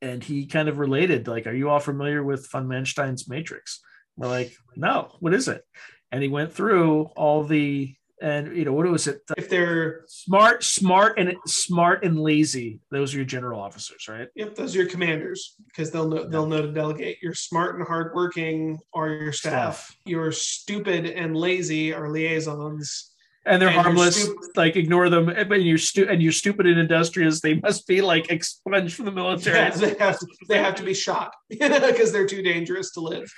and 0.00 0.22
he 0.22 0.46
kind 0.46 0.68
of 0.68 0.78
related 0.78 1.26
like, 1.26 1.48
"Are 1.48 1.54
you 1.54 1.68
all 1.68 1.80
familiar 1.80 2.22
with 2.22 2.48
von 2.48 2.68
Manstein's 2.68 3.28
Matrix?" 3.28 3.80
We're 4.16 4.28
like, 4.28 4.54
"No, 4.76 5.16
what 5.18 5.34
is 5.34 5.48
it?" 5.48 5.64
And 6.12 6.22
he 6.22 6.28
went 6.28 6.52
through 6.52 7.06
all 7.16 7.42
the 7.42 7.92
and 8.20 8.56
you 8.56 8.64
know 8.64 8.72
what 8.72 8.86
was 8.86 9.06
it? 9.06 9.20
If 9.36 9.48
they're 9.48 10.04
smart 10.06 10.64
smart 10.64 11.18
and 11.18 11.34
smart 11.46 12.04
and 12.04 12.18
lazy 12.18 12.80
those 12.90 13.12
are 13.14 13.18
your 13.18 13.26
general 13.26 13.60
officers 13.60 14.08
right? 14.08 14.28
Yep 14.34 14.54
those 14.54 14.74
are 14.74 14.80
your 14.80 14.88
commanders 14.88 15.54
because 15.66 15.90
they'll 15.90 16.08
know 16.08 16.24
they'll 16.24 16.46
know 16.46 16.62
to 16.62 16.72
delegate. 16.72 17.18
You're 17.22 17.34
smart 17.34 17.76
and 17.76 17.86
hardworking 17.86 18.78
are 18.94 19.08
your 19.08 19.32
staff, 19.32 19.84
staff. 19.84 19.96
you're 20.06 20.32
stupid 20.32 21.06
and 21.06 21.36
lazy 21.36 21.92
are 21.92 22.08
liaisons. 22.08 23.12
And 23.44 23.62
they're 23.62 23.68
and 23.68 23.80
harmless 23.80 24.28
like 24.56 24.74
ignore 24.74 25.08
them. 25.08 25.28
And 25.28 25.62
you're 25.62 25.78
stu- 25.78 26.08
and 26.08 26.20
you're 26.20 26.32
stupid 26.32 26.66
and 26.66 26.80
industrious 26.80 27.40
they 27.40 27.54
must 27.54 27.86
be 27.86 28.00
like 28.00 28.30
expunged 28.30 28.94
from 28.94 29.04
the 29.04 29.12
military. 29.12 29.56
Yeah, 29.56 29.70
they 29.70 29.94
have 29.98 30.18
to 30.18 30.26
they 30.48 30.58
have 30.58 30.74
to 30.76 30.82
be 30.82 30.94
shot 30.94 31.32
because 31.50 32.12
they're 32.12 32.26
too 32.26 32.42
dangerous 32.42 32.92
to 32.92 33.00
live. 33.00 33.32